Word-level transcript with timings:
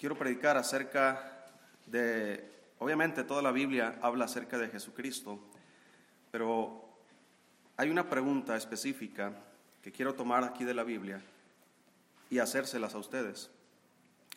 quiero 0.00 0.16
predicar 0.16 0.56
acerca 0.56 1.44
de, 1.84 2.50
obviamente 2.78 3.22
toda 3.22 3.42
la 3.42 3.52
Biblia 3.52 3.98
habla 4.00 4.24
acerca 4.24 4.56
de 4.56 4.68
Jesucristo, 4.68 5.38
pero 6.30 6.88
hay 7.76 7.90
una 7.90 8.08
pregunta 8.08 8.56
específica 8.56 9.34
que 9.82 9.92
quiero 9.92 10.14
tomar 10.14 10.42
aquí 10.42 10.64
de 10.64 10.72
la 10.72 10.84
Biblia 10.84 11.20
y 12.30 12.38
hacérselas 12.38 12.94
a 12.94 12.98
ustedes. 12.98 13.50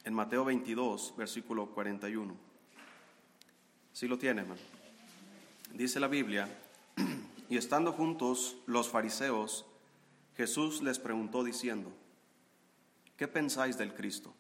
En 0.04 0.14
Mateo 0.14 0.44
22, 0.44 1.14
versículo 1.16 1.68
41. 1.68 2.36
Si 3.94 4.06
lo 4.10 4.18
tiene. 4.18 4.44
Dice 5.74 6.02
la 6.02 6.10
Biblia, 6.10 6.50
y 7.50 7.56
estando 7.56 7.94
juntos 7.94 8.58
los 8.66 8.90
fariseos, 8.90 9.66
Jesús 10.36 10.82
les 10.82 11.00
preguntó 11.00 11.42
diciendo, 11.42 11.90
¿qué 13.16 13.30
pensáis 13.30 13.78
del 13.78 13.94
Cristo? 13.94 14.34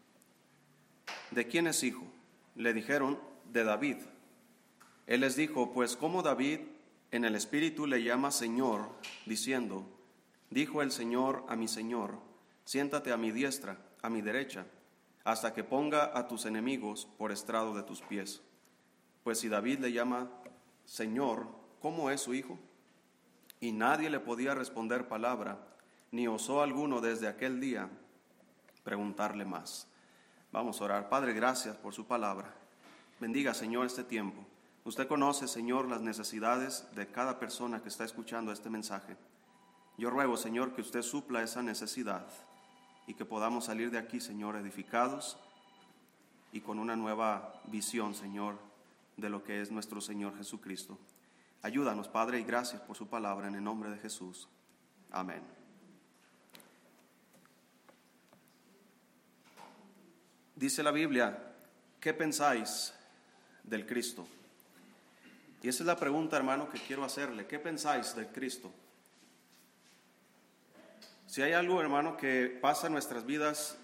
¿De 1.34 1.47
quién 1.47 1.65
es 1.68 1.84
hijo? 1.84 2.04
Le 2.55 2.73
dijeron, 2.73 3.19
de 3.51 3.64
David. 3.64 3.97
Él 5.07 5.21
les 5.21 5.36
dijo, 5.36 5.74
pues 5.74 5.96
como 5.96 6.21
David 6.21 6.60
en 7.11 7.25
el 7.25 7.36
Espíritu 7.36 7.87
le 7.87 8.04
llama 8.04 8.32
Señor, 8.32 8.89
diciendo, 9.25 9.86
dijo 10.50 10.82
el 10.82 10.91
Señor 10.91 11.43
a 11.47 11.55
mi 11.55 11.68
Señor, 11.68 12.19
siéntate 12.65 13.11
a 13.11 13.18
mi 13.18 13.32
diestra, 13.32 13.77
a 14.01 14.10
mi 14.10 14.21
derecha, 14.21 14.65
hasta 15.24 15.54
que 15.54 15.64
ponga 15.64 16.18
a 16.18 16.27
tus 16.27 16.46
enemigos 16.46 17.07
por 17.18 17.32
estrado 17.32 17.74
de 17.75 17.83
tus 17.83 18.02
pies. 18.02 18.41
Pues 19.24 19.39
si 19.39 19.50
David 19.50 19.79
le 19.79 19.91
llama 19.91 20.29
Señor, 20.86 21.47
¿cómo 21.82 22.11
es 22.11 22.21
su 22.21 22.33
hijo? 22.33 22.60
Y 23.60 23.71
nadie 23.71 24.10
le 24.10 24.19
podía 24.19 24.54
responder 24.54 25.07
palabra, 25.07 25.57
ni 26.11 26.27
osó 26.27 26.61
alguno 26.61 27.02
desde 27.02 27.27
aquel 27.27 27.60
día 27.60 27.89
preguntarle 28.83 29.46
más. 29.46 29.88
Vamos 30.54 30.80
a 30.80 30.84
orar. 30.84 31.10
Padre, 31.10 31.34
gracias 31.34 31.75
por 31.75 31.96
su 31.96 32.06
palabra. 32.06 32.53
Bendiga, 33.20 33.56
Señor, 33.56 33.88
este 33.88 34.03
tiempo. 34.03 34.45
Usted 34.86 35.08
conoce, 35.08 35.47
Señor, 35.47 35.89
las 35.89 36.02
necesidades 36.02 36.86
de 36.94 37.08
cada 37.08 37.39
persona 37.39 37.81
que 37.81 37.89
está 37.89 38.03
escuchando 38.03 38.52
este 38.52 38.69
mensaje. 38.69 39.17
Yo 39.97 40.11
ruego, 40.11 40.38
Señor, 40.38 40.75
que 40.75 40.81
usted 40.81 41.02
supla 41.02 41.42
esa 41.42 41.64
necesidad 41.64 42.27
y 43.08 43.16
que 43.16 43.25
podamos 43.25 43.66
salir 43.66 43.89
de 43.89 43.97
aquí, 43.97 44.19
Señor, 44.19 44.55
edificados 44.55 45.39
y 46.52 46.61
con 46.61 46.77
una 46.77 46.95
nueva 46.95 47.59
visión, 47.66 48.14
Señor, 48.14 48.59
de 49.17 49.31
lo 49.31 49.44
que 49.44 49.59
es 49.59 49.72
nuestro 49.72 50.02
Señor 50.02 50.38
Jesucristo. 50.38 50.99
Ayúdanos, 51.64 52.08
Padre, 52.09 52.39
y 52.39 52.44
gracias 52.44 52.80
por 52.80 52.95
su 52.95 53.08
palabra 53.08 53.47
en 53.47 53.55
el 53.55 53.64
nombre 53.64 53.89
de 53.89 53.97
Jesús. 53.97 54.47
Amén. 55.09 55.62
Dice 60.55 60.83
la 60.83 60.91
Biblia, 60.91 61.37
¿qué 61.99 62.13
pensáis 62.13 62.93
del 63.63 63.85
Cristo? 63.85 64.27
Y 65.61 65.69
esa 65.69 65.83
es 65.83 65.87
la 65.87 65.95
pregunta, 65.95 66.37
hermano, 66.37 66.69
que 66.69 66.79
quiero 66.79 67.03
hacerle. 67.03 67.47
¿Qué 67.47 67.57
pensáis 67.57 68.15
del 68.15 68.27
Cristo? 68.27 68.71
Si 71.25 71.41
hay 71.41 71.53
algo, 71.53 71.81
hermano, 71.81 72.17
que 72.17 72.59
pasa 72.61 72.87
en 72.87 72.93
nuestras 72.93 73.25
vidas 73.25 73.77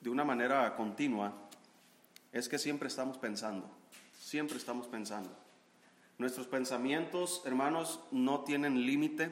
de 0.00 0.10
una 0.10 0.24
manera 0.24 0.76
continua, 0.76 1.32
es 2.30 2.48
que 2.48 2.58
siempre 2.58 2.88
estamos 2.88 3.18
pensando, 3.18 3.68
siempre 4.20 4.58
estamos 4.58 4.86
pensando. 4.86 5.34
Nuestros 6.18 6.46
pensamientos, 6.46 7.42
hermanos, 7.44 8.00
no 8.10 8.40
tienen 8.44 8.86
límite. 8.86 9.30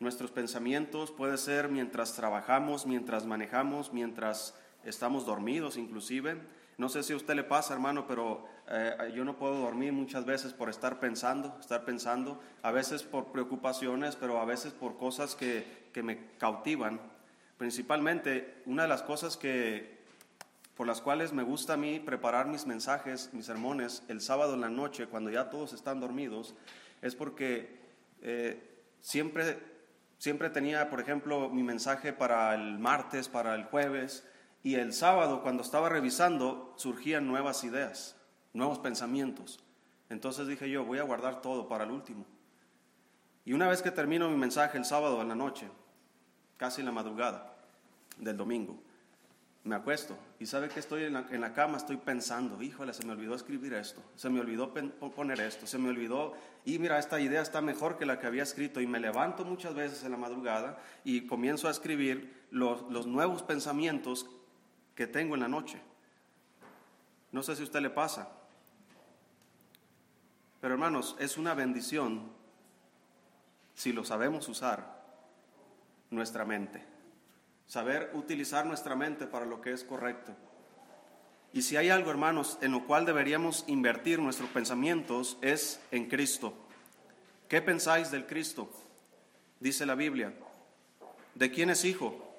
Nuestros 0.00 0.30
pensamientos 0.30 1.10
puede 1.10 1.38
ser 1.38 1.68
mientras 1.68 2.14
trabajamos, 2.14 2.86
mientras 2.86 3.24
manejamos, 3.24 3.92
mientras 3.92 4.54
estamos 4.88 5.26
dormidos 5.26 5.76
inclusive. 5.76 6.36
No 6.76 6.88
sé 6.88 7.02
si 7.02 7.12
a 7.12 7.16
usted 7.16 7.34
le 7.34 7.42
pasa, 7.42 7.74
hermano, 7.74 8.06
pero 8.06 8.44
eh, 8.68 9.12
yo 9.14 9.24
no 9.24 9.36
puedo 9.36 9.58
dormir 9.58 9.92
muchas 9.92 10.24
veces 10.24 10.52
por 10.52 10.70
estar 10.70 11.00
pensando, 11.00 11.56
estar 11.60 11.84
pensando, 11.84 12.40
a 12.62 12.70
veces 12.70 13.02
por 13.02 13.32
preocupaciones, 13.32 14.14
pero 14.14 14.40
a 14.40 14.44
veces 14.44 14.72
por 14.72 14.96
cosas 14.96 15.34
que, 15.34 15.88
que 15.92 16.02
me 16.02 16.36
cautivan. 16.38 17.00
Principalmente, 17.56 18.62
una 18.66 18.82
de 18.82 18.88
las 18.88 19.02
cosas 19.02 19.36
que, 19.36 19.98
por 20.76 20.86
las 20.86 21.00
cuales 21.00 21.32
me 21.32 21.42
gusta 21.42 21.72
a 21.72 21.76
mí 21.76 21.98
preparar 21.98 22.46
mis 22.46 22.64
mensajes, 22.64 23.30
mis 23.32 23.46
sermones, 23.46 24.04
el 24.06 24.20
sábado 24.20 24.54
en 24.54 24.60
la 24.60 24.68
noche, 24.68 25.06
cuando 25.06 25.28
ya 25.28 25.50
todos 25.50 25.72
están 25.72 25.98
dormidos, 25.98 26.54
es 27.02 27.16
porque 27.16 27.80
eh, 28.22 28.62
siempre, 29.00 29.58
siempre 30.18 30.50
tenía, 30.50 30.88
por 30.88 31.00
ejemplo, 31.00 31.48
mi 31.48 31.64
mensaje 31.64 32.12
para 32.12 32.54
el 32.54 32.78
martes, 32.78 33.28
para 33.28 33.56
el 33.56 33.64
jueves, 33.64 34.24
y 34.62 34.74
el 34.74 34.92
sábado, 34.92 35.42
cuando 35.42 35.62
estaba 35.62 35.88
revisando, 35.88 36.74
surgían 36.76 37.26
nuevas 37.26 37.62
ideas, 37.64 38.16
nuevos 38.52 38.78
pensamientos. 38.78 39.60
Entonces 40.10 40.46
dije 40.46 40.68
yo, 40.70 40.84
voy 40.84 40.98
a 40.98 41.04
guardar 41.04 41.40
todo 41.40 41.68
para 41.68 41.84
el 41.84 41.90
último. 41.90 42.26
Y 43.44 43.52
una 43.52 43.68
vez 43.68 43.82
que 43.82 43.90
termino 43.90 44.28
mi 44.28 44.36
mensaje 44.36 44.76
el 44.76 44.84
sábado 44.84 45.22
en 45.22 45.28
la 45.28 45.34
noche, 45.34 45.68
casi 46.56 46.80
en 46.80 46.86
la 46.86 46.92
madrugada 46.92 47.54
del 48.18 48.36
domingo, 48.36 48.78
me 49.64 49.74
acuesto 49.74 50.16
y 50.40 50.46
sabe 50.46 50.68
que 50.68 50.80
estoy 50.80 51.04
en 51.04 51.40
la, 51.40 51.52
cama, 51.52 51.76
estoy 51.76 51.96
pensando, 51.96 52.60
híjole, 52.62 52.92
se 52.94 53.04
me 53.04 53.12
olvidó 53.12 53.34
escribir 53.34 53.74
esto, 53.74 54.02
se 54.16 54.30
me 54.30 54.40
olvidó 54.40 54.72
poner 54.72 55.40
esto, 55.40 55.66
se 55.66 55.78
me 55.78 55.90
olvidó, 55.90 56.34
y 56.64 56.78
mira, 56.78 56.98
esta 56.98 57.20
idea 57.20 57.42
está 57.42 57.60
mejor 57.60 57.98
que 57.98 58.06
la 58.06 58.18
que 58.18 58.26
había 58.26 58.42
escrito, 58.42 58.80
y 58.80 58.86
me 58.86 59.00
levanto 59.00 59.44
muchas 59.44 59.74
veces 59.74 60.04
en 60.04 60.12
la 60.12 60.16
madrugada 60.16 60.78
y 61.04 61.26
comienzo 61.26 61.68
a 61.68 61.70
escribir 61.70 62.46
los, 62.50 62.82
los 62.90 63.06
nuevos 63.06 63.42
pensamientos 63.42 64.26
que 64.98 65.06
tengo 65.06 65.36
en 65.36 65.40
la 65.42 65.46
noche. 65.46 65.80
No 67.30 67.44
sé 67.44 67.54
si 67.54 67.62
a 67.62 67.66
usted 67.66 67.80
le 67.80 67.88
pasa. 67.88 68.32
Pero 70.60 70.74
hermanos, 70.74 71.14
es 71.20 71.38
una 71.38 71.54
bendición 71.54 72.32
si 73.76 73.92
lo 73.92 74.04
sabemos 74.04 74.48
usar 74.48 75.00
nuestra 76.10 76.44
mente. 76.44 76.84
Saber 77.68 78.10
utilizar 78.12 78.66
nuestra 78.66 78.96
mente 78.96 79.28
para 79.28 79.46
lo 79.46 79.60
que 79.60 79.70
es 79.70 79.84
correcto. 79.84 80.34
Y 81.52 81.62
si 81.62 81.76
hay 81.76 81.90
algo, 81.90 82.10
hermanos, 82.10 82.58
en 82.60 82.72
lo 82.72 82.84
cual 82.84 83.06
deberíamos 83.06 83.62
invertir 83.68 84.18
nuestros 84.18 84.50
pensamientos 84.50 85.38
es 85.42 85.80
en 85.92 86.08
Cristo. 86.08 86.54
¿Qué 87.46 87.62
pensáis 87.62 88.10
del 88.10 88.26
Cristo? 88.26 88.68
Dice 89.60 89.86
la 89.86 89.94
Biblia. 89.94 90.34
¿De 91.36 91.52
quién 91.52 91.70
es 91.70 91.84
hijo? 91.84 92.36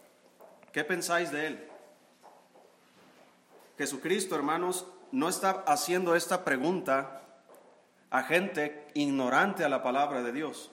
¿Qué 0.74 0.84
pensáis 0.84 1.32
de 1.32 1.48
él? 1.48 1.69
Jesucristo, 3.80 4.36
hermanos, 4.36 4.86
no 5.14 5.30
está 5.30 5.64
haciendo 5.66 6.14
esta 6.14 6.44
pregunta 6.44 7.22
a 8.10 8.24
gente 8.24 8.86
ignorante 8.94 9.64
a 9.64 9.70
la 9.70 9.82
palabra 9.82 10.22
de 10.22 10.34
Dios. 10.34 10.70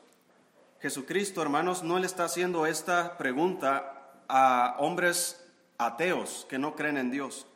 Jesucristo, 0.80 1.40
hermanos, 1.40 1.84
no 1.84 2.00
le 2.00 2.06
está 2.06 2.24
haciendo 2.24 2.66
esta 2.66 3.16
pregunta 3.16 4.10
a 4.26 4.74
hombres 4.80 5.48
ateos 5.78 6.48
que 6.50 6.58
no 6.58 6.74
creen 6.74 6.96
en 6.96 7.12
Dios. 7.12 7.46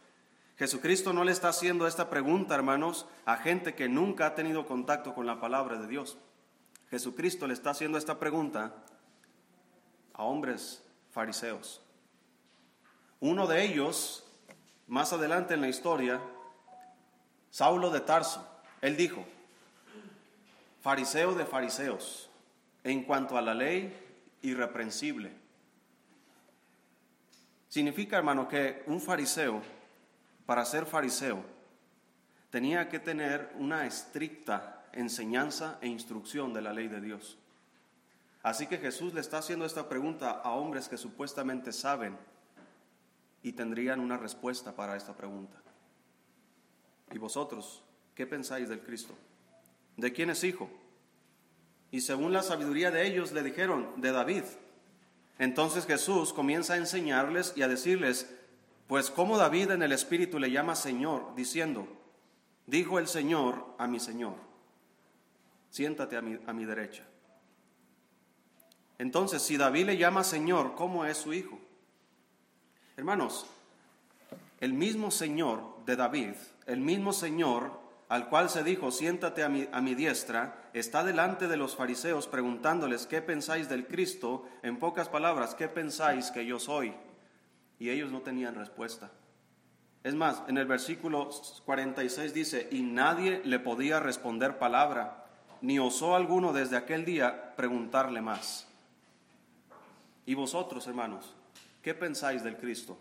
Jesucristo 0.56 1.12
no 1.12 1.25
le 1.25 1.33
está 1.33 1.49
haciendo 1.49 1.88
esta 1.88 2.09
pregunta, 2.11 2.55
hermanos, 2.55 3.06
a 3.25 3.37
gente 3.37 3.75
que 3.75 3.88
nunca 3.88 4.27
ha 4.27 4.34
tenido 4.37 4.69
contacto 4.69 5.17
con 5.17 5.27
la 5.27 5.41
palabra 5.41 5.81
de 5.81 5.88
Dios. 5.88 6.17
Jesucristo 6.91 7.49
le 7.49 7.55
está 7.55 7.71
haciendo 7.71 7.99
esta 7.99 8.21
pregunta 8.21 8.72
a 10.12 10.22
hombres 10.22 10.84
fariseos. 11.11 11.82
Uno 13.19 13.49
de 13.49 13.65
ellos 13.65 14.30
más 14.91 15.12
adelante 15.12 15.55
en 15.55 15.61
la 15.61 15.69
historia, 15.69 16.21
Saulo 17.49 17.91
de 17.91 18.01
Tarso, 18.01 18.45
él 18.81 18.97
dijo, 18.97 19.25
fariseo 20.83 21.33
de 21.34 21.47
fariseos, 21.47 22.28
en 22.83 23.05
cuanto 23.05 23.39
a 23.39 23.43
la 23.43 23.55
ley, 23.55 23.97
irreprensible. 24.43 25.31
Significa, 27.69 28.17
hermano, 28.17 28.49
que 28.49 28.83
un 28.87 29.00
fariseo, 29.00 29.62
para 30.45 30.65
ser 30.65 30.87
fariseo, 30.87 31.45
tenía 32.50 32.88
que 32.88 32.99
tener 32.99 33.53
una 33.61 33.87
estricta 33.87 34.82
enseñanza 34.93 35.79
e 35.81 35.87
instrucción 35.87 36.53
de 36.53 36.62
la 36.62 36.73
ley 36.73 36.88
de 36.88 37.00
Dios. 37.00 37.38
Así 38.43 38.67
que 38.67 38.79
Jesús 38.79 39.14
le 39.14 39.20
está 39.20 39.38
haciendo 39.38 39.67
esta 39.67 39.88
pregunta 39.88 40.31
a 40.31 40.50
hombres 40.50 40.88
que 40.88 40.97
supuestamente 40.97 41.73
saben 41.73 42.19
y 43.42 43.52
tendrían 43.52 44.00
una 44.00 44.16
respuesta 44.16 44.75
para 44.75 44.96
esta 44.96 45.16
pregunta. 45.16 45.60
¿Y 47.12 47.19
vosotros 47.19 47.82
qué 48.14 48.26
pensáis 48.26 48.69
del 48.69 48.81
Cristo? 48.81 49.14
¿De 49.96 50.12
quién 50.12 50.31
es 50.31 50.44
hijo? 50.44 50.70
Y 51.90 52.02
según 52.02 52.32
la 52.32 52.42
sabiduría 52.42 52.90
de 52.90 53.06
ellos 53.06 53.32
le 53.32 53.42
dijeron, 53.42 54.00
de 54.00 54.12
David. 54.12 54.44
Entonces 55.38 55.87
Jesús 55.87 56.32
comienza 56.32 56.75
a 56.75 56.76
enseñarles 56.76 57.54
y 57.56 57.62
a 57.62 57.69
decirles, 57.69 58.31
pues 58.87 59.10
como 59.10 59.38
David 59.38 59.70
en 59.70 59.82
el 59.82 59.92
Espíritu 59.92 60.38
le 60.38 60.50
llama 60.50 60.75
Señor, 60.75 61.34
diciendo, 61.37 61.87
dijo 62.66 62.98
el 62.98 63.06
Señor 63.06 63.75
a 63.78 63.87
mi 63.87 64.00
Señor, 64.00 64.34
siéntate 65.70 66.16
a 66.16 66.22
mi, 66.22 66.38
a 66.46 66.52
mi 66.52 66.64
derecha. 66.64 67.04
Entonces, 68.98 69.42
si 69.42 69.56
David 69.56 69.87
le 69.87 69.96
llama 69.96 70.25
Señor, 70.25 70.75
¿cómo 70.75 71.04
es 71.06 71.19
su 71.19 71.32
hijo? 71.32 71.60
Hermanos, 73.00 73.47
el 74.61 74.75
mismo 74.75 75.11
Señor 75.11 75.62
de 75.87 75.97
David, 75.97 76.35
el 76.67 76.81
mismo 76.81 77.14
Señor 77.14 77.81
al 78.11 78.29
cual 78.29 78.50
se 78.50 78.62
dijo, 78.62 78.91
siéntate 78.91 79.43
a 79.43 79.49
mi, 79.49 79.67
a 79.73 79.81
mi, 79.81 79.94
diestra, 79.94 80.69
está 80.75 81.02
delante 81.02 81.49
de 81.49 81.56
los 81.56 81.76
fariseos 81.76 82.26
preguntándoles, 82.26 83.06
¿qué 83.06 83.23
pensáis 83.23 83.70
del 83.70 83.87
Cristo? 83.87 84.44
En 84.62 84.79
pocas 84.79 85.08
palabras, 85.08 85.55
¿qué 85.55 85.67
pensáis 85.67 86.31
que 86.31 86.44
yo 86.44 86.58
soy? 86.58 86.93
Y 87.79 87.88
ellos 87.88 88.12
no 88.12 88.20
tenían 88.20 88.55
respuesta. 88.55 89.11
Es 90.05 90.14
más, 90.14 90.43
en 90.47 90.58
el 90.58 90.67
versículo 90.67 91.31
46 91.64 92.35
dice, 92.35 92.69
y 92.70 92.82
nadie 92.82 93.41
le 93.47 93.61
podía 93.61 93.99
responder 93.99 94.58
palabra, 94.58 95.25
ni 95.62 95.79
osó 95.79 96.17
alguno 96.17 96.52
desde 96.52 96.76
aquel 96.76 97.06
día 97.06 97.56
preguntarle 97.56 98.20
más. 98.20 98.69
¿Y 100.26 100.35
vosotros, 100.35 100.87
hermanos, 100.87 101.35
qué 101.82 101.94
pensáis 101.94 102.43
del 102.43 102.56
Cristo? 102.56 102.99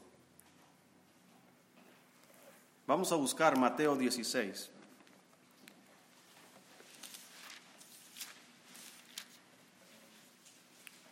Vamos 2.88 3.12
a 3.12 3.16
buscar 3.16 3.58
Mateo 3.58 3.96
16. 3.96 4.72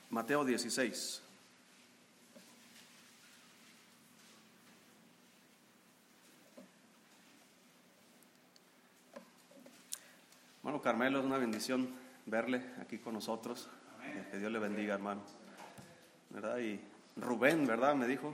Mateo 0.10 0.44
16. 0.44 1.22
Bueno, 10.64 10.82
Carmelo, 10.82 11.20
es 11.20 11.26
una 11.26 11.38
bendición 11.38 11.88
verle 12.26 12.62
aquí 12.82 12.98
con 12.98 13.14
nosotros. 13.14 13.70
Que 14.32 14.40
Dios 14.40 14.52
le 14.52 14.58
bendiga, 14.58 14.96
hermano. 14.96 15.22
¿Verdad? 16.32 16.58
Y 16.58 16.82
Rubén, 17.20 17.66
¿verdad? 17.66 17.96
Me 17.96 18.08
dijo. 18.08 18.34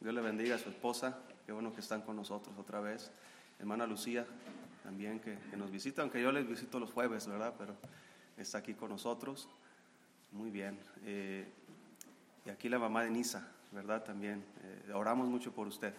Dios 0.00 0.14
le 0.14 0.20
bendiga 0.20 0.54
a 0.54 0.58
su 0.58 0.70
esposa. 0.70 1.18
Qué 1.44 1.52
bueno 1.52 1.74
que 1.74 1.80
están 1.80 2.02
con 2.02 2.16
nosotros 2.16 2.56
otra 2.58 2.80
vez. 2.80 3.10
Hermana 3.58 3.86
Lucía, 3.86 4.24
también 4.82 5.20
que, 5.20 5.36
nos 5.56 5.70
visita, 5.70 6.02
aunque 6.02 6.22
yo 6.22 6.32
les 6.32 6.48
visito 6.48 6.78
los 6.78 6.92
jueves, 6.92 7.26
¿verdad? 7.26 7.54
Pero 7.58 7.76
está 8.36 8.58
aquí 8.58 8.74
con 8.74 8.90
nosotros. 8.90 9.48
Muy 10.32 10.50
bien. 10.50 10.78
Eh, 11.04 11.46
y 12.46 12.50
aquí 12.50 12.68
la 12.68 12.78
mamá 12.78 13.02
de 13.02 13.10
Nisa, 13.10 13.46
¿verdad? 13.72 14.04
También. 14.04 14.44
Eh, 14.62 14.92
oramos 14.94 15.28
mucho 15.28 15.52
por 15.52 15.66
usted, 15.66 15.92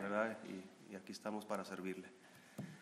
¿verdad? 0.00 0.36
Y, 0.48 0.96
aquí 0.96 1.12
estamos 1.12 1.46
para 1.46 1.64
servirle. 1.64 2.08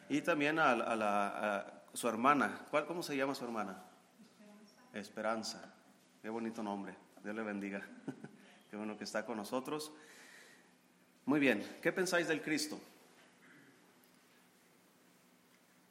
Y 0.08 0.22
también 0.22 0.58
a, 0.58 1.82
su 1.92 2.08
hermana. 2.08 2.64
¿Cuál, 2.70 2.86
¿Cómo 2.86 3.02
se 3.02 3.14
llama 3.14 3.34
su 3.34 3.44
hermana? 3.44 3.82
Esperanza. 4.94 5.74
Qué 6.22 6.30
bonito 6.30 6.62
nombre. 6.62 6.96
Dios 7.22 7.36
le 7.36 7.42
bendiga. 7.42 7.82
Qué 8.70 8.76
bueno 8.76 8.98
que 8.98 9.04
está 9.04 9.24
con 9.24 9.36
nosotros. 9.36 9.92
Muy 11.24 11.40
bien. 11.40 11.66
¿Qué 11.82 11.92
pensáis 11.92 12.28
del 12.28 12.42
Cristo? 12.42 12.78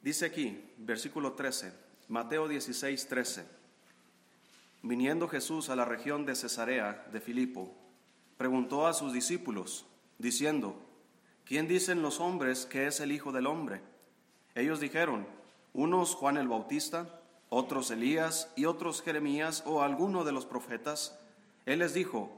Dice 0.02 0.26
aquí, 0.26 0.72
versículo 0.78 1.32
13, 1.32 1.72
Mateo 2.08 2.48
16, 2.48 3.08
13. 3.08 3.44
Viniendo 4.82 5.28
Jesús 5.28 5.70
a 5.70 5.76
la 5.76 5.84
región 5.84 6.24
de 6.24 6.36
Cesarea 6.36 7.06
de 7.12 7.20
Filipo, 7.20 7.74
preguntó 8.36 8.86
a 8.86 8.94
sus 8.94 9.12
discípulos, 9.12 9.84
diciendo, 10.18 10.80
¿quién 11.44 11.66
dicen 11.66 12.00
los 12.00 12.20
hombres 12.20 12.64
que 12.64 12.86
es 12.86 13.00
el 13.00 13.10
Hijo 13.10 13.32
del 13.32 13.48
Hombre? 13.48 13.80
Ellos 14.54 14.78
dijeron, 14.78 15.26
unos 15.72 16.14
Juan 16.14 16.36
el 16.36 16.46
Bautista, 16.46 17.20
otros 17.48 17.90
Elías 17.90 18.52
y 18.56 18.66
otros 18.66 19.02
Jeremías 19.02 19.64
o 19.66 19.82
alguno 19.82 20.24
de 20.24 20.32
los 20.32 20.46
profetas. 20.46 21.18
Él 21.66 21.80
les 21.80 21.92
dijo, 21.92 22.37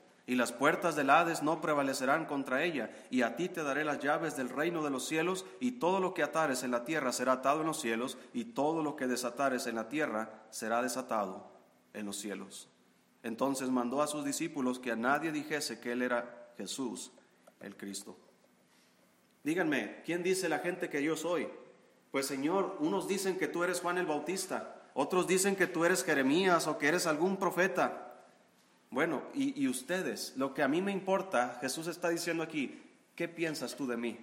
y 0.27 0.35
las 0.35 0.51
puertas 0.51 0.95
del 0.95 1.09
Hades 1.09 1.43
no 1.43 1.61
prevalecerán 1.61 2.25
contra 2.25 2.63
ella, 2.63 2.91
y 3.09 3.21
a 3.21 3.35
ti 3.35 3.49
te 3.49 3.63
daré 3.63 3.83
las 3.83 3.99
llaves 3.99 4.37
del 4.37 4.49
reino 4.49 4.83
de 4.83 4.89
los 4.89 5.07
cielos, 5.07 5.45
y 5.59 5.73
todo 5.73 5.99
lo 5.99 6.13
que 6.13 6.23
atares 6.23 6.63
en 6.63 6.71
la 6.71 6.85
tierra 6.85 7.11
será 7.11 7.33
atado 7.33 7.61
en 7.61 7.67
los 7.67 7.81
cielos, 7.81 8.17
y 8.33 8.45
todo 8.45 8.83
lo 8.83 8.95
que 8.95 9.07
desatares 9.07 9.67
en 9.67 9.75
la 9.75 9.89
tierra 9.89 10.45
será 10.49 10.81
desatado 10.81 11.51
en 11.93 12.05
los 12.05 12.17
cielos. 12.17 12.69
Entonces 13.23 13.69
mandó 13.69 14.01
a 14.01 14.07
sus 14.07 14.25
discípulos 14.25 14.79
que 14.79 14.91
a 14.91 14.95
nadie 14.95 15.31
dijese 15.31 15.79
que 15.79 15.91
él 15.91 16.01
era 16.01 16.53
Jesús, 16.57 17.11
el 17.59 17.75
Cristo. 17.75 18.17
Díganme, 19.43 20.01
¿quién 20.05 20.23
dice 20.23 20.49
la 20.49 20.59
gente 20.59 20.89
que 20.89 21.03
yo 21.03 21.15
soy? 21.15 21.47
Pues 22.11 22.27
Señor, 22.27 22.77
unos 22.79 23.07
dicen 23.07 23.37
que 23.37 23.47
tú 23.47 23.63
eres 23.63 23.81
Juan 23.81 23.97
el 23.97 24.05
Bautista 24.05 24.77
otros 24.93 25.27
dicen 25.27 25.55
que 25.55 25.67
tú 25.67 25.85
eres 25.85 26.03
Jeremías 26.03 26.67
o 26.67 26.77
que 26.77 26.87
eres 26.87 27.07
algún 27.07 27.37
profeta. 27.37 28.10
Bueno, 28.91 29.23
y, 29.33 29.65
ustedes, 29.69 30.33
lo 30.35 30.53
que 30.53 30.63
a 30.63 30.67
mí 30.67 30.81
me 30.81 30.91
importa, 30.91 31.57
Jesús 31.61 31.87
está 31.87 32.09
diciendo 32.09 32.43
aquí, 32.43 32.83
¿qué 33.15 33.29
piensas 33.29 33.73
tú 33.73 33.87
de 33.87 33.95
mí? 33.95 34.19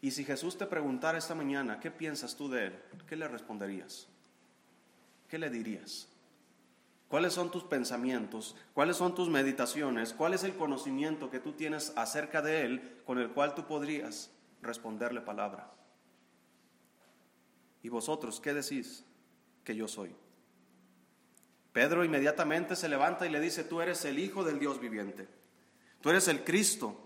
Y 0.00 0.10
si 0.10 0.24
Jesús 0.24 0.56
te 0.56 0.64
preguntara 0.64 1.18
esta 1.18 1.34
mañana, 1.34 1.78
¿qué 1.78 1.90
piensas 1.90 2.34
tú 2.34 2.48
de 2.48 2.68
Él? 2.68 2.82
¿Qué 3.06 3.14
le 3.14 3.28
responderías? 3.28 4.08
¿Qué 5.28 5.38
le 5.38 5.50
dirías? 5.50 6.08
¿Cuáles 7.08 7.34
son 7.34 7.50
tus 7.50 7.64
pensamientos? 7.64 8.56
¿Cuáles 8.72 8.96
son 8.96 9.14
tus 9.14 9.28
meditaciones? 9.28 10.14
¿Cuál 10.14 10.32
es 10.32 10.42
el 10.42 10.56
conocimiento 10.56 11.30
que 11.30 11.40
tú 11.40 11.52
tienes 11.52 11.92
acerca 11.94 12.40
de 12.40 12.62
Él 12.62 13.02
con 13.04 13.18
el 13.18 13.32
cual 13.32 13.54
tú 13.54 13.66
podrías 13.66 14.30
responderle 14.62 15.20
palabra? 15.20 15.70
¿Y 17.82 17.90
vosotros 17.90 18.40
qué 18.40 18.54
decís 18.54 19.04
que 19.62 19.76
yo 19.76 19.86
soy? 19.86 20.14
Pedro 21.72 22.04
inmediatamente 22.04 22.74
se 22.76 22.88
levanta 22.88 23.26
y 23.26 23.30
le 23.30 23.40
dice, 23.40 23.64
tú 23.64 23.80
eres 23.80 24.04
el 24.04 24.18
Hijo 24.18 24.44
del 24.44 24.58
Dios 24.58 24.80
viviente, 24.80 25.28
tú 26.00 26.10
eres 26.10 26.28
el 26.28 26.44
Cristo. 26.44 26.96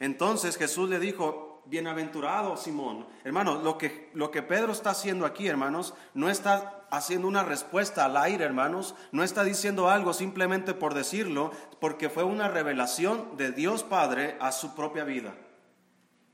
Entonces 0.00 0.56
Jesús 0.56 0.88
le 0.88 0.98
dijo, 0.98 1.62
bienaventurado 1.66 2.56
Simón. 2.56 3.06
Hermano, 3.24 3.62
lo 3.62 3.78
que, 3.78 4.10
lo 4.14 4.30
que 4.30 4.42
Pedro 4.42 4.72
está 4.72 4.90
haciendo 4.90 5.26
aquí, 5.26 5.46
hermanos, 5.46 5.94
no 6.14 6.28
está 6.28 6.86
haciendo 6.90 7.28
una 7.28 7.44
respuesta 7.44 8.04
al 8.04 8.16
aire, 8.16 8.44
hermanos, 8.44 8.94
no 9.12 9.24
está 9.24 9.44
diciendo 9.44 9.88
algo 9.88 10.12
simplemente 10.12 10.74
por 10.74 10.94
decirlo, 10.94 11.52
porque 11.80 12.10
fue 12.10 12.24
una 12.24 12.48
revelación 12.48 13.36
de 13.36 13.52
Dios 13.52 13.82
Padre 13.82 14.36
a 14.40 14.52
su 14.52 14.74
propia 14.74 15.04
vida. 15.04 15.34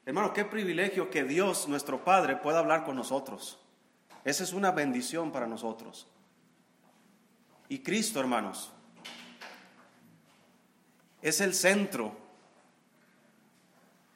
Hermano, 0.05 0.33
qué 0.33 0.45
privilegio 0.45 1.11
que 1.11 1.25
Dios, 1.25 1.69
nuestro 1.69 2.03
Padre, 2.05 2.37
pueda 2.37 2.61
hablar 2.61 2.85
con 2.85 2.97
nosotros. 2.97 3.59
Esa 4.25 4.43
es 4.43 4.53
una 4.53 4.71
bendición 4.71 5.31
para 5.31 5.47
nosotros. 5.47 6.09
Y 7.69 7.81
Cristo, 7.81 8.21
hermanos, 8.21 8.73
es 11.21 11.41
el 11.41 11.55
centro 11.55 12.17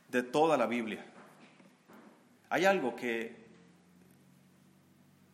de 0.08 0.22
toda 0.22 0.56
la 0.56 0.66
Biblia. 0.66 1.04
Hay 2.48 2.64
algo 2.64 2.94
que, 2.94 3.34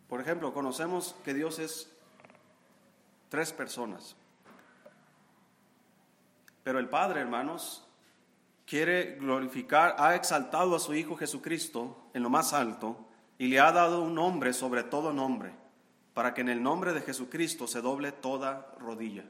por 0.09 0.21
ejemplo, 0.21 0.53
conocemos 0.53 1.15
que 1.25 1.35
Dios 1.35 1.59
es 1.59 1.93
tres 3.29 3.53
personas. 3.53 4.17
Pero 6.65 6.79
el 6.79 6.89
Padre, 6.89 7.21
hermanos, 7.21 7.85
quiere 8.67 9.17
glorificar, 9.17 9.97
ha 9.99 10.15
exaltado 10.15 10.77
a 10.77 10.81
su 10.81 10.95
Hijo 10.95 11.17
Jesucristo 11.17 12.11
en 12.15 12.23
lo 12.23 12.31
más 12.31 12.53
alto 12.53 13.09
y 13.39 13.47
le 13.49 13.61
ha 13.61 13.73
dado 13.73 14.03
un 14.03 14.15
nombre 14.15 14.53
sobre 14.53 14.85
todo 14.85 15.13
nombre, 15.13 15.55
para 16.19 16.35
que 16.35 16.41
en 16.41 16.49
el 16.49 16.61
nombre 16.61 16.93
de 16.93 17.03
Jesucristo 17.03 17.69
se 17.69 17.81
doble 17.81 18.11
toda 18.11 18.75
rodilla, 18.81 19.23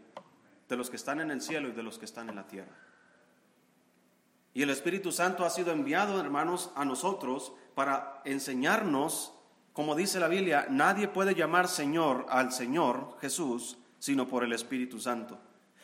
de 0.70 0.74
los 0.74 0.88
que 0.88 0.96
están 0.96 1.20
en 1.20 1.30
el 1.30 1.42
cielo 1.42 1.68
y 1.68 1.72
de 1.72 1.82
los 1.82 1.98
que 1.98 2.06
están 2.06 2.30
en 2.30 2.36
la 2.36 2.46
tierra. 2.46 2.74
Y 4.54 4.62
el 4.62 4.70
Espíritu 4.70 5.12
Santo 5.12 5.44
ha 5.44 5.50
sido 5.50 5.70
enviado, 5.70 6.18
hermanos, 6.18 6.70
a 6.76 6.86
nosotros 6.86 7.52
para 7.74 8.22
enseñarnos, 8.24 9.34
como 9.74 9.94
dice 9.94 10.18
la 10.18 10.28
Biblia, 10.28 10.66
nadie 10.70 11.08
puede 11.08 11.34
llamar 11.34 11.68
Señor 11.68 12.24
al 12.30 12.52
Señor 12.52 13.18
Jesús, 13.20 13.76
sino 13.98 14.26
por 14.26 14.42
el 14.42 14.54
Espíritu 14.54 14.98
Santo. 14.98 15.38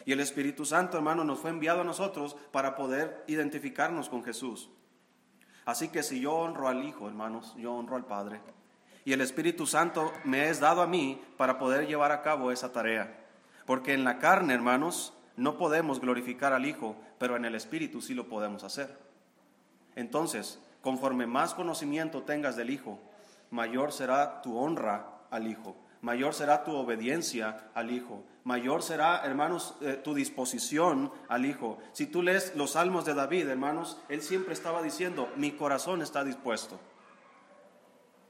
Y 0.07 0.13
el 0.13 0.21
Espíritu 0.21 0.65
Santo, 0.65 0.97
hermano, 0.97 1.23
nos 1.23 1.39
fue 1.39 1.51
enviado 1.51 1.83
a 1.83 1.85
nosotros 1.85 2.35
para 2.51 2.77
poder 2.77 3.25
identificarnos 3.27 4.09
con 4.09 4.25
Jesús. 4.25 4.71
Así 5.67 5.89
que 5.89 6.03
si 6.03 6.21
yo 6.21 6.33
honro 6.33 6.67
al 6.67 6.83
Hijo, 6.83 7.07
hermanos, 7.07 7.55
yo 7.59 7.75
honro 7.75 7.97
al 7.97 8.07
Padre. 8.07 8.41
Y 9.05 9.13
el 9.13 9.21
Espíritu 9.21 9.67
Santo 9.67 10.13
me 10.25 10.49
es 10.49 10.61
dado 10.61 10.81
a 10.81 10.87
mí 10.87 11.21
para 11.37 11.59
poder 11.59 11.87
llevar 11.87 12.11
a 12.13 12.23
cabo 12.23 12.51
esa 12.51 12.73
tarea. 12.73 13.25
Porque 13.67 13.93
en 13.93 14.05
la 14.05 14.19
carne, 14.19 14.55
hermanos, 14.55 15.13
no 15.37 15.59
podemos 15.59 16.01
glorificar 16.01 16.53
al 16.53 16.65
Hijo, 16.65 16.97
pero 17.19 17.37
en 17.37 17.45
el 17.45 17.55
Espíritu 17.55 18.01
sí 18.01 18.15
lo 18.15 18.29
podemos 18.29 18.65
hacer. 18.65 18.97
Entonces, 19.95 20.59
conforme 20.81 21.27
más 21.27 21.55
conocimiento 21.55 22.23
tengas 22.23 22.57
del 22.57 22.71
Hijo, 22.71 22.99
mayor 23.51 23.93
será 23.93 24.43
tu 24.43 24.57
honra 24.59 25.07
al 25.31 25.49
Hijo, 25.49 25.77
mayor 26.01 26.35
será 26.35 26.65
tu 26.65 26.73
obediencia 26.73 27.71
al 27.75 27.91
Hijo, 27.91 28.25
mayor 28.45 28.83
será, 28.83 29.25
hermanos, 29.25 29.75
eh, 29.81 30.01
tu 30.03 30.15
disposición 30.15 31.13
al 31.29 31.47
Hijo. 31.47 31.79
Si 31.93 32.07
tú 32.07 32.23
lees 32.23 32.55
los 32.57 32.73
salmos 32.73 33.05
de 33.05 33.15
David, 33.15 33.49
hermanos, 33.49 33.99
él 34.09 34.23
siempre 34.23 34.55
estaba 34.55 34.83
diciendo, 34.83 35.29
mi 35.37 35.53
corazón 35.53 36.03
está 36.03 36.25
dispuesto. 36.25 36.79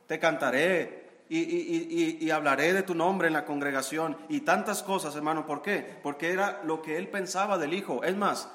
Te 0.07 0.19
cantaré, 0.19 1.05
y, 1.29 2.31
hablaré 2.31 2.73
de 2.73 2.83
tu 2.83 2.95
nombre 2.95 3.29
en 3.29 3.33
la 3.33 3.45
congregación 3.45 4.17
y 4.29 4.41
tantas 4.41 4.83
cosas, 4.83 5.17
hermano. 5.17 5.47
¿Por 5.47 5.63
qué? 5.63 5.99
Porque 6.03 6.31
era 6.31 6.63
lo 6.65 6.83
que 6.83 6.97
él 6.97 7.09
pensaba 7.09 7.59
del 7.59 7.73
Hijo. 7.73 8.05
Es 8.05 8.17
más, 8.17 8.49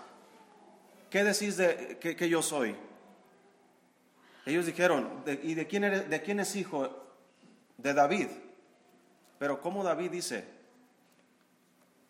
¿qué 1.09 1.23
decís 1.23 1.57
de 1.57 1.97
que, 1.99 2.29
yo 2.29 2.41
soy? 2.41 2.75
Ellos 4.45 4.65
dijeron, 4.65 5.23
¿y 5.43 5.53
de 5.53 5.67
quién, 5.67 5.83
eres, 5.83 6.09
de 6.09 6.21
quién 6.21 6.39
es 6.39 6.55
hijo? 6.55 7.07
De 7.77 7.93
David. 7.93 8.27
Pero 9.37 9.61
¿cómo 9.61 9.83
David 9.83 10.11
dice? 10.11 10.43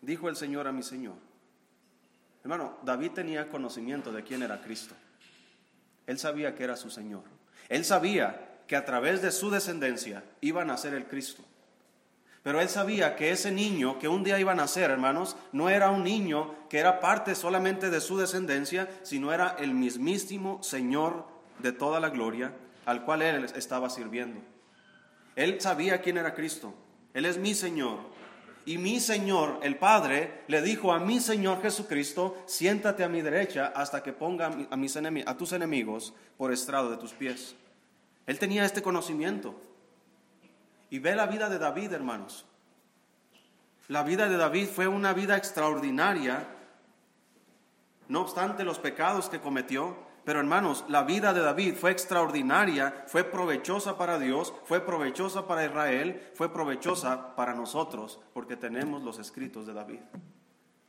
Dijo 0.02 0.30
el 0.30 0.36
Señor 0.36 0.68
a 0.68 0.72
mi 0.72 0.84
Señor. 0.84 1.16
Hermano, 2.44 2.78
David 2.84 3.12
tenía 3.12 3.50
conocimiento 3.50 4.12
de 4.12 4.24
quién 4.24 4.42
era 4.42 4.62
Cristo. 4.62 4.96
Él 6.08 6.18
sabía 6.18 6.56
que 6.56 6.64
era 6.64 6.76
su 6.76 6.90
Señor. 6.90 7.24
Él 7.68 7.86
sabía 7.86 8.49
que 8.70 8.76
a 8.76 8.86
través 8.86 9.24
de 9.24 9.32
su 9.32 9.50
descendencia 9.50 10.24
iban 10.42 10.70
a 10.70 10.78
ser 10.78 10.94
el 10.94 11.08
Cristo. 11.08 11.44
Pero 12.44 12.62
él 12.62 12.70
sabía 12.70 13.16
que 13.16 13.32
ese 13.32 13.52
niño 13.52 13.98
que 13.98 14.08
un 14.08 14.24
día 14.24 14.40
iba 14.40 14.52
a 14.52 14.56
nacer, 14.56 14.92
hermanos, 14.92 15.36
no 15.52 15.70
era 15.70 15.90
un 15.90 16.04
niño 16.04 16.54
que 16.70 16.78
era 16.78 17.00
parte 17.00 17.34
solamente 17.34 17.90
de 17.90 18.00
su 18.00 18.20
descendencia, 18.20 18.88
sino 19.02 19.34
era 19.34 19.56
el 19.58 19.74
mismísimo 19.74 20.62
Señor 20.62 21.26
de 21.58 21.72
toda 21.72 22.00
la 22.00 22.10
gloria 22.10 22.54
al 22.86 23.04
cual 23.06 23.24
él 23.24 23.46
estaba 23.56 23.90
sirviendo. 23.90 24.40
Él 25.36 25.60
sabía 25.60 26.02
quién 26.02 26.20
era 26.20 26.36
Cristo. 26.36 26.72
Él 27.16 27.26
es 27.26 27.40
mi 27.40 27.56
Señor. 27.56 27.98
Y 28.68 28.78
mi 28.78 29.00
Señor, 29.00 29.62
el 29.64 29.78
Padre, 29.78 30.44
le 30.48 30.62
dijo 30.62 30.94
a 30.94 31.00
mi 31.00 31.20
Señor 31.20 31.64
Jesucristo, 31.64 32.38
siéntate 32.46 33.04
a 33.04 33.10
mi 33.10 33.24
derecha 33.24 33.74
hasta 33.76 34.04
que 34.04 34.14
ponga 34.14 34.52
a, 34.70 34.78
mis 34.78 34.96
a 34.96 35.38
tus 35.38 35.54
enemigos 35.54 36.14
por 36.38 36.54
estrado 36.54 36.92
de 36.92 36.98
tus 36.98 37.14
pies. 37.14 37.56
Él 38.30 38.38
tenía 38.38 38.64
este 38.64 38.84
conocimiento. 38.84 39.60
Y 40.92 41.00
ve 41.00 41.16
la 41.16 41.26
vida 41.26 41.50
de 41.50 41.58
David, 41.58 41.94
hermanos. 41.94 42.46
La 43.88 44.04
vida 44.04 44.30
de 44.30 44.38
David 44.38 44.68
fue 44.68 44.88
una 44.88 45.14
vida 45.14 45.36
extraordinaria, 45.36 46.48
no 48.08 48.22
obstante 48.22 48.64
los 48.64 48.78
pecados 48.78 49.30
que 49.30 49.40
cometió. 49.40 49.98
Pero 50.26 50.42
hermanos, 50.42 50.86
la 50.90 51.02
vida 51.02 51.34
de 51.34 51.40
David 51.40 51.74
fue 51.74 51.90
extraordinaria, 51.90 53.04
fue 53.08 53.24
provechosa 53.24 53.98
para 53.98 54.20
Dios, 54.20 54.54
fue 54.66 54.86
provechosa 54.86 55.48
para 55.48 55.66
Israel, 55.66 56.30
fue 56.36 56.54
provechosa 56.54 57.36
para 57.36 57.56
nosotros, 57.56 58.20
porque 58.36 58.56
tenemos 58.56 59.02
los 59.02 59.18
escritos 59.18 59.66
de 59.66 59.74
David. 59.74 60.02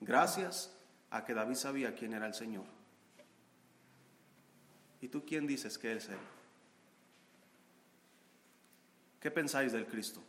Gracias 0.03 0.77
a 1.09 1.25
que 1.25 1.33
David 1.33 1.55
sabía 1.55 1.95
quién 1.95 2.13
era 2.13 2.27
el 2.27 2.35
Señor. 2.35 2.67
¿Y 5.01 5.09
tú 5.09 5.25
quién 5.25 5.47
dices 5.47 5.79
que 5.79 5.95
es 5.95 6.11
Él? 6.11 6.19
¿Qué 9.21 9.31
pensáis 9.31 9.73
del 9.73 9.87
Cristo? 9.87 10.23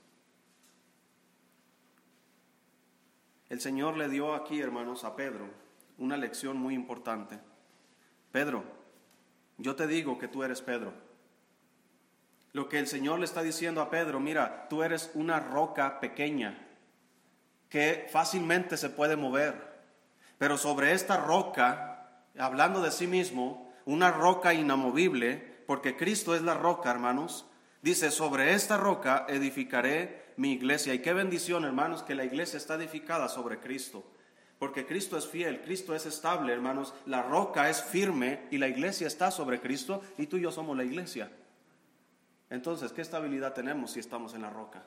El 3.49 3.61
Señor 3.61 3.97
le 3.97 4.09
dio 4.09 4.33
aquí, 4.33 4.59
hermanos, 4.59 5.03
a 5.03 5.15
Pedro 5.15 5.49
una 5.97 6.17
lección 6.17 6.57
muy 6.57 6.73
importante. 6.73 7.39
Pedro, 8.31 8.63
yo 9.57 9.75
te 9.75 9.87
digo 9.87 10.17
que 10.17 10.27
tú 10.27 10.43
eres 10.43 10.61
Pedro. 10.61 10.93
Lo 12.53 12.67
que 12.67 12.79
el 12.79 12.87
Señor 12.87 13.19
le 13.19 13.25
está 13.25 13.43
diciendo 13.43 13.81
a 13.81 13.89
Pedro, 13.89 14.19
mira, 14.19 14.67
tú 14.67 14.83
eres 14.83 15.11
una 15.13 15.39
roca 15.39 15.99
pequeña 15.99 16.67
que 17.69 18.07
fácilmente 18.11 18.77
se 18.77 18.89
puede 18.89 19.15
mover, 19.15 19.81
pero 20.37 20.57
sobre 20.57 20.91
esta 20.91 21.17
roca, 21.17 22.25
hablando 22.37 22.81
de 22.81 22.91
sí 22.91 23.07
mismo, 23.07 23.71
una 23.85 24.11
roca 24.11 24.53
inamovible, 24.53 25.63
porque 25.67 25.95
Cristo 25.95 26.35
es 26.35 26.41
la 26.41 26.55
roca, 26.55 26.91
hermanos, 26.91 27.45
Dice, 27.81 28.11
sobre 28.11 28.53
esta 28.53 28.77
roca 28.77 29.25
edificaré 29.27 30.33
mi 30.37 30.53
iglesia. 30.53 30.93
Y 30.93 30.99
qué 30.99 31.13
bendición, 31.13 31.65
hermanos, 31.65 32.03
que 32.03 32.15
la 32.15 32.23
iglesia 32.23 32.57
está 32.57 32.75
edificada 32.75 33.27
sobre 33.27 33.59
Cristo. 33.59 34.03
Porque 34.59 34.85
Cristo 34.85 35.17
es 35.17 35.27
fiel, 35.27 35.61
Cristo 35.61 35.95
es 35.95 36.05
estable, 36.05 36.53
hermanos. 36.53 36.93
La 37.07 37.23
roca 37.23 37.69
es 37.69 37.81
firme 37.81 38.47
y 38.51 38.59
la 38.59 38.67
iglesia 38.67 39.07
está 39.07 39.31
sobre 39.31 39.59
Cristo 39.59 40.01
y 40.19 40.27
tú 40.27 40.37
y 40.37 40.41
yo 40.41 40.51
somos 40.51 40.77
la 40.77 40.83
iglesia. 40.83 41.31
Entonces, 42.51 42.91
¿qué 42.91 43.01
estabilidad 43.01 43.53
tenemos 43.53 43.91
si 43.91 43.99
estamos 43.99 44.35
en 44.35 44.43
la 44.43 44.51
roca? 44.51 44.83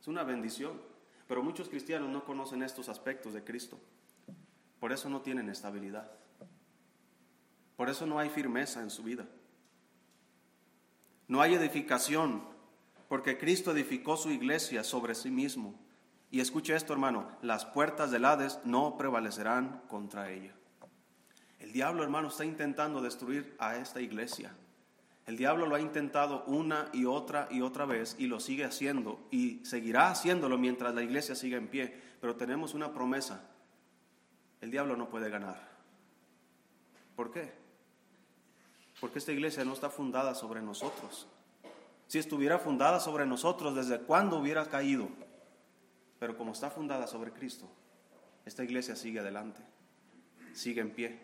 Es 0.00 0.06
una 0.06 0.24
bendición. 0.24 0.78
Pero 1.26 1.42
muchos 1.42 1.70
cristianos 1.70 2.10
no 2.10 2.24
conocen 2.24 2.62
estos 2.62 2.90
aspectos 2.90 3.32
de 3.32 3.42
Cristo. 3.42 3.80
Por 4.78 4.92
eso 4.92 5.08
no 5.08 5.22
tienen 5.22 5.48
estabilidad. 5.48 6.10
Por 7.76 7.88
eso 7.88 8.06
no 8.06 8.18
hay 8.18 8.28
firmeza 8.28 8.82
en 8.82 8.90
su 8.90 9.02
vida. 9.02 9.26
No 11.28 11.40
hay 11.40 11.54
edificación, 11.54 12.42
porque 13.08 13.38
Cristo 13.38 13.72
edificó 13.72 14.16
su 14.16 14.30
iglesia 14.30 14.84
sobre 14.84 15.14
sí 15.14 15.30
mismo. 15.30 15.74
Y 16.30 16.40
escuche 16.40 16.74
esto, 16.74 16.92
hermano, 16.92 17.28
las 17.42 17.64
puertas 17.64 18.10
del 18.10 18.24
Hades 18.24 18.60
no 18.64 18.96
prevalecerán 18.98 19.82
contra 19.88 20.30
ella. 20.30 20.52
El 21.60 21.72
diablo, 21.72 22.02
hermano, 22.02 22.28
está 22.28 22.44
intentando 22.44 23.00
destruir 23.00 23.54
a 23.58 23.76
esta 23.76 24.00
iglesia. 24.00 24.52
El 25.26 25.38
diablo 25.38 25.66
lo 25.66 25.76
ha 25.76 25.80
intentado 25.80 26.44
una 26.44 26.90
y 26.92 27.06
otra 27.06 27.48
y 27.50 27.62
otra 27.62 27.86
vez 27.86 28.16
y 28.18 28.26
lo 28.26 28.40
sigue 28.40 28.64
haciendo 28.64 29.26
y 29.30 29.64
seguirá 29.64 30.10
haciéndolo 30.10 30.58
mientras 30.58 30.94
la 30.94 31.02
iglesia 31.02 31.34
siga 31.34 31.56
en 31.56 31.68
pie. 31.68 31.98
Pero 32.20 32.36
tenemos 32.36 32.74
una 32.74 32.92
promesa. 32.92 33.48
El 34.60 34.70
diablo 34.70 34.96
no 34.96 35.08
puede 35.08 35.30
ganar. 35.30 35.68
¿Por 37.16 37.30
qué? 37.30 37.63
Porque 39.04 39.18
esta 39.18 39.32
iglesia 39.32 39.66
no 39.66 39.74
está 39.74 39.90
fundada 39.90 40.34
sobre 40.34 40.62
nosotros. 40.62 41.26
Si 42.06 42.18
estuviera 42.18 42.58
fundada 42.58 43.00
sobre 43.00 43.26
nosotros, 43.26 43.74
¿desde 43.74 44.00
cuándo 44.00 44.38
hubiera 44.38 44.64
caído? 44.64 45.10
Pero 46.18 46.38
como 46.38 46.52
está 46.52 46.70
fundada 46.70 47.06
sobre 47.06 47.30
Cristo, 47.30 47.70
esta 48.46 48.64
iglesia 48.64 48.96
sigue 48.96 49.20
adelante, 49.20 49.60
sigue 50.54 50.80
en 50.80 50.90
pie, 50.90 51.20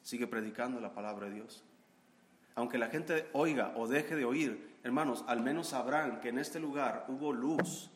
sigue 0.00 0.26
predicando 0.26 0.80
la 0.80 0.94
palabra 0.94 1.26
de 1.26 1.34
Dios. 1.34 1.62
Aunque 2.54 2.78
la 2.78 2.88
gente 2.88 3.28
oiga 3.34 3.74
o 3.76 3.86
deje 3.86 4.16
de 4.16 4.24
oír, 4.24 4.78
hermanos, 4.82 5.22
al 5.26 5.42
menos 5.42 5.68
sabrán 5.68 6.22
que 6.22 6.30
en 6.30 6.38
este 6.38 6.58
lugar 6.58 7.04
hubo 7.08 7.34
luz 7.34 7.90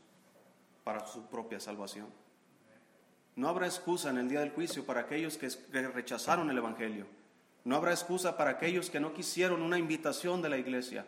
para 0.84 1.06
su 1.06 1.24
propia 1.30 1.58
salvación. 1.58 2.08
No 3.36 3.48
habrá 3.48 3.64
excusa 3.64 4.10
en 4.10 4.18
el 4.18 4.28
día 4.28 4.40
del 4.40 4.50
juicio 4.50 4.84
para 4.84 5.00
aquellos 5.00 5.38
que 5.38 5.48
rechazaron 5.88 6.50
el 6.50 6.58
Evangelio 6.58 7.21
no 7.64 7.76
habrá 7.76 7.92
excusa 7.92 8.36
para 8.36 8.50
aquellos 8.50 8.90
que 8.90 9.00
no 9.00 9.14
quisieron 9.14 9.62
una 9.62 9.78
invitación 9.78 10.42
de 10.42 10.48
la 10.48 10.58
iglesia. 10.58 11.06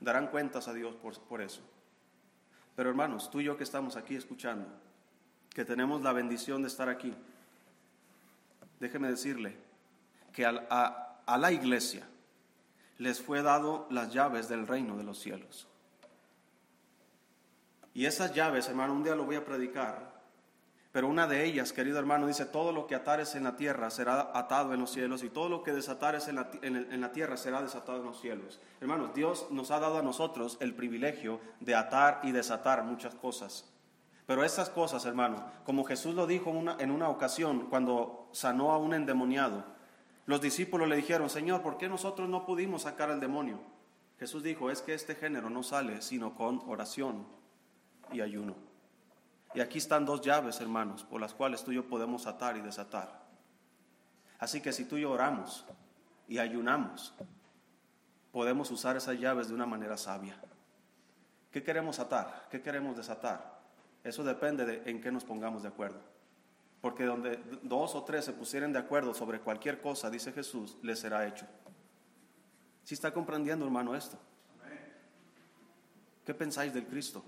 Darán 0.00 0.28
cuentas 0.28 0.68
a 0.68 0.72
Dios 0.72 0.94
por, 0.96 1.42
eso. 1.42 1.60
Pero 2.76 2.88
hermanos, 2.88 3.30
tú 3.30 3.40
y 3.40 3.44
yo 3.44 3.56
que 3.56 3.64
estamos 3.64 3.96
aquí 3.96 4.14
escuchando, 4.14 4.68
que 5.50 5.64
tenemos 5.64 6.02
la 6.02 6.12
bendición 6.12 6.62
de 6.62 6.68
estar 6.68 6.88
aquí, 6.88 7.12
déjeme 8.78 9.08
decirle 9.10 9.56
que 10.32 10.46
a, 10.46 11.20
a 11.26 11.38
la 11.38 11.50
iglesia 11.50 12.06
les 12.98 13.20
fue 13.20 13.42
dado 13.42 13.88
las 13.90 14.12
llaves 14.12 14.48
del 14.48 14.68
reino 14.68 14.96
de 14.96 15.02
los 15.02 15.18
cielos. 15.18 15.66
Y 17.92 18.06
esas 18.06 18.32
llaves, 18.32 18.68
hermano, 18.68 18.92
un 18.92 19.02
día 19.02 19.16
lo 19.16 19.24
voy 19.24 19.34
a 19.34 19.44
predicar, 19.44 20.17
pero 20.98 21.06
una 21.06 21.28
de 21.28 21.44
ellas, 21.44 21.72
querido 21.72 22.00
hermano, 22.00 22.26
dice, 22.26 22.44
todo 22.44 22.72
lo 22.72 22.88
que 22.88 22.96
atares 22.96 23.36
en 23.36 23.44
la 23.44 23.54
tierra 23.54 23.88
será 23.88 24.32
atado 24.34 24.74
en 24.74 24.80
los 24.80 24.90
cielos 24.90 25.22
y 25.22 25.30
todo 25.30 25.48
lo 25.48 25.62
que 25.62 25.72
desatares 25.72 26.26
en 26.26 26.34
la, 26.34 27.12
tierra 27.12 27.36
será 27.36 27.62
desatado 27.62 27.98
en 27.98 28.06
los 28.06 28.20
cielos. 28.20 28.58
Hermanos, 28.80 29.14
Dios 29.14 29.46
nos 29.52 29.70
ha 29.70 29.78
dado 29.78 29.98
a 29.98 30.02
nosotros 30.02 30.56
el 30.58 30.74
privilegio 30.74 31.38
de 31.60 31.76
atar 31.76 32.18
y 32.24 32.32
desatar 32.32 32.82
muchas 32.82 33.14
cosas. 33.14 33.64
Pero 34.26 34.42
estas 34.42 34.70
cosas, 34.70 35.04
hermano, 35.04 35.48
como 35.64 35.84
Jesús 35.84 36.16
lo 36.16 36.26
dijo 36.26 36.50
en 36.80 36.90
una 36.90 37.08
ocasión 37.10 37.68
cuando 37.70 38.28
sanó 38.32 38.72
a 38.72 38.78
un 38.78 38.92
endemoniado, 38.92 39.62
los 40.26 40.40
discípulos 40.40 40.88
le 40.88 40.96
dijeron, 40.96 41.30
Señor, 41.30 41.62
¿por 41.62 41.78
qué 41.78 41.88
nosotros 41.88 42.28
no 42.28 42.44
pudimos 42.44 42.82
sacar 42.82 43.08
al 43.08 43.20
demonio? 43.20 43.60
Jesús 44.18 44.42
dijo, 44.42 44.68
es 44.68 44.82
que 44.82 44.94
este 44.94 45.14
género 45.14 45.48
no 45.48 45.62
sale 45.62 46.02
sino 46.02 46.34
con 46.34 46.60
oración 46.66 47.24
y 48.10 48.20
ayuno. 48.20 48.67
Y 49.54 49.60
aquí 49.60 49.78
están 49.78 50.04
dos 50.04 50.20
llaves, 50.20 50.60
hermanos, 50.60 51.04
por 51.04 51.20
las 51.20 51.34
cuales 51.34 51.64
tú 51.64 51.72
y 51.72 51.76
yo 51.76 51.88
podemos 51.88 52.26
atar 52.26 52.56
y 52.56 52.60
desatar. 52.60 53.26
Así 54.38 54.60
que 54.60 54.72
si 54.72 54.84
tú 54.84 54.96
y 54.96 55.02
yo 55.02 55.10
oramos 55.10 55.64
y 56.28 56.38
ayunamos, 56.38 57.14
podemos 58.30 58.70
usar 58.70 58.96
esas 58.96 59.18
llaves 59.18 59.48
de 59.48 59.54
una 59.54 59.66
manera 59.66 59.96
sabia. 59.96 60.36
¿Qué 61.50 61.62
queremos 61.62 61.98
atar? 61.98 62.46
¿Qué 62.50 62.60
queremos 62.60 62.96
desatar? 62.96 63.58
Eso 64.04 64.22
depende 64.22 64.64
de 64.64 64.90
en 64.90 65.00
qué 65.00 65.10
nos 65.10 65.24
pongamos 65.24 65.62
de 65.62 65.68
acuerdo. 65.68 66.00
Porque 66.80 67.04
donde 67.04 67.42
dos 67.62 67.94
o 67.94 68.04
tres 68.04 68.24
se 68.24 68.32
pusieren 68.32 68.72
de 68.72 68.78
acuerdo 68.78 69.12
sobre 69.14 69.40
cualquier 69.40 69.80
cosa, 69.80 70.10
dice 70.10 70.32
Jesús, 70.32 70.76
les 70.82 71.00
será 71.00 71.26
hecho. 71.26 71.46
¿Sí 72.84 72.94
está 72.94 73.12
comprendiendo, 73.12 73.64
hermano, 73.64 73.96
esto? 73.96 74.18
¿Qué 76.24 76.34
pensáis 76.34 76.72
del 76.72 76.86
Cristo? 76.86 77.24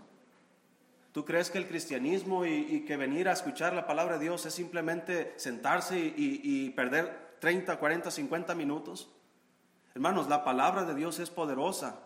¿Tú 1.13 1.25
crees 1.25 1.51
que 1.51 1.59
el 1.59 1.67
cristianismo 1.67 2.47
y, 2.47 2.85
que 2.87 2.97
venir 2.97 3.29
a 3.29 3.33
escuchar 3.33 3.73
la 3.73 3.87
palabra 3.87 4.19
de 4.19 4.25
Dios 4.25 4.47
es 4.47 4.55
simplemente 4.55 5.35
sentarse 5.37 5.99
y, 5.99 6.41
y 6.45 6.71
perder 6.71 7.37
30, 7.41 7.79
40, 7.79 8.11
50 8.11 8.55
minutos? 8.55 9.11
Hermanos, 9.95 10.29
la 10.29 10.45
palabra 10.45 10.85
de 10.85 10.95
Dios 10.95 11.19
es 11.19 11.31
poderosa. 11.31 12.01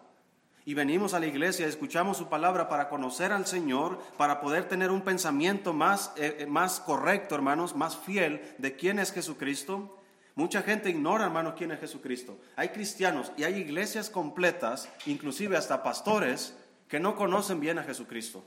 Y 0.67 0.73
venimos 0.73 1.13
a 1.13 1.21
la 1.21 1.27
iglesia, 1.27 1.67
escuchamos 1.67 2.17
su 2.17 2.31
palabra 2.31 2.71
para 2.71 2.89
conocer 2.89 3.33
al 3.33 3.47
Señor, 3.47 3.99
para 4.17 4.41
poder 4.41 4.67
tener 4.67 4.91
un 4.91 5.03
pensamiento 5.03 5.75
más, 5.75 6.13
eh, 6.17 6.39
eh, 6.41 6.47
más 6.47 6.81
correcto, 6.81 7.35
hermanos, 7.35 7.77
más 7.77 7.99
fiel 7.99 8.41
de 8.57 8.75
quién 8.75 8.99
es 8.99 9.13
Jesucristo. 9.13 9.99
Mucha 10.35 10.63
gente 10.63 10.89
ignora, 10.89 11.27
hermanos, 11.27 11.55
quién 11.59 11.73
es 11.73 11.81
Jesucristo. 11.81 12.39
Hay 12.57 12.71
cristianos 12.71 13.31
y 13.37 13.45
hay 13.45 13.57
iglesias 13.57 14.09
completas, 14.09 14.89
inclusive 15.05 15.59
hasta 15.59 15.83
pastores, 15.83 16.57
que 16.89 16.99
no 16.99 17.15
conocen 17.15 17.61
bien 17.61 17.79
a 17.79 17.85
Jesucristo. 17.85 18.43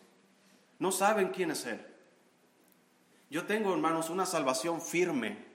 No 0.80 0.92
saben 0.92 1.30
quién 1.30 1.52
es 1.52 1.66
Él. 1.66 1.86
Yo 3.30 3.46
tengo, 3.46 3.74
hermanos, 3.74 4.10
una 4.10 4.26
salvación 4.26 4.82
firme. 4.82 5.46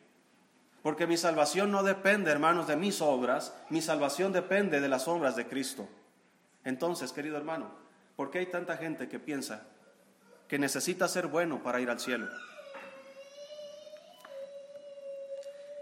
Porque 0.82 1.06
mi 1.06 1.16
salvación 1.16 1.70
no 1.70 1.82
depende, 1.82 2.30
hermanos, 2.30 2.66
de 2.66 2.76
mis 2.76 3.00
obras. 3.00 3.54
Mi 3.70 3.80
salvación 3.80 4.32
depende 4.32 4.80
de 4.80 4.88
las 4.88 5.06
obras 5.06 5.36
de 5.36 5.46
Cristo. 5.46 5.88
Entonces, 6.64 7.12
querido 7.12 7.36
hermano, 7.36 7.70
¿por 8.16 8.30
qué 8.30 8.38
hay 8.38 8.46
tanta 8.46 8.76
gente 8.76 9.08
que 9.08 9.18
piensa 9.18 9.66
que 10.48 10.58
necesita 10.58 11.08
ser 11.08 11.28
bueno 11.28 11.62
para 11.62 11.80
ir 11.80 11.88
al 11.88 12.00
cielo? 12.00 12.28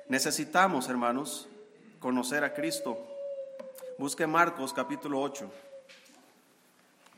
Necesitamos, 0.08 0.88
hermanos, 0.88 1.48
conocer 1.98 2.44
a 2.44 2.52
Cristo. 2.52 2.98
Busque 3.96 4.26
Marcos 4.26 4.72
capítulo 4.72 5.20
8. 5.20 5.50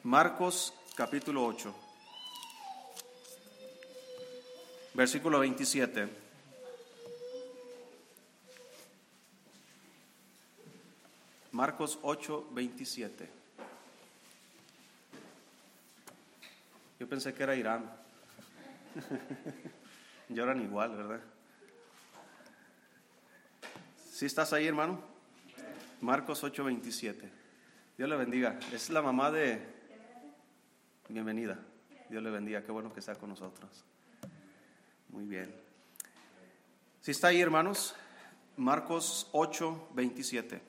Marcos 0.05 0.75
capítulo 0.95 1.45
8. 1.45 1.91
Versículo 4.94 5.38
27. 5.38 6.08
Marcos 11.52 11.99
8, 12.02 12.49
27. 12.52 13.28
Yo 17.00 17.08
pensé 17.08 17.32
que 17.32 17.42
era 17.42 17.54
Irán. 17.54 17.90
Lloran 20.28 20.61
igual, 20.61 20.96
¿verdad? 20.96 21.20
¿Sí 24.11 24.26
estás 24.26 24.52
ahí, 24.52 24.66
hermano? 24.66 25.02
Marcos 26.00 26.44
8, 26.44 26.64
27. 26.64 27.30
Dios 27.96 28.08
le 28.08 28.16
bendiga. 28.16 28.58
Es 28.72 28.90
la 28.90 29.02
mamá 29.02 29.30
de... 29.30 29.61
Bienvenida. 31.08 31.58
Dios 32.11 32.22
le 32.22 32.30
bendiga. 32.30 32.62
Qué 32.62 32.72
bueno 32.72 32.92
que 32.92 33.00
está 33.00 33.14
con 33.14 33.30
nosotros. 33.30 33.84
Muy 35.12 35.25
bien. 35.26 35.54
Si 37.02 37.11
está 37.11 37.28
ahí, 37.28 37.40
hermanos, 37.40 37.95
Marcos 38.57 39.28
8, 39.33 39.90
27. 39.95 40.62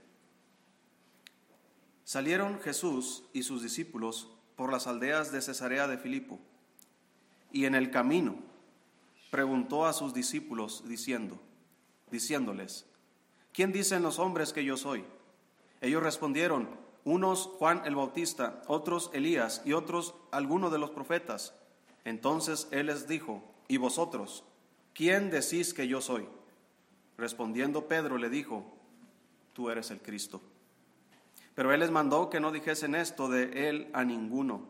Salieron 2.03 2.59
Jesús 2.59 3.23
y 3.31 3.43
sus 3.43 3.63
discípulos 3.63 4.29
por 4.57 4.71
las 4.71 4.85
aldeas 4.85 5.31
de 5.31 5.41
Cesarea 5.41 5.87
de 5.87 5.97
Filipo, 5.97 6.39
y 7.51 7.65
en 7.65 7.75
el 7.75 7.89
camino 7.89 8.35
preguntó 9.31 9.85
a 9.85 9.93
sus 9.93 10.13
discípulos 10.13 10.83
diciendo, 10.87 11.39
diciéndoles, 12.11 12.85
¿quién 13.53 13.71
dicen 13.71 14.03
los 14.03 14.19
hombres 14.19 14.51
que 14.51 14.65
yo 14.65 14.75
soy? 14.75 15.05
Ellos 15.79 16.03
respondieron, 16.03 16.69
unos 17.05 17.47
Juan 17.57 17.81
el 17.85 17.95
Bautista, 17.95 18.61
otros 18.67 19.09
Elías 19.13 19.61
y 19.65 19.73
otros 19.73 20.15
alguno 20.31 20.69
de 20.69 20.79
los 20.79 20.91
profetas. 20.91 21.53
Entonces 22.05 22.67
él 22.71 22.87
les 22.87 23.07
dijo, 23.07 23.52
¿Y 23.73 23.77
vosotros? 23.77 24.43
¿Quién 24.93 25.31
decís 25.31 25.73
que 25.73 25.87
yo 25.87 25.99
soy? 25.99 26.27
Respondiendo 27.17 27.87
Pedro 27.87 28.19
le 28.19 28.29
dijo, 28.29 28.63
tú 29.51 29.71
eres 29.71 29.89
el 29.89 29.99
Cristo. 29.99 30.43
Pero 31.55 31.73
él 31.73 31.79
les 31.79 31.89
mandó 31.89 32.29
que 32.29 32.39
no 32.39 32.51
dijesen 32.51 32.93
esto 32.93 33.27
de 33.29 33.67
él 33.67 33.89
a 33.93 34.03
ninguno. 34.03 34.67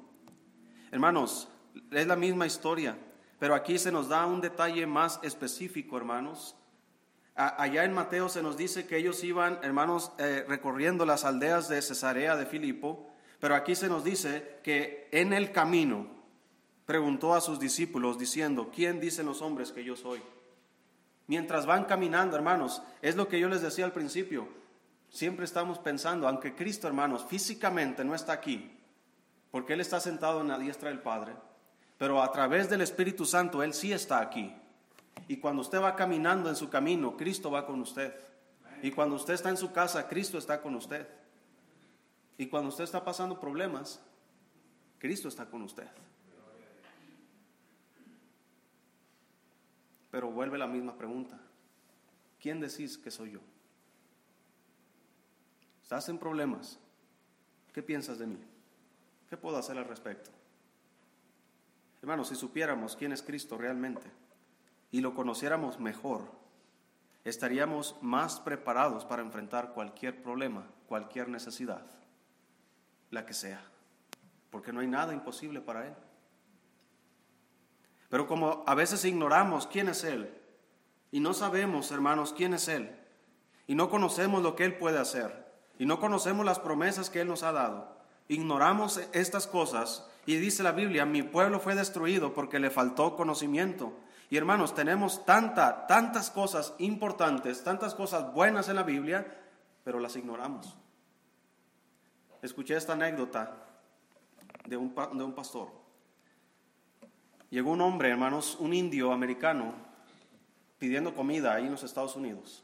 Hermanos, 0.90 1.50
es 1.92 2.08
la 2.08 2.16
misma 2.16 2.48
historia, 2.48 2.98
pero 3.40 3.56
aquí 3.56 3.78
se 3.78 3.92
nos 3.92 4.08
da 4.08 4.26
un 4.26 4.40
detalle 4.40 4.88
más 4.88 5.20
específico, 5.22 5.98
hermanos. 5.98 6.56
allá 7.36 7.84
en 7.84 7.94
Mateo 7.94 8.30
se 8.30 8.42
nos 8.42 8.56
dice 8.56 8.88
que 8.88 8.96
ellos 8.96 9.22
iban, 9.26 9.60
hermanos, 9.64 10.14
eh, 10.18 10.46
recorriendo 10.48 11.06
las 11.06 11.26
aldeas 11.26 11.68
de 11.68 11.82
Cesarea 11.82 12.38
de 12.38 12.46
Filipo, 12.46 13.12
pero 13.42 13.54
aquí 13.54 13.76
se 13.76 13.90
nos 13.90 14.06
dice 14.06 14.62
que 14.64 15.10
en 15.12 15.34
el 15.34 15.52
camino, 15.52 16.23
preguntó 16.86 17.34
a 17.34 17.42
sus 17.42 17.60
discípulos 17.60 18.18
diciendo, 18.18 18.72
¿quién 18.74 19.00
dicen 19.00 19.26
los 19.26 19.42
hombres 19.42 19.72
que 19.72 19.84
yo 19.84 19.96
soy? 19.96 20.22
Mientras 21.28 21.66
van 21.66 21.86
caminando, 21.86 22.36
hermanos, 22.36 22.82
es 23.02 23.16
lo 23.16 23.28
que 23.28 23.40
yo 23.40 23.48
les 23.48 23.62
decía 23.62 23.86
al 23.86 23.94
principio, 23.94 24.48
siempre 25.10 25.46
estamos 25.46 25.80
pensando, 25.80 26.28
aunque 26.28 26.56
Cristo, 26.56 26.88
hermanos, 26.88 27.26
físicamente 27.28 28.04
no 28.04 28.14
está 28.14 28.34
aquí, 28.34 28.78
porque 29.52 29.74
Él 29.74 29.82
está 29.82 30.00
sentado 30.00 30.42
en 30.42 30.50
la 30.50 30.60
diestra 30.60 30.90
del 30.90 31.00
Padre, 31.00 31.34
pero 31.98 32.22
a 32.22 32.32
través 32.32 32.70
del 32.70 32.82
Espíritu 32.82 33.26
Santo 33.26 33.64
Él 33.64 33.74
sí 33.74 33.94
está 33.94 34.20
aquí. 34.20 34.54
Y 35.28 35.38
cuando 35.38 35.62
usted 35.62 35.82
va 35.82 35.96
caminando 35.96 36.50
en 36.50 36.56
su 36.56 36.70
camino, 36.70 37.16
Cristo 37.16 37.50
va 37.50 37.66
con 37.66 37.80
usted. 37.80 38.14
Y 38.82 38.92
cuando 38.92 39.16
usted 39.16 39.36
está 39.36 39.50
en 39.50 39.58
su 39.58 39.72
casa, 39.72 40.08
Cristo 40.08 40.38
está 40.38 40.62
con 40.62 40.76
usted. 40.76 41.08
Y 42.38 42.48
cuando 42.48 42.70
usted 42.70 42.84
está 42.84 43.06
pasando 43.06 43.40
problemas, 43.40 44.02
Cristo 45.00 45.30
está 45.30 45.46
con 45.46 45.62
usted. 45.62 45.88
Pero 50.14 50.30
vuelve 50.30 50.60
la 50.60 50.68
misma 50.68 50.96
pregunta. 50.96 51.40
¿Quién 52.40 52.60
decís 52.60 53.00
que 53.00 53.10
soy 53.10 53.32
yo? 53.32 53.40
¿Estás 55.82 56.08
en 56.08 56.20
problemas? 56.20 56.78
¿Qué 57.74 57.82
piensas 57.82 58.20
de 58.20 58.28
mí? 58.28 58.38
¿Qué 59.28 59.38
puedo 59.38 59.58
hacer 59.58 59.76
al 59.76 59.86
respecto? 59.86 60.30
Hermanos, 62.00 62.28
si 62.28 62.36
supiéramos 62.36 62.96
quién 62.96 63.12
es 63.12 63.24
Cristo 63.24 63.58
realmente 63.58 64.06
y 64.92 65.02
lo 65.02 65.16
conociéramos 65.16 65.80
mejor, 65.80 66.30
estaríamos 67.24 67.96
más 68.00 68.40
preparados 68.40 69.06
para 69.06 69.24
enfrentar 69.24 69.74
cualquier 69.74 70.22
problema, 70.22 70.68
cualquier 70.86 71.28
necesidad, 71.28 71.88
la 73.10 73.26
que 73.26 73.34
sea, 73.34 73.64
porque 74.52 74.72
no 74.72 74.82
hay 74.82 74.88
nada 74.88 75.12
imposible 75.12 75.60
para 75.60 75.88
Él. 75.88 75.96
Pero 78.14 78.28
como 78.28 78.64
a 78.68 78.76
veces 78.76 79.06
ignoramos 79.06 79.66
quién 79.66 79.90
es 79.90 80.04
Él 80.04 80.32
y 81.10 81.20
no 81.20 81.34
sabemos, 81.34 81.90
hermanos, 81.90 82.32
quién 82.38 82.54
es 82.54 82.68
Él 82.68 82.96
y 83.66 83.74
no 83.74 83.90
conocemos 83.90 84.44
lo 84.44 84.56
que 84.56 84.66
Él 84.66 84.78
puede 84.78 85.00
hacer 85.00 85.52
y 85.80 85.88
no 85.88 86.00
conocemos 86.00 86.46
las 86.46 86.60
promesas 86.60 87.10
que 87.10 87.22
Él 87.22 87.28
nos 87.28 87.42
ha 87.42 87.52
dado, 87.52 87.98
ignoramos 88.28 89.02
estas 89.14 89.48
cosas 89.48 90.08
y 90.28 90.36
dice 90.36 90.62
la 90.62 90.74
Biblia, 90.74 91.08
mi 91.08 91.24
pueblo 91.24 91.60
fue 91.60 91.74
destruido 91.74 92.36
porque 92.36 92.60
le 92.60 92.70
faltó 92.70 93.16
conocimiento. 93.16 93.94
Y 94.30 94.38
hermanos, 94.38 94.76
tenemos 94.76 95.26
tanta, 95.26 95.88
tantas 95.88 96.30
cosas 96.30 96.76
importantes, 96.78 97.64
tantas 97.64 97.96
cosas 97.96 98.32
buenas 98.32 98.70
en 98.70 98.76
la 98.76 98.84
Biblia, 98.84 99.26
pero 99.84 100.00
las 100.00 100.16
ignoramos. 100.16 100.78
Escuché 102.44 102.76
esta 102.76 102.94
anécdota 102.94 103.58
de 104.68 104.78
un, 104.78 104.94
de 104.94 105.24
un 105.24 105.34
pastor 105.34 105.83
llegó 107.54 107.70
un 107.70 107.82
hombre, 107.82 108.10
hermanos, 108.10 108.58
un 108.60 108.74
indio 108.74 109.12
americano, 109.12 109.76
pidiendo 110.80 111.14
comida 111.14 111.54
ahí 111.54 111.66
en 111.66 111.72
los 111.72 111.84
Estados 111.84 112.16
Unidos. 112.16 112.64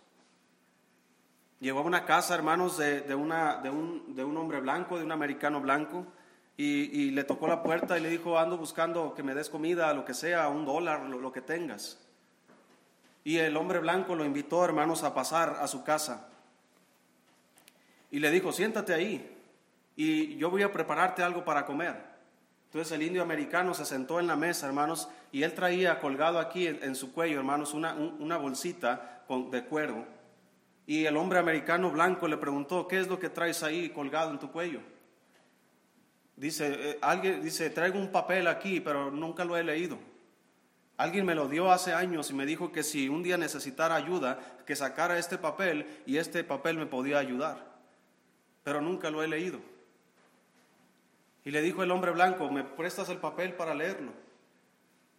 Llegó 1.59 1.81
a 1.81 1.83
una 1.83 2.05
casa, 2.05 2.33
hermanos, 2.33 2.79
de, 2.79 3.13
una, 3.13 3.57
de, 3.57 3.69
un, 3.69 4.37
hombre 4.37 4.59
blanco, 4.59 4.97
de 4.97 5.03
un 5.03 5.11
americano 5.11 5.61
blanco, 5.61 6.07
y, 6.57 7.11
le 7.11 7.23
tocó 7.23 7.47
la 7.47 7.61
puerta 7.61 7.99
y 7.99 8.01
le 8.01 8.09
dijo, 8.09 8.39
ando 8.39 8.57
buscando 8.57 9.13
que 9.13 9.21
me 9.21 9.35
des 9.35 9.49
comida, 9.49 9.93
lo 9.93 10.05
que 10.05 10.15
sea, 10.15 10.49
un 10.49 10.65
dólar, 10.65 11.03
lo, 11.03 11.21
lo 11.21 11.31
que 11.31 11.41
tengas. 11.41 11.99
Y 13.23 13.37
el 13.37 13.55
hombre 13.57 13.77
blanco 13.77 14.15
lo 14.15 14.25
invitó, 14.25 14.65
hermanos, 14.65 15.03
a 15.03 15.13
pasar 15.13 15.57
a 15.61 15.67
su 15.67 15.83
casa. 15.83 16.29
Y 18.09 18.17
le 18.17 18.31
dijo, 18.31 18.51
siéntate 18.51 18.93
ahí 18.95 19.37
y 19.95 20.35
yo 20.37 20.49
voy 20.49 20.63
a 20.63 20.71
prepararte 20.71 21.21
algo 21.21 21.45
para 21.45 21.65
comer. 21.65 22.18
Entonces 22.69 22.91
el 22.91 23.01
indio 23.01 23.23
americano 23.23 23.73
se 23.73 23.83
sentó 23.83 24.19
en 24.19 24.27
la 24.27 24.35
mesa, 24.35 24.67
hermanos, 24.67 25.09
y 25.31 25.41
él 25.41 25.53
traía 25.53 25.99
colgado 25.99 26.37
aquí 26.37 26.67
en, 26.67 26.93
su 26.93 27.11
cuello, 27.11 27.39
hermanos, 27.39 27.73
una, 27.73 27.95
una 27.95 28.37
bolsita 28.37 29.23
de 29.51 29.65
cuero. 29.65 30.05
Y 30.85 31.05
el 31.05 31.17
hombre 31.17 31.39
americano 31.39 31.89
blanco 31.89 32.27
le 32.27 32.37
preguntó, 32.37 32.87
¿qué 32.87 32.99
es 32.99 33.07
lo 33.07 33.17
que 33.17 33.29
traes 33.29 33.63
ahí 33.63 33.89
colgado 33.89 34.29
en 34.29 34.37
tu 34.37 34.51
cuello? 34.51 34.81
Dice, 36.35 36.91
eh, 36.91 36.99
alguien 37.01 37.41
dice, 37.41 37.71
traigo 37.71 37.97
un 37.97 38.11
papel 38.11 38.47
aquí, 38.47 38.79
pero 38.79 39.09
nunca 39.09 39.43
lo 39.43 39.57
he 39.57 39.63
leído. 39.63 39.97
Alguien 40.95 41.25
me 41.25 41.33
lo 41.33 41.47
dio 41.47 41.71
hace 41.71 41.93
años 41.93 42.29
y 42.29 42.33
me 42.33 42.45
dijo 42.45 42.71
que 42.71 42.83
si 42.83 43.09
un 43.09 43.23
día 43.23 43.37
necesitara 43.37 43.95
ayuda, 43.95 44.39
que 44.65 44.75
sacara 44.75 45.17
este 45.17 45.39
papel 45.39 45.87
y 46.05 46.17
este 46.17 46.43
papel 46.43 46.77
me 46.77 46.85
podía 46.85 47.17
ayudar. 47.17 47.65
Pero 48.63 48.79
nunca 48.79 49.09
lo 49.09 49.23
he 49.23 49.27
leído. 49.27 49.59
Y 51.49 51.51
le 51.51 51.63
dijo 51.63 51.81
el 51.81 51.89
hombre 51.89 52.11
blanco, 52.11 52.47
¿me 52.51 52.63
prestas 52.63 53.09
el 53.09 53.17
papel 53.17 53.55
para 53.55 53.73
leerlo? 53.73 54.11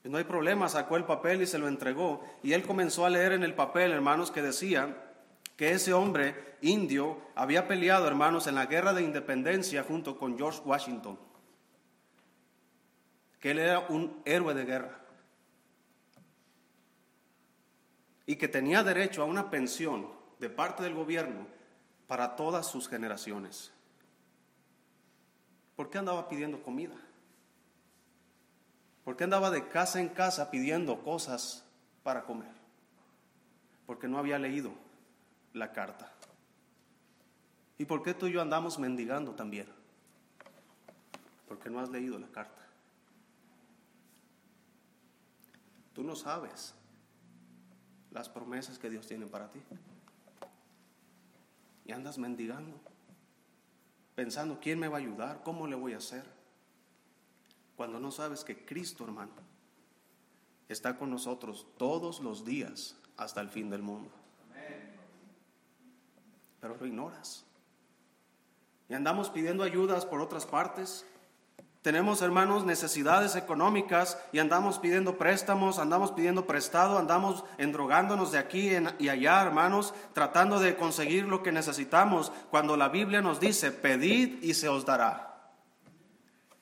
Y 0.05 0.09
no 0.09 0.17
hay 0.17 0.23
problema, 0.23 0.69
sacó 0.69 0.97
el 0.97 1.03
papel 1.03 1.43
y 1.43 1.47
se 1.49 1.59
lo 1.59 1.67
entregó. 1.67 2.25
Y 2.45 2.53
él 2.53 2.63
comenzó 2.63 3.05
a 3.05 3.11
leer 3.11 3.33
en 3.33 3.43
el 3.43 3.53
papel, 3.53 3.91
hermanos, 3.91 4.31
que 4.31 4.41
decía 4.41 4.97
que 5.57 5.73
ese 5.73 5.93
hombre 5.93 6.57
indio 6.61 7.19
había 7.35 7.67
peleado, 7.67 8.07
hermanos, 8.07 8.47
en 8.47 8.55
la 8.55 8.67
guerra 8.67 8.93
de 8.93 9.03
independencia 9.03 9.83
junto 9.83 10.17
con 10.17 10.39
George 10.39 10.61
Washington. 10.65 11.19
Que 13.41 13.51
él 13.51 13.59
era 13.59 13.81
un 13.89 14.23
héroe 14.25 14.55
de 14.55 14.65
guerra. 14.65 15.01
Y 18.25 18.37
que 18.37 18.47
tenía 18.47 18.85
derecho 18.85 19.23
a 19.23 19.25
una 19.25 19.51
pensión 19.51 20.07
de 20.39 20.49
parte 20.49 20.85
del 20.85 20.95
gobierno 20.95 21.49
para 22.07 22.37
todas 22.37 22.69
sus 22.69 22.89
generaciones. 22.89 23.73
¿Por 25.81 25.89
qué 25.89 25.97
andaba 25.97 26.29
pidiendo 26.29 26.63
comida? 26.63 26.95
¿Por 29.03 29.17
qué 29.17 29.25
andaba 29.25 29.51
de 29.51 29.67
casa 29.67 29.99
en 29.99 30.11
casa 30.11 30.51
pidiendo 30.51 31.03
cosas 31.03 31.65
para 32.03 32.25
comer? 32.25 32.53
Porque 33.87 34.07
no 34.07 34.19
había 34.19 34.39
leído 34.39 34.75
la 35.55 35.73
carta. 35.73 36.13
¿Y 37.79 37.87
por 37.87 38.03
qué 38.03 38.13
tú 38.13 38.27
y 38.27 38.33
yo 38.33 38.43
andamos 38.43 38.79
mendigando 38.79 39.33
también? 39.35 39.69
Porque 41.49 41.71
no 41.71 41.81
has 41.81 41.89
leído 41.89 42.19
la 42.19 42.29
carta. 42.29 42.61
Tú 45.95 46.05
no 46.05 46.15
sabes 46.15 46.75
las 48.11 48.29
promesas 48.29 48.79
que 48.79 48.91
Dios 48.91 49.07
tiene 49.07 49.25
para 49.25 49.51
ti. 49.51 49.63
Y 51.87 51.93
andas 51.93 52.19
mendigando 52.19 52.79
pensando, 54.15 54.59
¿quién 54.61 54.79
me 54.79 54.89
va 54.89 54.99
a 54.99 55.01
ayudar? 55.01 55.43
¿Cómo 55.43 55.67
le 55.67 55.77
voy 55.77 55.95
a 55.95 55.99
hacer? 55.99 56.25
Cuando 57.77 57.99
no 57.99 58.11
sabes 58.11 58.45
que 58.45 58.65
Cristo, 58.65 59.05
hermano, 59.05 59.33
está 60.69 60.97
con 60.97 61.11
nosotros 61.11 61.67
todos 61.79 62.21
los 62.21 62.45
días 62.45 62.97
hasta 63.17 63.41
el 63.41 63.49
fin 63.49 63.71
del 63.71 63.83
mundo. 63.83 64.11
Pero 66.61 66.77
lo 66.77 66.87
ignoras. 66.87 67.45
Y 68.89 68.95
andamos 68.95 69.31
pidiendo 69.31 69.63
ayudas 69.63 70.05
por 70.05 70.21
otras 70.21 70.47
partes, 70.47 71.07
tenemos, 71.83 72.21
hermanos, 72.21 72.67
necesidades 72.67 73.37
económicas 73.37 74.19
y 74.33 74.39
andamos 74.39 74.79
pidiendo 74.79 75.17
préstamos, 75.17 75.79
andamos 75.79 76.13
pidiendo 76.13 76.47
prestado, 76.47 76.99
andamos 76.99 77.43
endrogándonos 77.57 78.33
de 78.33 78.39
aquí 78.39 78.71
y 78.99 79.09
allá, 79.09 79.41
hermanos, 79.41 79.95
tratando 80.13 80.61
de 80.61 80.77
conseguir 80.77 81.25
lo 81.25 81.43
que 81.43 81.53
necesitamos, 81.53 82.33
cuando 82.51 82.77
la 82.77 82.91
Biblia 82.91 83.23
nos 83.23 83.41
dice, 83.41 83.73
pedid 83.73 84.43
y 84.43 84.53
se 84.53 84.69
os 84.69 84.85
dará. 84.85 85.55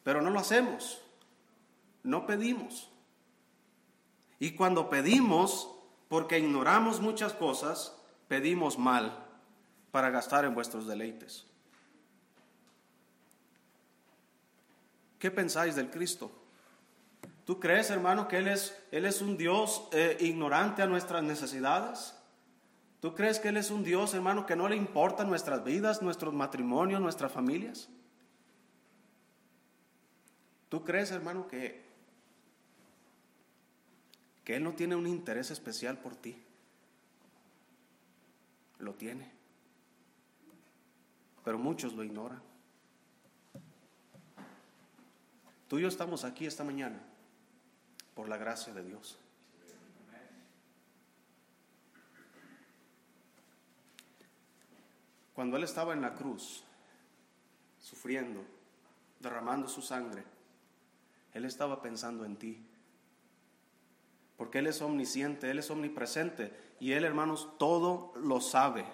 Pero 0.04 0.22
no 0.22 0.30
lo 0.30 0.38
hacemos, 0.38 1.02
no 2.04 2.24
pedimos. 2.24 2.88
Y 4.38 4.52
cuando 4.52 4.88
pedimos, 4.88 5.68
porque 6.06 6.38
ignoramos 6.38 7.00
muchas 7.00 7.32
cosas, 7.32 7.92
pedimos 8.28 8.78
mal 8.78 9.26
para 9.90 10.10
gastar 10.10 10.44
en 10.44 10.54
vuestros 10.54 10.86
deleites. 10.86 11.47
¿Qué 15.18 15.30
pensáis 15.30 15.74
del 15.74 15.90
Cristo? 15.90 16.30
¿Tú 17.44 17.58
crees, 17.58 17.90
hermano, 17.90 18.28
que 18.28 18.38
Él 18.38 18.48
es, 18.48 18.78
Él 18.90 19.04
es 19.04 19.20
un 19.20 19.36
Dios 19.36 19.88
eh, 19.92 20.16
ignorante 20.20 20.82
a 20.82 20.86
nuestras 20.86 21.22
necesidades? 21.22 22.14
¿Tú 23.00 23.14
crees 23.14 23.38
que 23.38 23.48
Él 23.48 23.56
es 23.56 23.70
un 23.70 23.82
Dios, 23.82 24.14
hermano, 24.14 24.44
que 24.44 24.54
no 24.54 24.68
le 24.68 24.76
importan 24.76 25.28
nuestras 25.28 25.64
vidas, 25.64 26.02
nuestros 26.02 26.34
matrimonios, 26.34 27.00
nuestras 27.00 27.32
familias? 27.32 27.88
¿Tú 30.68 30.84
crees, 30.84 31.10
hermano, 31.10 31.48
que, 31.48 31.84
que 34.44 34.56
Él 34.56 34.62
no 34.62 34.74
tiene 34.74 34.94
un 34.94 35.06
interés 35.06 35.50
especial 35.50 35.98
por 35.98 36.16
ti? 36.16 36.40
Lo 38.78 38.94
tiene. 38.94 39.32
Pero 41.44 41.58
muchos 41.58 41.94
lo 41.94 42.04
ignoran. 42.04 42.47
Tú 45.68 45.78
y 45.78 45.82
yo 45.82 45.88
estamos 45.88 46.24
aquí 46.24 46.46
esta 46.46 46.64
mañana 46.64 46.98
por 48.14 48.28
la 48.28 48.38
gracia 48.38 48.72
de 48.72 48.82
Dios. 48.82 49.18
Cuando 55.34 55.56
Él 55.56 55.62
estaba 55.62 55.92
en 55.92 56.00
la 56.00 56.14
cruz, 56.14 56.64
sufriendo, 57.80 58.42
derramando 59.20 59.68
su 59.68 59.82
sangre, 59.82 60.24
Él 61.32 61.44
estaba 61.44 61.80
pensando 61.80 62.24
en 62.24 62.36
ti. 62.36 62.66
Porque 64.36 64.58
Él 64.58 64.66
es 64.66 64.80
omnisciente, 64.82 65.50
Él 65.50 65.58
es 65.58 65.70
omnipresente 65.70 66.52
y 66.80 66.92
Él, 66.92 67.04
hermanos, 67.04 67.48
todo 67.58 68.12
lo 68.16 68.40
sabe. 68.40 68.84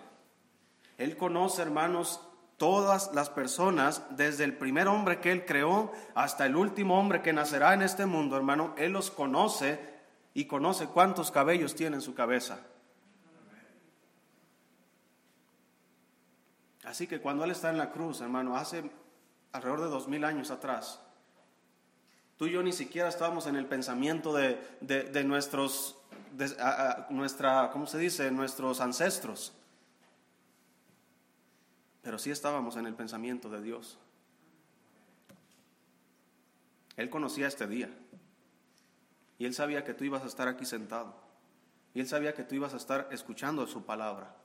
Él 0.99 1.17
conoce, 1.17 1.63
hermanos, 1.63 2.21
todas 2.57 3.13
las 3.15 3.31
personas, 3.31 4.03
desde 4.11 4.45
el 4.45 4.57
primer 4.57 4.89
hombre 4.89 5.21
que 5.21 5.33
Él 5.33 5.45
creó 5.45 5.93
hasta 6.15 6.47
el 6.47 6.57
último 6.57 6.99
hombre 6.99 7.23
que 7.23 7.33
nacerá 7.33 7.75
en 7.75 7.83
este 7.83 8.07
mundo, 8.07 8.37
hermano, 8.37 8.75
Él 8.77 8.93
los 8.93 9.11
conoce 9.11 9.81
y 10.35 10.47
conoce 10.47 10.87
cuántos 10.87 11.31
cabellos 11.31 11.75
tiene 11.75 11.97
en 11.97 12.03
su 12.03 12.15
cabeza. 12.15 12.61
Así 16.85 17.07
que 17.07 17.21
cuando 17.21 17.45
Él 17.45 17.51
está 17.51 17.71
en 17.71 17.79
la 17.79 17.91
cruz, 17.91 18.21
hermano, 18.21 18.57
hace 18.57 18.91
alrededor 19.53 19.83
de 19.83 19.89
dos 19.89 20.07
mil 20.07 20.25
años 20.25 20.51
atrás, 20.51 21.01
tú 22.37 22.47
y 22.47 22.53
yo 22.53 22.63
ni 22.63 22.73
siquiera 22.73 23.09
estábamos 23.09 23.47
en 23.47 23.57
el 23.57 23.67
pensamiento 23.67 24.33
de, 24.33 25.25
nuestros, 25.25 25.99
nuestra, 27.11 27.71
¿cómo 27.73 27.87
se 27.87 27.99
dice? 27.99 28.31
Nuestros 28.31 28.81
ancestros 28.81 29.55
pero 32.05 32.19
sí 32.19 32.31
estábamos 32.31 32.77
en 32.77 32.87
el 32.87 32.95
pensamiento 32.95 33.49
de 33.49 33.63
Dios. 33.63 33.99
Él 36.97 37.11
conocía 37.11 37.49
este 37.49 37.67
día 37.67 37.91
y 39.39 39.47
él 39.47 39.55
sabía 39.55 39.83
que 39.83 39.95
tú 39.95 40.05
ibas 40.05 40.23
a 40.23 40.27
estar 40.27 40.47
aquí 40.47 40.67
sentado 40.67 41.17
y 41.95 42.01
él 42.01 42.07
sabía 42.07 42.35
que 42.35 42.45
tú 42.45 42.55
ibas 42.55 42.75
a 42.75 42.77
estar 42.77 43.09
escuchando 43.11 43.67
su 43.67 43.85
palabra. 43.85 44.37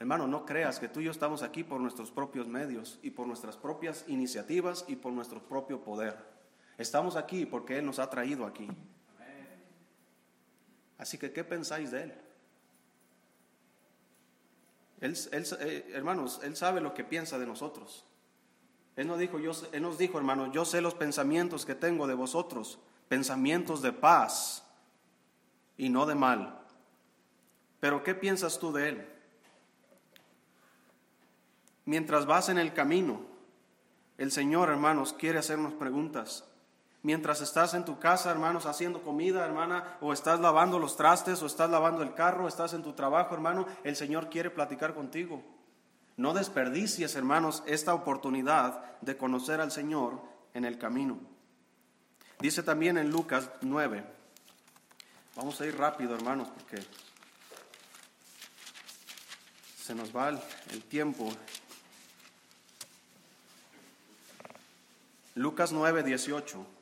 Hermano, 0.00 0.26
no 0.26 0.46
creas 0.46 0.80
que 0.80 0.88
tú 0.88 1.00
y 1.00 1.04
yo 1.04 1.10
estamos 1.10 1.42
aquí 1.42 1.64
por 1.64 1.80
nuestros 1.80 2.10
propios 2.10 2.48
medios 2.48 2.98
y 3.02 3.10
por 3.10 3.26
nuestras 3.26 3.56
propias 3.56 4.04
iniciativas 4.08 4.84
y 4.88 4.96
por 4.96 5.12
nuestro 5.12 5.46
propio 5.46 5.82
poder. 5.84 6.16
Estamos 6.78 7.16
aquí 7.16 7.44
porque 7.44 7.78
Él 7.78 7.84
nos 7.84 7.98
ha 7.98 8.08
traído 8.08 8.46
aquí. 8.46 8.68
Así 10.96 11.18
que, 11.18 11.32
¿qué 11.32 11.44
pensáis 11.44 11.90
de 11.90 12.04
Él? 12.04 12.14
Él, 15.00 15.16
eh, 15.32 15.90
hermanos, 15.94 16.40
Él 16.42 16.56
sabe 16.56 16.80
lo 16.80 16.94
que 16.94 17.04
piensa 17.04 17.38
de 17.38 17.46
nosotros. 17.46 18.04
Él 18.96 19.06
nos, 19.06 19.18
dijo, 19.20 19.38
yo, 19.38 19.52
él 19.70 19.82
nos 19.82 19.96
dijo, 19.96 20.18
hermanos, 20.18 20.50
yo 20.52 20.64
sé 20.64 20.80
los 20.80 20.94
pensamientos 20.94 21.64
que 21.64 21.76
tengo 21.76 22.08
de 22.08 22.14
vosotros, 22.14 22.80
pensamientos 23.08 23.80
de 23.80 23.92
paz 23.92 24.64
y 25.76 25.88
no 25.88 26.04
de 26.04 26.16
mal. 26.16 26.58
Pero 27.78 28.02
¿qué 28.02 28.16
piensas 28.16 28.58
tú 28.58 28.72
de 28.72 28.88
Él? 28.88 29.08
Mientras 31.84 32.26
vas 32.26 32.48
en 32.48 32.58
el 32.58 32.74
camino, 32.74 33.20
el 34.18 34.32
Señor, 34.32 34.68
hermanos, 34.68 35.12
quiere 35.12 35.38
hacernos 35.38 35.74
preguntas. 35.74 36.44
Mientras 37.02 37.40
estás 37.40 37.74
en 37.74 37.84
tu 37.84 37.98
casa, 37.98 38.30
hermanos, 38.30 38.66
haciendo 38.66 39.02
comida, 39.02 39.44
hermana, 39.44 39.96
o 40.00 40.12
estás 40.12 40.40
lavando 40.40 40.78
los 40.78 40.96
trastes, 40.96 41.40
o 41.42 41.46
estás 41.46 41.70
lavando 41.70 42.02
el 42.02 42.14
carro, 42.14 42.48
estás 42.48 42.72
en 42.74 42.82
tu 42.82 42.92
trabajo, 42.92 43.34
hermano, 43.34 43.66
el 43.84 43.94
Señor 43.94 44.28
quiere 44.28 44.50
platicar 44.50 44.94
contigo. 44.94 45.42
No 46.16 46.34
desperdicies, 46.34 47.14
hermanos, 47.14 47.62
esta 47.66 47.94
oportunidad 47.94 48.98
de 49.00 49.16
conocer 49.16 49.60
al 49.60 49.70
Señor 49.70 50.20
en 50.54 50.64
el 50.64 50.76
camino. 50.76 51.18
Dice 52.40 52.64
también 52.64 52.98
en 52.98 53.10
Lucas 53.10 53.50
9, 53.60 54.04
vamos 55.36 55.60
a 55.60 55.66
ir 55.66 55.78
rápido, 55.78 56.16
hermanos, 56.16 56.48
porque 56.48 56.84
se 59.80 59.94
nos 59.94 60.14
va 60.14 60.28
el, 60.28 60.82
tiempo. 60.82 61.32
Lucas 65.34 65.72
9, 65.72 66.02
18. 66.02 66.77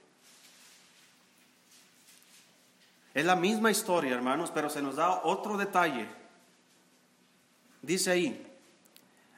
Es 3.17 3.25
la 3.25 3.35
misma 3.35 3.71
historia, 3.71 4.13
hermanos, 4.13 4.51
pero 4.53 4.69
se 4.69 4.83
nos 4.83 4.97
da 4.97 5.23
otro 5.25 5.57
detalle. 5.57 6.07
Dice 7.81 8.11
ahí, 8.11 8.47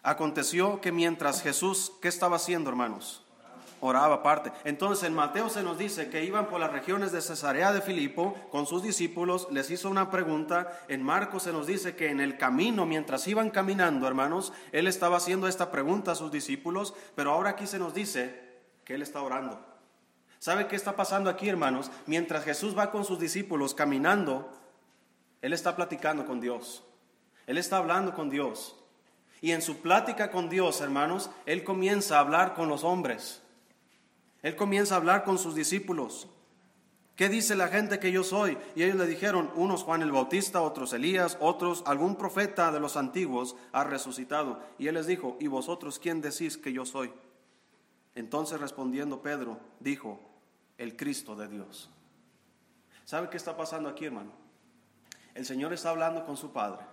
aconteció 0.02 0.80
que 0.80 0.90
mientras 0.90 1.42
Jesús, 1.42 1.92
¿qué 2.02 2.08
estaba 2.08 2.34
haciendo, 2.34 2.70
hermanos? 2.70 3.24
Oraba 3.80 4.16
aparte. 4.16 4.50
Entonces 4.64 5.06
en 5.06 5.14
Mateo 5.14 5.48
se 5.48 5.62
nos 5.62 5.78
dice 5.78 6.10
que 6.10 6.24
iban 6.24 6.48
por 6.48 6.58
las 6.58 6.72
regiones 6.72 7.12
de 7.12 7.20
Cesarea 7.20 7.72
de 7.72 7.80
Filipo 7.80 8.34
con 8.50 8.66
sus 8.66 8.82
discípulos, 8.82 9.46
les 9.52 9.70
hizo 9.70 9.88
una 9.88 10.10
pregunta. 10.10 10.76
En 10.88 11.00
Marcos 11.00 11.44
se 11.44 11.52
nos 11.52 11.68
dice 11.68 11.94
que 11.94 12.10
en 12.10 12.18
el 12.18 12.36
camino, 12.36 12.84
mientras 12.84 13.28
iban 13.28 13.50
caminando, 13.50 14.08
hermanos, 14.08 14.52
él 14.72 14.88
estaba 14.88 15.18
haciendo 15.18 15.46
esta 15.46 15.70
pregunta 15.70 16.10
a 16.10 16.16
sus 16.16 16.32
discípulos, 16.32 16.94
pero 17.14 17.30
ahora 17.30 17.50
aquí 17.50 17.68
se 17.68 17.78
nos 17.78 17.94
dice 17.94 18.58
que 18.84 18.96
Él 18.96 19.02
está 19.02 19.22
orando. 19.22 19.77
¿Sabe 20.38 20.68
qué 20.68 20.76
está 20.76 20.94
pasando 20.94 21.30
aquí, 21.30 21.48
hermanos? 21.48 21.90
Mientras 22.06 22.44
Jesús 22.44 22.76
va 22.76 22.90
con 22.90 23.04
sus 23.04 23.18
discípulos 23.18 23.74
caminando, 23.74 24.52
Él 25.42 25.52
está 25.52 25.74
platicando 25.74 26.26
con 26.26 26.40
Dios. 26.40 26.84
Él 27.46 27.58
está 27.58 27.78
hablando 27.78 28.14
con 28.14 28.30
Dios. 28.30 28.76
Y 29.40 29.52
en 29.52 29.62
su 29.62 29.78
plática 29.78 30.30
con 30.30 30.48
Dios, 30.48 30.80
hermanos, 30.80 31.30
Él 31.46 31.64
comienza 31.64 32.16
a 32.16 32.20
hablar 32.20 32.54
con 32.54 32.68
los 32.68 32.84
hombres. 32.84 33.42
Él 34.42 34.54
comienza 34.54 34.94
a 34.94 34.98
hablar 34.98 35.24
con 35.24 35.38
sus 35.38 35.54
discípulos. 35.54 36.28
¿Qué 37.16 37.28
dice 37.28 37.56
la 37.56 37.66
gente 37.66 37.98
que 37.98 38.12
yo 38.12 38.22
soy? 38.22 38.56
Y 38.76 38.84
ellos 38.84 38.96
le 38.96 39.06
dijeron, 39.06 39.50
unos 39.56 39.82
Juan 39.82 40.02
el 40.02 40.12
Bautista, 40.12 40.60
otros 40.62 40.92
Elías, 40.92 41.36
otros 41.40 41.82
algún 41.84 42.14
profeta 42.14 42.70
de 42.70 42.78
los 42.78 42.96
antiguos 42.96 43.56
ha 43.72 43.82
resucitado. 43.82 44.60
Y 44.78 44.86
él 44.86 44.94
les 44.94 45.08
dijo, 45.08 45.36
¿y 45.40 45.48
vosotros 45.48 45.98
quién 45.98 46.20
decís 46.20 46.56
que 46.56 46.72
yo 46.72 46.86
soy? 46.86 47.12
Entonces 48.14 48.60
respondiendo 48.60 49.22
Pedro, 49.22 49.60
dijo, 49.80 50.20
el 50.78 50.96
Cristo 50.96 51.36
de 51.36 51.48
Dios. 51.48 51.90
¿Sabe 53.04 53.28
qué 53.28 53.36
está 53.36 53.56
pasando 53.56 53.88
aquí, 53.88 54.06
hermano? 54.06 54.32
El 55.34 55.44
Señor 55.44 55.72
está 55.72 55.90
hablando 55.90 56.24
con 56.24 56.36
su 56.36 56.52
Padre 56.52 56.84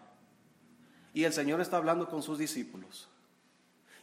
y 1.13 1.23
el 1.23 1.33
Señor 1.33 1.61
está 1.61 1.77
hablando 1.77 2.09
con 2.09 2.21
sus 2.21 2.37
discípulos. 2.37 3.09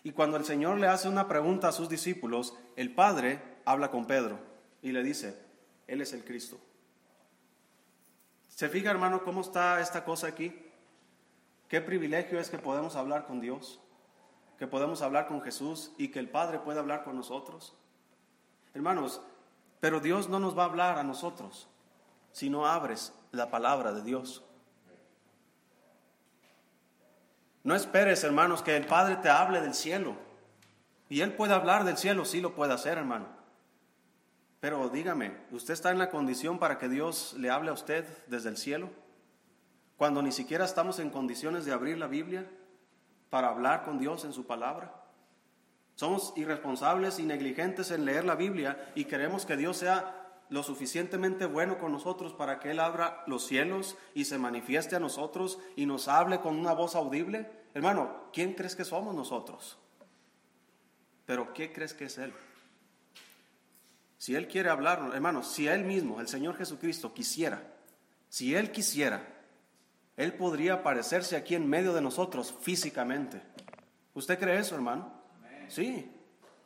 Y 0.04 0.12
cuando 0.12 0.36
el 0.36 0.44
Señor 0.44 0.78
le 0.78 0.88
hace 0.88 1.08
una 1.08 1.28
pregunta 1.28 1.68
a 1.68 1.72
sus 1.72 1.88
discípulos, 1.88 2.56
el 2.76 2.94
Padre 2.94 3.40
habla 3.64 3.90
con 3.90 4.06
Pedro 4.06 4.38
y 4.80 4.92
le 4.92 5.02
dice, 5.02 5.38
Él 5.86 6.00
es 6.00 6.12
el 6.12 6.24
Cristo. 6.24 6.58
¿Se 8.48 8.68
fija, 8.68 8.90
hermano, 8.90 9.24
cómo 9.24 9.40
está 9.40 9.80
esta 9.80 10.04
cosa 10.04 10.26
aquí? 10.26 10.54
Qué 11.68 11.80
privilegio 11.80 12.38
es 12.38 12.50
que 12.50 12.58
podemos 12.58 12.96
hablar 12.96 13.26
con 13.26 13.40
Dios, 13.40 13.80
que 14.62 14.68
podemos 14.68 15.02
hablar 15.02 15.26
con 15.26 15.42
Jesús 15.42 15.90
y 15.98 16.12
que 16.12 16.20
el 16.20 16.30
Padre 16.30 16.60
puede 16.60 16.78
hablar 16.78 17.02
con 17.02 17.16
nosotros. 17.16 17.74
Hermanos, 18.74 19.20
pero 19.80 19.98
Dios 19.98 20.28
no 20.28 20.38
nos 20.38 20.56
va 20.56 20.62
a 20.62 20.66
hablar 20.66 20.98
a 20.98 21.02
nosotros 21.02 21.66
si 22.30 22.48
no 22.48 22.64
abres 22.64 23.12
la 23.32 23.50
palabra 23.50 23.90
de 23.90 24.02
Dios. 24.02 24.44
No 27.64 27.74
esperes, 27.74 28.22
hermanos, 28.22 28.62
que 28.62 28.76
el 28.76 28.86
Padre 28.86 29.16
te 29.16 29.28
hable 29.28 29.60
del 29.60 29.74
cielo. 29.74 30.14
Y 31.08 31.22
Él 31.22 31.32
puede 31.34 31.54
hablar 31.54 31.82
del 31.82 31.98
cielo, 31.98 32.24
sí 32.24 32.40
lo 32.40 32.54
puede 32.54 32.72
hacer, 32.72 32.98
hermano. 32.98 33.26
Pero 34.60 34.90
dígame, 34.90 35.38
¿usted 35.50 35.74
está 35.74 35.90
en 35.90 35.98
la 35.98 36.08
condición 36.08 36.60
para 36.60 36.78
que 36.78 36.88
Dios 36.88 37.34
le 37.36 37.50
hable 37.50 37.70
a 37.70 37.74
usted 37.74 38.06
desde 38.28 38.50
el 38.50 38.56
cielo? 38.56 38.90
Cuando 39.96 40.22
ni 40.22 40.30
siquiera 40.30 40.64
estamos 40.64 41.00
en 41.00 41.10
condiciones 41.10 41.64
de 41.64 41.72
abrir 41.72 41.98
la 41.98 42.06
Biblia 42.06 42.46
para 43.32 43.48
hablar 43.48 43.82
con 43.82 43.98
Dios 43.98 44.26
en 44.26 44.34
su 44.34 44.44
palabra. 44.44 44.94
Somos 45.94 46.34
irresponsables 46.36 47.18
y 47.18 47.22
negligentes 47.22 47.90
en 47.90 48.04
leer 48.04 48.26
la 48.26 48.34
Biblia 48.34 48.92
y 48.94 49.06
queremos 49.06 49.46
que 49.46 49.56
Dios 49.56 49.78
sea 49.78 50.42
lo 50.50 50.62
suficientemente 50.62 51.46
bueno 51.46 51.78
con 51.78 51.92
nosotros 51.92 52.34
para 52.34 52.60
que 52.60 52.72
Él 52.72 52.78
abra 52.78 53.24
los 53.26 53.46
cielos 53.46 53.96
y 54.12 54.26
se 54.26 54.36
manifieste 54.36 54.96
a 54.96 55.00
nosotros 55.00 55.58
y 55.76 55.86
nos 55.86 56.08
hable 56.08 56.40
con 56.40 56.58
una 56.58 56.74
voz 56.74 56.94
audible. 56.94 57.50
Hermano, 57.72 58.28
¿quién 58.34 58.52
crees 58.52 58.76
que 58.76 58.84
somos 58.84 59.14
nosotros? 59.14 59.78
Pero 61.24 61.54
¿qué 61.54 61.72
crees 61.72 61.94
que 61.94 62.04
es 62.04 62.18
Él? 62.18 62.34
Si 64.18 64.34
Él 64.34 64.46
quiere 64.46 64.68
hablar, 64.68 65.10
hermano, 65.14 65.42
si 65.42 65.68
Él 65.68 65.84
mismo, 65.84 66.20
el 66.20 66.28
Señor 66.28 66.58
Jesucristo, 66.58 67.14
quisiera, 67.14 67.62
si 68.28 68.54
Él 68.54 68.70
quisiera, 68.72 69.26
Él 70.22 70.34
podría 70.34 70.74
aparecerse 70.74 71.34
aquí 71.34 71.56
en 71.56 71.68
medio 71.68 71.92
de 71.92 72.00
nosotros 72.00 72.54
físicamente. 72.60 73.42
¿Usted 74.14 74.38
cree 74.38 74.60
eso, 74.60 74.76
hermano? 74.76 75.12
Sí, 75.66 76.08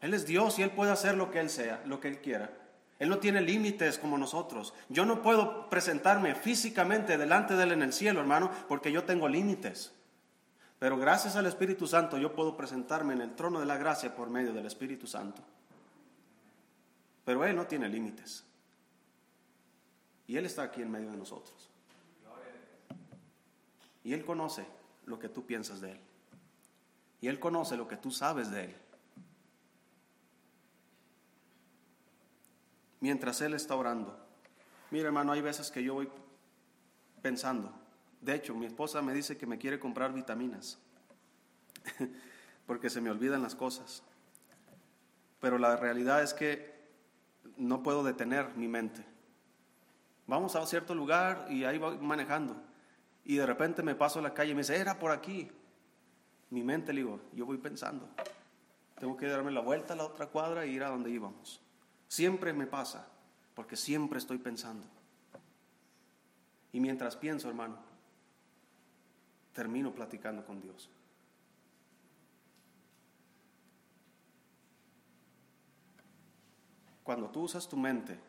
Él 0.02 0.12
es 0.12 0.26
Dios 0.26 0.58
y 0.58 0.62
Él 0.62 0.72
puede 0.72 0.90
hacer 0.90 1.16
lo 1.16 1.30
que 1.30 1.40
Él 1.40 1.48
sea, 1.48 1.82
lo 1.86 1.98
que 1.98 2.08
Él 2.08 2.20
quiera. 2.20 2.50
Él 2.98 3.08
no 3.08 3.16
tiene 3.18 3.40
límites 3.40 3.98
como 3.98 4.18
nosotros. 4.18 4.74
Yo 4.90 5.06
no 5.06 5.22
puedo 5.22 5.70
presentarme 5.70 6.34
físicamente 6.34 7.16
delante 7.16 7.54
de 7.54 7.62
Él 7.62 7.72
en 7.72 7.82
el 7.82 7.94
cielo, 7.94 8.20
hermano, 8.20 8.50
porque 8.68 8.92
yo 8.92 9.04
tengo 9.04 9.26
límites. 9.26 9.90
Pero 10.78 10.98
gracias 10.98 11.34
al 11.36 11.46
Espíritu 11.46 11.86
Santo 11.86 12.18
yo 12.18 12.34
puedo 12.34 12.58
presentarme 12.58 13.14
en 13.14 13.22
el 13.22 13.34
trono 13.36 13.58
de 13.58 13.64
la 13.64 13.78
gracia 13.78 14.14
por 14.14 14.28
medio 14.28 14.52
del 14.52 14.66
Espíritu 14.66 15.06
Santo. 15.06 15.40
Pero 17.24 17.42
Él 17.46 17.56
no 17.56 17.66
tiene 17.66 17.88
límites. 17.88 18.44
Y 20.26 20.36
Él 20.36 20.44
está 20.44 20.64
aquí 20.64 20.82
en 20.82 20.90
medio 20.90 21.10
de 21.10 21.16
nosotros. 21.16 21.70
Y 24.06 24.14
Él 24.14 24.24
conoce 24.24 24.64
lo 25.04 25.18
que 25.18 25.28
tú 25.28 25.44
piensas 25.44 25.80
de 25.82 25.92
Él. 25.92 26.00
Y 27.20 27.28
Él 27.28 27.38
conoce 27.38 27.76
lo 27.76 27.86
que 27.86 27.96
tú 27.96 28.10
sabes 28.10 28.50
de 28.50 28.64
Él. 28.64 28.76
mientras 33.06 33.40
Él 33.40 33.54
está 33.54 33.76
orando. 33.76 34.18
Mira, 34.90 35.06
hermano, 35.06 35.30
hay 35.30 35.40
veces 35.40 35.70
que 35.70 35.80
yo 35.80 35.94
voy 35.94 36.08
pensando. 37.22 37.72
De 38.20 38.34
hecho, 38.34 38.52
mi 38.54 38.66
esposa 38.66 39.00
me 39.00 39.14
dice 39.14 39.36
que 39.36 39.46
me 39.46 39.58
quiere 39.58 39.78
comprar 39.78 40.12
vitaminas, 40.12 40.78
porque 42.66 42.90
se 42.90 43.00
me 43.00 43.10
olvidan 43.10 43.42
las 43.42 43.54
cosas. 43.54 44.02
Pero 45.40 45.56
la 45.58 45.76
realidad 45.76 46.20
es 46.20 46.34
que 46.34 46.74
no 47.56 47.84
puedo 47.84 48.02
detener 48.02 48.56
mi 48.56 48.66
mente. 48.66 49.04
Vamos 50.26 50.56
a 50.56 50.66
cierto 50.66 50.92
lugar 50.92 51.46
y 51.48 51.62
ahí 51.62 51.78
voy 51.78 51.98
manejando. 51.98 52.60
Y 53.26 53.36
de 53.36 53.44
repente 53.44 53.82
me 53.82 53.96
paso 53.96 54.20
a 54.20 54.22
la 54.22 54.32
calle 54.32 54.52
y 54.52 54.54
me 54.54 54.60
dice, 54.60 54.76
era 54.76 55.00
por 55.00 55.10
aquí. 55.10 55.50
Mi 56.50 56.62
mente 56.62 56.92
le 56.92 57.00
digo, 57.00 57.20
yo 57.32 57.44
voy 57.44 57.58
pensando. 57.58 58.08
Tengo 59.00 59.16
que 59.16 59.26
darme 59.26 59.50
la 59.50 59.60
vuelta 59.60 59.94
a 59.94 59.96
la 59.96 60.04
otra 60.04 60.28
cuadra 60.28 60.64
e 60.64 60.68
ir 60.68 60.84
a 60.84 60.90
donde 60.90 61.10
íbamos. 61.10 61.60
Siempre 62.06 62.52
me 62.52 62.68
pasa, 62.68 63.08
porque 63.56 63.76
siempre 63.76 64.18
estoy 64.18 64.38
pensando. 64.38 64.86
Y 66.72 66.78
mientras 66.78 67.16
pienso, 67.16 67.48
hermano, 67.48 67.78
termino 69.52 69.92
platicando 69.92 70.46
con 70.46 70.60
Dios. 70.60 70.88
Cuando 77.02 77.28
tú 77.30 77.42
usas 77.42 77.68
tu 77.68 77.76
mente 77.76 78.20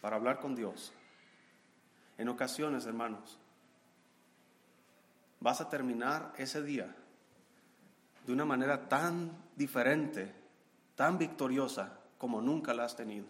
para 0.00 0.16
hablar 0.16 0.40
con 0.40 0.56
Dios, 0.56 0.92
en 2.18 2.28
ocasiones, 2.28 2.86
hermanos, 2.86 3.38
vas 5.44 5.60
a 5.60 5.68
terminar 5.68 6.32
ese 6.38 6.62
día 6.62 6.86
de 8.26 8.32
una 8.32 8.46
manera 8.46 8.88
tan 8.88 9.30
diferente, 9.56 10.34
tan 10.96 11.18
victoriosa, 11.18 11.98
como 12.16 12.40
nunca 12.40 12.72
la 12.72 12.84
has 12.84 12.96
tenido. 12.96 13.26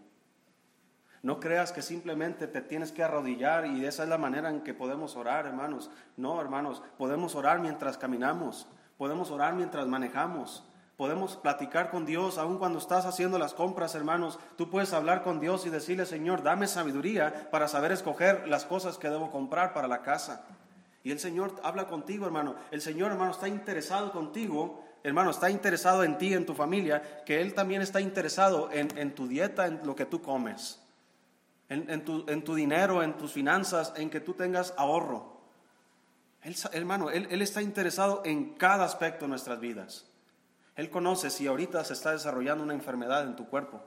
No 1.23 1.41
creas 1.41 1.73
que 1.73 1.83
simplemente 1.83 2.47
te 2.47 2.61
tienes 2.61 2.93
que 2.93 3.03
arrodillar 3.03 3.67
y 3.67 3.85
esa 3.85 4.05
es 4.05 4.09
la 4.09 4.17
manera 4.17 4.49
en 4.49 4.61
que 4.61 4.75
podemos 4.75 5.17
orar, 5.17 5.47
hermanos. 5.47 5.91
No, 6.17 6.41
hermanos, 6.41 6.85
podemos 6.99 7.35
orar 7.35 7.59
mientras 7.59 7.99
caminamos, 7.99 8.69
podemos 8.97 9.33
orar 9.33 9.55
mientras 9.55 9.89
manejamos, 9.89 10.63
podemos 10.97 11.35
platicar 11.37 11.91
con 11.91 12.07
Dios, 12.07 12.39
aun 12.39 12.59
cuando 12.59 12.79
estás 12.79 13.07
haciendo 13.07 13.41
las 13.41 13.55
compras, 13.55 13.97
hermanos. 13.97 14.39
Tú 14.57 14.71
puedes 14.71 14.93
hablar 14.93 15.25
con 15.25 15.41
Dios 15.41 15.67
y 15.67 15.71
decirle, 15.71 16.07
Señor, 16.07 16.45
dame 16.45 16.69
sabiduría 16.69 17.51
para 17.51 17.67
saber 17.67 17.91
escoger 17.91 18.47
las 18.47 18.67
cosas 18.67 18.99
que 18.99 19.11
debo 19.11 19.33
comprar 19.33 19.75
para 19.75 19.89
la 19.89 20.03
casa. 20.03 20.45
Y 21.05 21.13
el 21.13 21.21
Señor 21.21 21.55
habla 21.63 21.87
contigo, 21.87 22.27
hermano. 22.27 22.57
El 22.73 22.81
Señor, 22.81 23.13
hermano, 23.13 23.31
está 23.31 23.47
interesado 23.47 24.11
contigo 24.11 24.83
hermano, 25.05 25.31
está 25.31 25.51
interesado 25.51 26.03
en 26.03 26.17
ti, 26.17 26.33
en 26.33 26.47
tu 26.47 26.55
familia, 26.55 27.23
que 27.25 27.41
Él 27.41 27.53
también 27.53 27.83
está 27.83 28.01
interesado 28.01 28.71
en, 28.73 29.15
tu 29.15 29.29
dieta, 29.29 29.67
en 29.67 29.81
lo 29.85 29.95
que 29.95 30.07
tú 30.07 30.23
comes, 30.23 30.81
en, 31.69 32.05
tu, 32.05 32.55
dinero, 32.55 33.03
en 33.03 33.17
tus 33.19 33.31
finanzas, 33.31 33.93
en 33.97 34.09
que 34.09 34.21
tú 34.21 34.33
tengas 34.33 34.73
ahorro. 34.79 35.43
hermano, 36.73 37.11
él, 37.11 37.29
él 37.31 37.43
está 37.43 37.61
interesado 37.61 38.23
en 38.25 38.55
cada 38.55 38.87
aspecto 38.87 39.27
de 39.27 39.29
nuestras 39.29 39.61
vidas. 39.61 40.07
Él 40.75 40.89
conoce 40.89 41.29
si 41.29 41.47
ahorita 41.47 41.85
se 41.85 41.93
está 41.93 42.13
desarrollando 42.13 42.65
una 42.65 42.75
enfermedad 42.75 43.25
en 43.25 43.37
tu 43.37 43.47
cuerpo. 43.47 43.83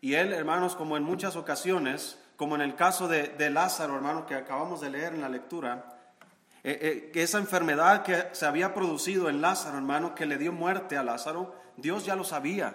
Y 0.00 0.14
Él, 0.14 0.32
hermanos, 0.32 0.74
como 0.74 0.96
en 0.96 1.02
muchas 1.02 1.36
ocasiones, 1.36 2.18
como 2.36 2.54
en 2.54 2.60
el 2.60 2.74
caso 2.74 3.08
de, 3.08 3.28
de 3.28 3.50
Lázaro, 3.50 3.96
hermano, 3.96 4.26
que 4.26 4.34
acabamos 4.34 4.80
de 4.80 4.90
leer 4.90 5.14
en 5.14 5.22
la 5.22 5.28
lectura, 5.28 5.96
eh, 6.68 7.12
eh, 7.14 7.22
esa 7.22 7.38
enfermedad 7.38 8.02
que 8.02 8.24
se 8.32 8.44
había 8.44 8.74
producido 8.74 9.28
en 9.28 9.40
Lázaro, 9.40 9.76
hermano, 9.76 10.16
que 10.16 10.26
le 10.26 10.36
dio 10.36 10.52
muerte 10.52 10.96
a 10.96 11.04
Lázaro, 11.04 11.54
Dios 11.76 12.04
ya 12.04 12.16
lo 12.16 12.24
sabía, 12.24 12.74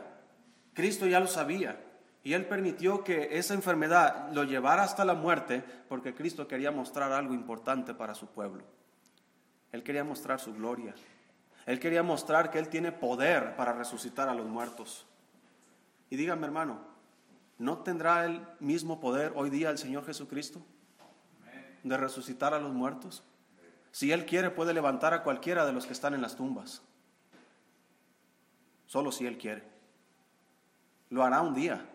Cristo 0.73 1.07
ya 1.07 1.19
lo 1.19 1.27
sabía. 1.27 1.77
Y 2.23 2.31
Él 2.31 2.45
permitió 2.45 3.03
que 3.03 3.37
esa 3.37 3.53
enfermedad 3.53 4.31
lo 4.31 4.45
llevara 4.45 4.83
hasta 4.83 5.03
la 5.03 5.13
muerte 5.13 5.61
porque 5.89 6.15
Cristo 6.15 6.47
quería 6.47 6.71
mostrar 6.71 7.11
algo 7.11 7.33
importante 7.33 7.93
para 7.93 8.15
su 8.15 8.27
pueblo. 8.27 8.63
Él 9.73 9.83
quería 9.83 10.05
mostrar 10.05 10.39
su 10.39 10.53
gloria. 10.53 10.95
Él 11.65 11.79
quería 11.79 12.01
mostrar 12.01 12.49
que 12.49 12.59
Él 12.59 12.69
tiene 12.69 12.93
poder 12.93 13.57
para 13.57 13.73
resucitar 13.73 14.29
a 14.29 14.33
los 14.33 14.45
muertos. 14.45 15.05
Y 16.09 16.15
dígame 16.15 16.45
hermano, 16.45 16.79
¿no 17.61 17.77
tendrá 17.77 18.25
el 18.25 18.41
mismo 18.59 18.99
poder 18.99 19.33
hoy 19.35 19.51
día 19.51 19.69
el 19.69 19.77
Señor 19.77 20.03
Jesucristo 20.03 20.61
de 21.83 21.95
resucitar 21.95 22.55
a 22.55 22.59
los 22.59 22.73
muertos? 22.73 23.23
Si 23.91 24.11
Él 24.11 24.25
quiere, 24.25 24.49
puede 24.49 24.73
levantar 24.73 25.13
a 25.13 25.21
cualquiera 25.21 25.63
de 25.65 25.71
los 25.71 25.85
que 25.85 25.93
están 25.93 26.15
en 26.15 26.23
las 26.23 26.35
tumbas. 26.35 26.81
Solo 28.87 29.11
si 29.11 29.27
Él 29.27 29.37
quiere. 29.37 29.63
Lo 31.11 31.23
hará 31.23 31.41
un 31.41 31.53
día. 31.53 31.87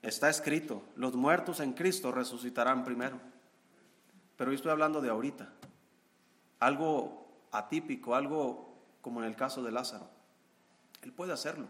Está 0.00 0.30
escrito, 0.30 0.82
los 0.96 1.14
muertos 1.14 1.60
en 1.60 1.74
Cristo 1.74 2.10
resucitarán 2.10 2.84
primero. 2.84 3.20
Pero 4.38 4.50
estoy 4.52 4.70
hablando 4.70 5.02
de 5.02 5.10
ahorita. 5.10 5.52
Algo 6.60 7.28
atípico, 7.52 8.14
algo 8.14 8.78
como 9.02 9.20
en 9.20 9.26
el 9.26 9.36
caso 9.36 9.62
de 9.62 9.72
Lázaro. 9.72 10.08
Él 11.02 11.12
puede 11.12 11.34
hacerlo. 11.34 11.68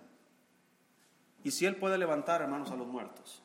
Y 1.44 1.50
si 1.50 1.66
Él 1.66 1.76
puede 1.76 1.98
levantar, 1.98 2.42
hermanos, 2.42 2.70
a 2.70 2.76
los 2.76 2.86
muertos, 2.86 3.42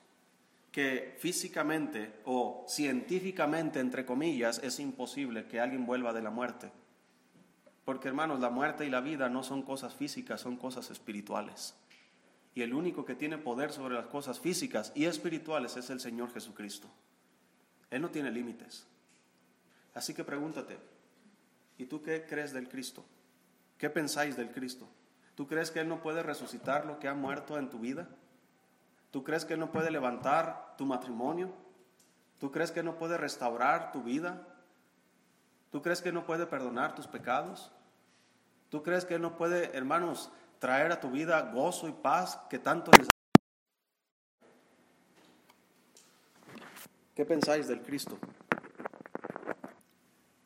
que 0.72 1.16
físicamente 1.20 2.20
o 2.26 2.66
científicamente, 2.68 3.80
entre 3.80 4.06
comillas, 4.06 4.60
es 4.64 4.80
imposible 4.80 5.48
que 5.48 5.60
alguien 5.60 5.86
vuelva 5.86 6.14
de 6.14 6.24
la 6.24 6.32
muerte. 6.32 6.72
Porque, 7.86 8.08
hermanos, 8.08 8.40
la 8.40 8.50
muerte 8.50 8.86
y 8.86 8.90
la 8.90 9.02
vida 9.02 9.30
no 9.30 9.44
son 9.44 9.62
cosas 9.62 9.94
físicas, 9.94 10.42
son 10.42 10.58
cosas 10.58 10.90
espirituales. 10.90 11.76
Y 12.56 12.62
el 12.62 12.74
único 12.74 13.06
que 13.06 13.16
tiene 13.16 13.38
poder 13.38 13.72
sobre 13.72 13.96
las 13.96 14.08
cosas 14.08 14.40
físicas 14.40 14.92
y 14.96 15.06
espirituales 15.06 15.76
es 15.78 15.90
el 15.90 16.00
Señor 16.00 16.34
Jesucristo. 16.34 16.88
Él 17.90 18.02
no 18.02 18.10
tiene 18.10 18.32
límites. 18.32 18.88
Así 19.94 20.14
que 20.14 20.24
pregúntate, 20.24 20.78
¿y 21.78 21.86
tú 21.86 22.02
qué 22.02 22.26
crees 22.26 22.54
del 22.54 22.68
Cristo? 22.68 23.06
¿Qué 23.78 23.90
pensáis 23.90 24.36
del 24.36 24.52
Cristo? 24.52 24.88
¿Tú 25.36 25.48
crees 25.48 25.72
que 25.72 25.80
Él 25.80 25.90
no 25.90 26.02
puede 26.02 26.24
resucitar 26.24 26.86
lo 26.86 27.00
que 27.00 27.08
ha 27.08 27.14
muerto 27.14 27.58
en 27.58 27.70
tu 27.70 27.80
vida? 27.80 28.08
¿Tú 29.12 29.24
crees 29.24 29.46
que 29.46 29.54
Él 29.54 29.60
no 29.60 29.72
puede 29.72 29.92
levantar 29.92 30.76
tu 30.78 30.86
matrimonio? 30.86 31.52
¿Tú 32.40 32.52
crees 32.52 32.72
que 32.72 32.84
no 32.84 32.98
puede 32.98 33.18
restaurar 33.18 33.92
tu 33.92 34.04
vida? 34.04 34.48
¿Tú 35.72 35.82
crees 35.82 36.02
que 36.02 36.12
no 36.12 36.26
puede 36.26 36.46
perdonar 36.46 36.94
tus 36.94 37.08
pecados? 37.08 37.72
¿Tú 38.70 38.84
crees 38.84 39.06
que 39.06 39.16
Él 39.16 39.22
no 39.22 39.38
puede, 39.38 39.76
hermanos, 39.76 40.32
traer 40.60 40.92
a 40.92 41.00
tu 41.00 41.10
vida 41.10 41.42
gozo 41.52 41.88
y 41.88 41.92
paz 41.92 42.40
que 42.50 42.60
tanto 42.60 42.92
necesitas? 42.92 43.14
¿Qué 47.16 47.26
pensáis 47.26 47.68
del 47.68 47.82
Cristo? 47.82 48.18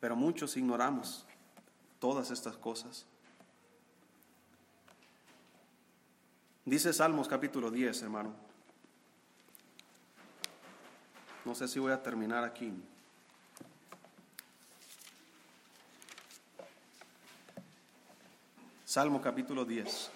Pero 0.00 0.16
muchos 0.16 0.56
ignoramos 0.56 1.26
todas 1.98 2.30
estas 2.30 2.56
cosas. 2.56 3.06
Dice 6.68 6.92
Salmos 6.92 7.28
capítulo 7.28 7.70
10, 7.70 8.02
hermano. 8.02 8.34
No 11.46 11.54
sé 11.54 11.66
si 11.66 11.78
voy 11.78 11.92
a 11.92 12.02
terminar 12.02 12.44
aquí. 12.44 12.70
Salmo 18.84 19.22
capítulo 19.22 19.64
10. 19.64 20.10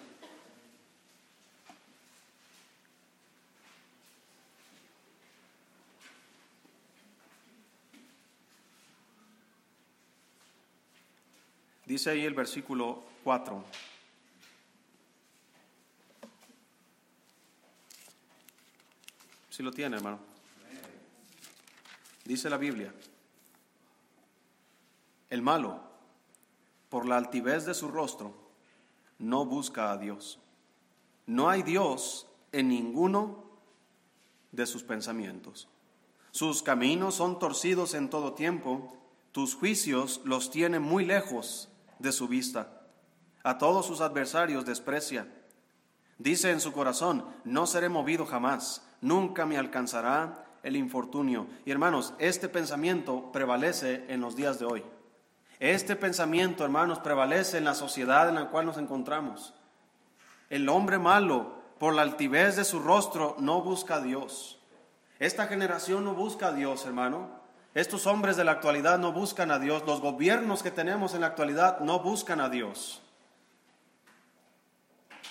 Dice 11.87 12.11
ahí 12.11 12.25
el 12.25 12.35
versículo 12.35 13.03
4. 13.23 13.92
Si 19.53 19.61
lo 19.61 19.71
tiene, 19.71 19.97
hermano. 19.97 20.17
Dice 22.25 22.49
la 22.49 22.57
Biblia, 22.57 22.91
el 25.29 25.43
malo, 25.43 25.79
por 26.89 27.05
la 27.05 27.17
altivez 27.17 27.63
de 27.63 27.75
su 27.75 27.89
rostro, 27.89 28.33
no 29.19 29.45
busca 29.45 29.91
a 29.91 29.97
Dios. 29.99 30.39
No 31.27 31.51
hay 31.51 31.61
Dios 31.61 32.25
en 32.51 32.67
ninguno 32.67 33.43
de 34.51 34.65
sus 34.65 34.81
pensamientos. 34.81 35.67
Sus 36.31 36.63
caminos 36.63 37.13
son 37.13 37.37
torcidos 37.37 37.93
en 37.93 38.09
todo 38.09 38.33
tiempo, 38.33 38.97
tus 39.31 39.53
juicios 39.53 40.21
los 40.25 40.49
tiene 40.49 40.79
muy 40.79 41.05
lejos 41.05 41.69
de 41.99 42.11
su 42.11 42.27
vista. 42.27 42.87
A 43.43 43.59
todos 43.59 43.85
sus 43.85 44.01
adversarios 44.01 44.65
desprecia. 44.65 45.31
Dice 46.17 46.49
en 46.49 46.59
su 46.59 46.71
corazón, 46.71 47.23
no 47.43 47.67
seré 47.67 47.87
movido 47.87 48.25
jamás 48.25 48.81
nunca 49.03 49.45
me 49.45 49.57
alcanzará 49.57 50.45
el 50.63 50.75
infortunio. 50.75 51.45
Y 51.65 51.71
hermanos, 51.71 52.13
este 52.17 52.49
pensamiento 52.49 53.31
prevalece 53.31 54.05
en 54.07 54.21
los 54.21 54.35
días 54.35 54.57
de 54.59 54.65
hoy. 54.65 54.83
Este 55.59 55.95
pensamiento, 55.95 56.63
hermanos, 56.63 56.99
prevalece 56.99 57.57
en 57.57 57.65
la 57.65 57.75
sociedad 57.75 58.27
en 58.29 58.35
la 58.35 58.49
cual 58.49 58.65
nos 58.65 58.77
encontramos. 58.77 59.53
El 60.49 60.67
hombre 60.69 60.97
malo, 60.97 61.61
por 61.79 61.93
la 61.93 62.01
altivez 62.01 62.55
de 62.55 62.63
su 62.63 62.79
rostro, 62.79 63.35
no 63.39 63.61
busca 63.61 63.95
a 63.95 64.01
Dios. 64.01 64.59
Esta 65.19 65.47
generación 65.47 66.05
no 66.05 66.15
busca 66.15 66.47
a 66.47 66.53
Dios, 66.53 66.85
hermano. 66.85 67.29
Estos 67.73 68.07
hombres 68.07 68.37
de 68.37 68.43
la 68.43 68.51
actualidad 68.51 68.99
no 68.99 69.13
buscan 69.13 69.51
a 69.51 69.59
Dios. 69.59 69.83
Los 69.85 70.01
gobiernos 70.01 70.63
que 70.63 70.71
tenemos 70.71 71.13
en 71.13 71.21
la 71.21 71.27
actualidad 71.27 71.79
no 71.79 71.99
buscan 71.99 72.39
a 72.39 72.49
Dios. 72.49 73.01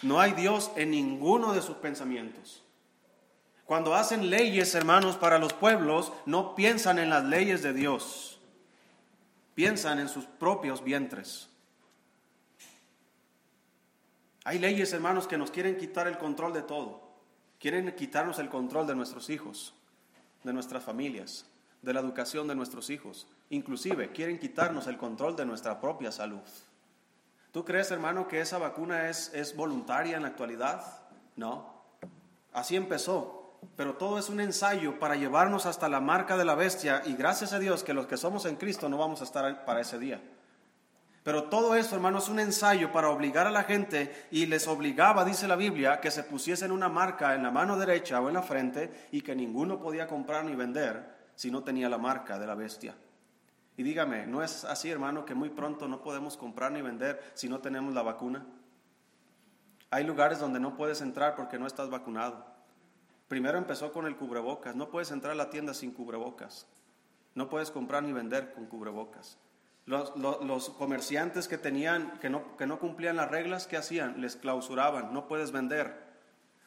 No 0.02 0.20
hay 0.20 0.32
Dios 0.32 0.72
en 0.76 0.90
ninguno 0.90 1.52
de 1.52 1.62
sus 1.62 1.76
pensamientos. 1.76 2.64
Cuando 3.66 3.94
hacen 3.94 4.28
leyes, 4.28 4.74
hermanos, 4.74 5.16
para 5.16 5.38
los 5.38 5.52
pueblos, 5.52 6.12
no 6.26 6.54
piensan 6.54 6.98
en 6.98 7.10
las 7.10 7.24
leyes 7.24 7.62
de 7.62 7.72
Dios, 7.72 8.40
piensan 9.54 9.98
en 9.98 10.08
sus 10.08 10.24
propios 10.26 10.82
vientres. 10.82 11.48
Hay 14.44 14.58
leyes, 14.58 14.92
hermanos, 14.92 15.28
que 15.28 15.38
nos 15.38 15.52
quieren 15.52 15.76
quitar 15.76 16.08
el 16.08 16.18
control 16.18 16.52
de 16.52 16.62
todo. 16.62 17.12
Quieren 17.60 17.94
quitarnos 17.94 18.40
el 18.40 18.48
control 18.48 18.88
de 18.88 18.96
nuestros 18.96 19.30
hijos, 19.30 19.72
de 20.42 20.52
nuestras 20.52 20.82
familias, 20.82 21.46
de 21.80 21.94
la 21.94 22.00
educación 22.00 22.48
de 22.48 22.56
nuestros 22.56 22.90
hijos. 22.90 23.28
Inclusive 23.50 24.10
quieren 24.10 24.40
quitarnos 24.40 24.88
el 24.88 24.98
control 24.98 25.36
de 25.36 25.46
nuestra 25.46 25.80
propia 25.80 26.10
salud. 26.10 26.40
¿Tú 27.52 27.64
crees, 27.64 27.92
hermano, 27.92 28.26
que 28.26 28.40
esa 28.40 28.58
vacuna 28.58 29.08
es, 29.08 29.30
es 29.32 29.54
voluntaria 29.54 30.16
en 30.16 30.22
la 30.22 30.28
actualidad? 30.28 30.84
No. 31.36 31.72
Así 32.52 32.74
empezó 32.74 33.41
pero 33.76 33.94
todo 33.94 34.18
es 34.18 34.28
un 34.28 34.40
ensayo 34.40 34.98
para 34.98 35.16
llevarnos 35.16 35.66
hasta 35.66 35.88
la 35.88 36.00
marca 36.00 36.36
de 36.36 36.44
la 36.44 36.54
bestia 36.54 37.02
y 37.06 37.14
gracias 37.14 37.52
a 37.52 37.58
Dios 37.58 37.84
que 37.84 37.94
los 37.94 38.06
que 38.06 38.16
somos 38.16 38.44
en 38.44 38.56
Cristo 38.56 38.88
no 38.88 38.98
vamos 38.98 39.20
a 39.20 39.24
estar 39.24 39.64
para 39.64 39.80
ese 39.80 39.98
día. 39.98 40.20
Pero 41.22 41.44
todo 41.44 41.76
eso, 41.76 41.94
hermanos, 41.94 42.24
es 42.24 42.30
un 42.30 42.40
ensayo 42.40 42.90
para 42.90 43.08
obligar 43.08 43.46
a 43.46 43.52
la 43.52 43.62
gente 43.62 44.26
y 44.32 44.46
les 44.46 44.66
obligaba, 44.66 45.24
dice 45.24 45.46
la 45.46 45.54
Biblia, 45.54 46.00
que 46.00 46.10
se 46.10 46.24
pusiesen 46.24 46.72
una 46.72 46.88
marca 46.88 47.34
en 47.34 47.44
la 47.44 47.52
mano 47.52 47.78
derecha 47.78 48.20
o 48.20 48.28
en 48.28 48.34
la 48.34 48.42
frente 48.42 49.08
y 49.12 49.22
que 49.22 49.36
ninguno 49.36 49.80
podía 49.80 50.08
comprar 50.08 50.44
ni 50.44 50.56
vender 50.56 51.30
si 51.36 51.50
no 51.50 51.62
tenía 51.62 51.88
la 51.88 51.98
marca 51.98 52.40
de 52.40 52.46
la 52.46 52.56
bestia. 52.56 52.94
Y 53.76 53.84
dígame, 53.84 54.26
¿no 54.26 54.42
es 54.42 54.64
así, 54.64 54.90
hermano, 54.90 55.24
que 55.24 55.34
muy 55.34 55.50
pronto 55.50 55.86
no 55.86 56.02
podemos 56.02 56.36
comprar 56.36 56.72
ni 56.72 56.82
vender 56.82 57.22
si 57.34 57.48
no 57.48 57.60
tenemos 57.60 57.94
la 57.94 58.02
vacuna? 58.02 58.44
Hay 59.90 60.04
lugares 60.04 60.40
donde 60.40 60.58
no 60.58 60.76
puedes 60.76 61.00
entrar 61.00 61.36
porque 61.36 61.58
no 61.58 61.66
estás 61.66 61.88
vacunado. 61.88 62.51
Primero 63.32 63.56
empezó 63.56 63.94
con 63.94 64.04
el 64.04 64.14
cubrebocas. 64.14 64.76
No 64.76 64.90
puedes 64.90 65.10
entrar 65.10 65.32
a 65.32 65.34
la 65.34 65.48
tienda 65.48 65.72
sin 65.72 65.92
cubrebocas. 65.92 66.66
No 67.34 67.48
puedes 67.48 67.70
comprar 67.70 68.02
ni 68.02 68.12
vender 68.12 68.52
con 68.52 68.66
cubrebocas. 68.66 69.38
Los, 69.86 70.68
comerciantes 70.76 71.48
que, 71.48 71.56
tenían, 71.56 72.18
que 72.20 72.28
no, 72.28 72.78
cumplían 72.78 73.16
las 73.16 73.30
reglas, 73.30 73.66
¿qué 73.66 73.78
hacían? 73.78 74.20
Les 74.20 74.36
clausuraban. 74.36 75.14
No 75.14 75.28
puedes 75.28 75.50
vender. 75.50 75.96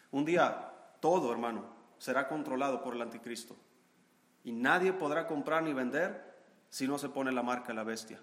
Un 0.09 0.25
día 0.25 0.71
todo, 1.01 1.31
hermano, 1.31 1.65
será 1.99 2.27
controlado 2.27 2.81
por 2.81 2.95
el 2.95 3.03
anticristo. 3.03 3.55
Y 4.43 4.51
nadie 4.51 4.91
podrá 4.91 5.27
comprar 5.27 5.61
ni 5.61 5.71
vender 5.71 6.35
si 6.71 6.87
no 6.87 6.97
se 6.97 7.09
pone 7.09 7.31
la 7.31 7.43
marca 7.43 7.67
de 7.67 7.73
la 7.75 7.83
bestia. 7.83 8.19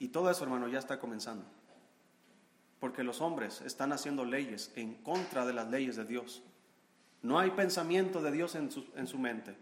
Y 0.00 0.08
todo 0.08 0.32
eso, 0.32 0.42
hermano, 0.42 0.66
ya 0.66 0.80
está 0.80 0.98
comenzando. 0.98 1.44
Porque 2.80 3.04
los 3.04 3.20
hombres 3.20 3.60
están 3.60 3.92
haciendo 3.92 4.24
leyes 4.24 4.72
en 4.74 4.94
contra 4.94 5.46
de 5.46 5.52
las 5.52 5.70
leyes 5.70 5.94
de 5.94 6.04
Dios. 6.04 6.42
No 7.26 7.40
hay 7.40 7.50
pensamiento 7.50 8.22
de 8.22 8.30
Dios 8.30 8.54
en 8.54 8.70
su, 8.70 9.18
mente. 9.18 9.56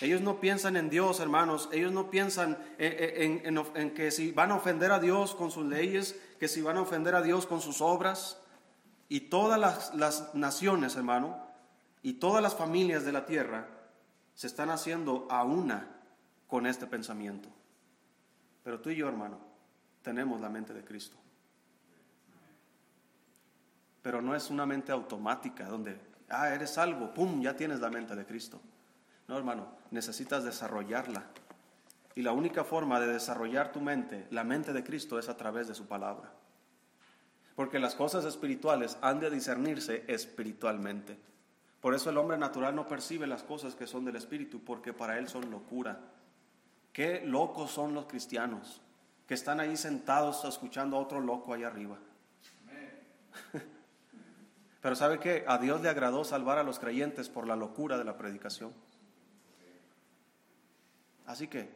Ellos 0.00 0.22
no 0.22 0.40
piensan 0.40 0.78
en 0.78 0.88
Dios, 0.88 1.20
hermanos. 1.20 1.68
Ellos 1.70 1.92
no 1.92 2.08
piensan 2.08 2.56
en, 2.78 3.90
que 3.94 4.10
si 4.10 4.32
van 4.32 4.52
a 4.52 4.54
ofender 4.54 4.90
a 4.90 4.98
Dios 4.98 5.34
con 5.34 5.50
sus 5.50 5.66
leyes, 5.66 6.18
que 6.40 6.48
si 6.48 6.62
van 6.62 6.78
a 6.78 6.80
ofender 6.80 7.14
a 7.14 7.20
Dios 7.20 7.44
con 7.44 7.60
sus 7.60 7.82
obras. 7.82 8.40
Y 9.10 9.20
todas 9.20 9.60
las, 9.60 9.94
las 9.94 10.34
naciones, 10.34 10.96
hermano, 10.96 11.46
y 12.00 12.14
todas 12.14 12.42
las 12.42 12.56
familias 12.56 13.04
de 13.04 13.12
la 13.12 13.26
tierra 13.26 13.68
se 14.34 14.46
están 14.46 14.70
haciendo 14.70 15.26
a 15.30 15.44
una 15.44 15.90
con 16.46 16.66
este 16.66 16.86
pensamiento. 16.86 17.50
Pero 18.64 18.80
tú 18.80 18.88
y 18.88 18.96
yo, 18.96 19.08
hermano, 19.08 19.38
tenemos 20.00 20.40
la 20.40 20.48
mente 20.48 20.72
de 20.72 20.82
Cristo. 20.82 21.18
Pero 24.00 24.22
no 24.22 24.34
es 24.34 24.48
una 24.48 24.64
mente 24.64 24.90
automática 24.90 25.66
donde 25.66 26.11
ah, 26.32 26.54
eres 26.54 26.70
salvo, 26.70 27.12
pum, 27.14 27.40
ya 27.40 27.54
tienes 27.54 27.80
la 27.80 27.90
mente 27.90 28.16
de 28.16 28.26
Cristo. 28.26 28.60
No, 29.28 29.36
hermano, 29.36 29.68
necesitas 29.90 30.44
desarrollarla. 30.44 31.24
Y 32.14 32.22
la 32.22 32.32
única 32.32 32.64
forma 32.64 33.00
de 33.00 33.06
desarrollar 33.06 33.72
tu 33.72 33.80
mente, 33.80 34.26
la 34.30 34.44
mente 34.44 34.72
de 34.72 34.84
Cristo, 34.84 35.18
es 35.18 35.28
a 35.28 35.36
través 35.36 35.68
de 35.68 35.74
su 35.74 35.86
palabra. 35.86 36.32
porque 37.54 37.78
las 37.78 37.94
cosas 37.94 38.24
espirituales 38.24 38.96
han 39.02 39.20
de 39.20 39.28
discernirse 39.28 40.04
espiritualmente. 40.08 41.18
Por 41.82 41.94
eso 41.94 42.08
el 42.08 42.16
hombre 42.16 42.38
natural 42.38 42.74
no 42.74 42.88
percibe 42.88 43.26
las 43.26 43.42
cosas 43.42 43.74
que 43.74 43.86
son 43.86 44.06
del 44.06 44.16
espíritu, 44.16 44.64
porque 44.64 44.94
para 44.94 45.18
él 45.18 45.28
son 45.28 45.50
locura. 45.50 46.00
Qué 46.94 47.22
locos 47.26 47.70
son 47.70 47.92
los 47.92 48.06
cristianos 48.06 48.80
que 49.26 49.34
están 49.34 49.60
ahí 49.60 49.76
sentados 49.76 50.44
escuchando 50.44 50.96
a 50.96 51.00
otro 51.00 51.20
loco 51.20 51.52
allá 51.52 51.66
arriba. 51.66 51.98
Pero 54.82 54.96
¿sabe 54.96 55.20
qué? 55.20 55.44
A 55.46 55.58
Dios 55.58 55.80
le 55.80 55.88
agradó 55.88 56.24
salvar 56.24 56.58
a 56.58 56.64
los 56.64 56.80
creyentes 56.80 57.28
por 57.28 57.46
la 57.46 57.54
locura 57.54 57.96
de 57.96 58.04
la 58.04 58.18
predicación. 58.18 58.72
Así 61.24 61.46
que, 61.46 61.72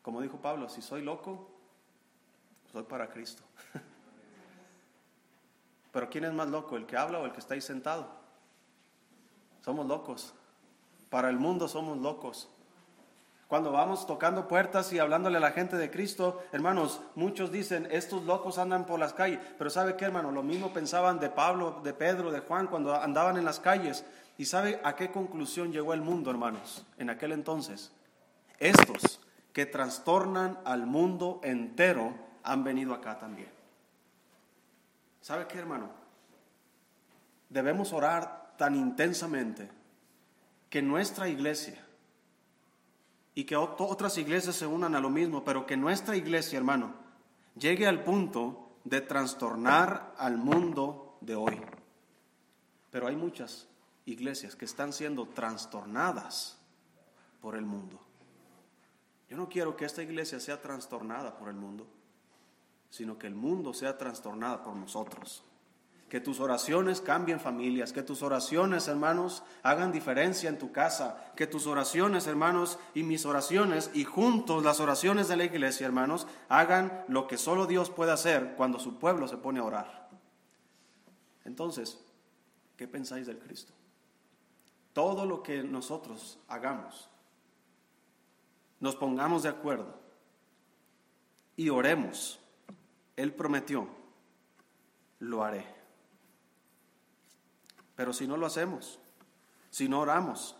como 0.00 0.20
dijo 0.20 0.38
Pablo, 0.38 0.68
si 0.68 0.80
soy 0.80 1.02
loco, 1.02 1.50
soy 2.70 2.84
para 2.84 3.10
Cristo. 3.10 3.42
Pero 5.92 6.08
¿quién 6.08 6.24
es 6.24 6.32
más 6.32 6.48
loco, 6.48 6.76
el 6.76 6.86
que 6.86 6.96
habla 6.96 7.18
o 7.18 7.26
el 7.26 7.32
que 7.32 7.40
está 7.40 7.54
ahí 7.54 7.60
sentado? 7.60 8.08
Somos 9.64 9.84
locos. 9.86 10.34
Para 11.10 11.30
el 11.30 11.36
mundo 11.36 11.66
somos 11.66 11.98
locos. 11.98 12.48
Cuando 13.52 13.70
vamos 13.70 14.06
tocando 14.06 14.48
puertas 14.48 14.94
y 14.94 14.98
hablándole 14.98 15.36
a 15.36 15.40
la 15.40 15.50
gente 15.50 15.76
de 15.76 15.90
Cristo, 15.90 16.42
hermanos, 16.52 17.02
muchos 17.14 17.52
dicen, 17.52 17.86
estos 17.90 18.24
locos 18.24 18.56
andan 18.56 18.86
por 18.86 18.98
las 18.98 19.12
calles. 19.12 19.40
Pero 19.58 19.68
¿sabe 19.68 19.94
qué, 19.94 20.06
hermano? 20.06 20.32
Lo 20.32 20.42
mismo 20.42 20.72
pensaban 20.72 21.20
de 21.20 21.28
Pablo, 21.28 21.82
de 21.84 21.92
Pedro, 21.92 22.32
de 22.32 22.40
Juan 22.40 22.66
cuando 22.66 22.94
andaban 22.94 23.36
en 23.36 23.44
las 23.44 23.60
calles. 23.60 24.06
¿Y 24.38 24.46
sabe 24.46 24.80
a 24.82 24.96
qué 24.96 25.10
conclusión 25.10 25.70
llegó 25.70 25.92
el 25.92 26.00
mundo, 26.00 26.30
hermanos, 26.30 26.86
en 26.96 27.10
aquel 27.10 27.32
entonces? 27.32 27.92
Estos 28.58 29.20
que 29.52 29.66
trastornan 29.66 30.58
al 30.64 30.86
mundo 30.86 31.38
entero 31.42 32.14
han 32.44 32.64
venido 32.64 32.94
acá 32.94 33.18
también. 33.18 33.50
¿Sabe 35.20 35.46
qué, 35.46 35.58
hermano? 35.58 35.90
Debemos 37.50 37.92
orar 37.92 38.54
tan 38.56 38.74
intensamente 38.74 39.68
que 40.70 40.80
nuestra 40.80 41.28
iglesia 41.28 41.84
y 43.34 43.44
que 43.44 43.56
otras 43.56 44.18
iglesias 44.18 44.56
se 44.56 44.66
unan 44.66 44.94
a 44.94 45.00
lo 45.00 45.10
mismo, 45.10 45.44
pero 45.44 45.66
que 45.66 45.76
nuestra 45.76 46.16
iglesia, 46.16 46.58
hermano, 46.58 46.94
llegue 47.56 47.86
al 47.86 48.04
punto 48.04 48.76
de 48.84 49.00
trastornar 49.00 50.14
al 50.18 50.36
mundo 50.36 51.16
de 51.20 51.34
hoy. 51.34 51.60
Pero 52.90 53.06
hay 53.06 53.16
muchas 53.16 53.68
iglesias 54.04 54.54
que 54.54 54.64
están 54.64 54.92
siendo 54.92 55.28
trastornadas 55.28 56.58
por 57.40 57.56
el 57.56 57.64
mundo. 57.64 57.98
Yo 59.28 59.36
no 59.36 59.48
quiero 59.48 59.76
que 59.76 59.86
esta 59.86 60.02
iglesia 60.02 60.38
sea 60.40 60.60
trastornada 60.60 61.38
por 61.38 61.48
el 61.48 61.54
mundo, 61.54 61.86
sino 62.90 63.18
que 63.18 63.26
el 63.26 63.34
mundo 63.34 63.72
sea 63.72 63.96
trastornada 63.96 64.62
por 64.62 64.76
nosotros. 64.76 65.42
Que 66.12 66.20
tus 66.20 66.40
oraciones 66.40 67.00
cambien 67.00 67.40
familias, 67.40 67.94
que 67.94 68.02
tus 68.02 68.20
oraciones, 68.22 68.86
hermanos, 68.86 69.42
hagan 69.62 69.92
diferencia 69.92 70.50
en 70.50 70.58
tu 70.58 70.70
casa, 70.70 71.32
que 71.36 71.46
tus 71.46 71.66
oraciones, 71.66 72.26
hermanos, 72.26 72.78
y 72.92 73.02
mis 73.02 73.24
oraciones, 73.24 73.90
y 73.94 74.04
juntos 74.04 74.62
las 74.62 74.78
oraciones 74.78 75.26
de 75.28 75.38
la 75.38 75.44
iglesia, 75.44 75.86
hermanos, 75.86 76.26
hagan 76.50 77.02
lo 77.08 77.26
que 77.26 77.38
solo 77.38 77.64
Dios 77.64 77.88
puede 77.88 78.12
hacer 78.12 78.56
cuando 78.58 78.78
su 78.78 78.98
pueblo 78.98 79.26
se 79.26 79.38
pone 79.38 79.60
a 79.60 79.64
orar. 79.64 80.10
Entonces, 81.46 81.98
¿qué 82.76 82.86
pensáis 82.86 83.26
del 83.26 83.38
Cristo? 83.38 83.72
Todo 84.92 85.24
lo 85.24 85.42
que 85.42 85.62
nosotros 85.62 86.38
hagamos 86.46 87.08
nos 88.80 88.96
pongamos 88.96 89.44
de 89.44 89.48
acuerdo 89.48 89.98
y 91.56 91.70
oremos. 91.70 92.38
Él 93.16 93.32
prometió, 93.32 93.88
lo 95.18 95.42
haré. 95.42 95.81
Pero 97.94 98.12
si 98.12 98.26
no 98.26 98.36
lo 98.36 98.46
hacemos, 98.46 98.98
si 99.70 99.88
no 99.88 100.00
oramos, 100.00 100.56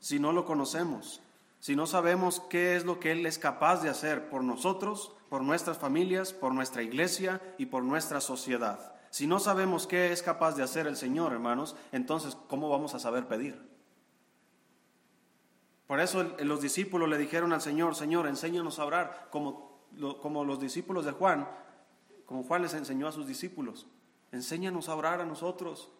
si 0.00 0.18
no 0.18 0.32
lo 0.32 0.44
conocemos, 0.44 1.20
si 1.60 1.74
no 1.74 1.86
sabemos 1.86 2.40
qué 2.48 2.76
es 2.76 2.84
lo 2.84 3.00
que 3.00 3.12
Él 3.12 3.26
es 3.26 3.38
capaz 3.38 3.82
de 3.82 3.88
hacer 3.88 4.28
por 4.28 4.44
nosotros, 4.44 5.12
por 5.28 5.42
nuestras 5.42 5.78
familias, 5.78 6.32
por 6.32 6.54
nuestra 6.54 6.82
iglesia 6.82 7.40
y 7.58 7.66
por 7.66 7.82
nuestra 7.82 8.20
sociedad, 8.20 8.94
si 9.10 9.26
no 9.26 9.40
sabemos 9.40 9.86
qué 9.86 10.12
es 10.12 10.22
capaz 10.22 10.54
de 10.54 10.62
hacer 10.62 10.86
el 10.86 10.96
Señor, 10.96 11.32
hermanos, 11.32 11.76
entonces, 11.92 12.36
¿cómo 12.48 12.68
vamos 12.68 12.94
a 12.94 12.98
saber 12.98 13.26
pedir? 13.26 13.60
Por 15.86 16.00
eso 16.00 16.22
los 16.22 16.60
discípulos 16.60 17.08
le 17.08 17.16
dijeron 17.16 17.52
al 17.52 17.62
Señor, 17.62 17.94
Señor, 17.94 18.26
enséñanos 18.26 18.78
a 18.78 18.84
orar, 18.84 19.28
como, 19.30 19.80
como 20.20 20.44
los 20.44 20.60
discípulos 20.60 21.06
de 21.06 21.12
Juan, 21.12 21.48
como 22.26 22.44
Juan 22.44 22.60
les 22.60 22.74
enseñó 22.74 23.08
a 23.08 23.12
sus 23.12 23.26
discípulos, 23.26 23.86
enséñanos 24.32 24.90
a 24.90 24.94
orar 24.94 25.22
a 25.22 25.24
nosotros. 25.24 25.90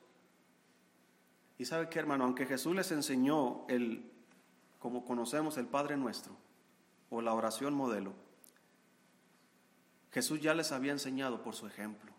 Y 1.58 1.64
sabe 1.64 1.88
qué, 1.88 1.98
hermano, 1.98 2.24
aunque 2.24 2.46
Jesús 2.46 2.74
les 2.74 2.92
enseñó 2.92 3.66
el, 3.68 4.08
como 4.78 5.04
conocemos 5.04 5.58
el 5.58 5.66
Padre 5.66 5.96
nuestro, 5.96 6.34
o 7.10 7.20
la 7.20 7.34
oración 7.34 7.74
modelo, 7.74 8.12
Jesús 10.12 10.40
ya 10.40 10.54
les 10.54 10.72
había 10.72 10.92
enseñado 10.92 11.42
por 11.42 11.54
su 11.54 11.66
ejemplo. 11.66 12.12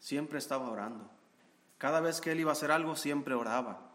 Siempre 0.00 0.38
estaba 0.38 0.68
orando. 0.68 1.08
Cada 1.78 2.00
vez 2.00 2.20
que 2.20 2.32
él 2.32 2.40
iba 2.40 2.50
a 2.50 2.52
hacer 2.52 2.70
algo, 2.70 2.96
siempre 2.96 3.34
oraba. 3.34 3.92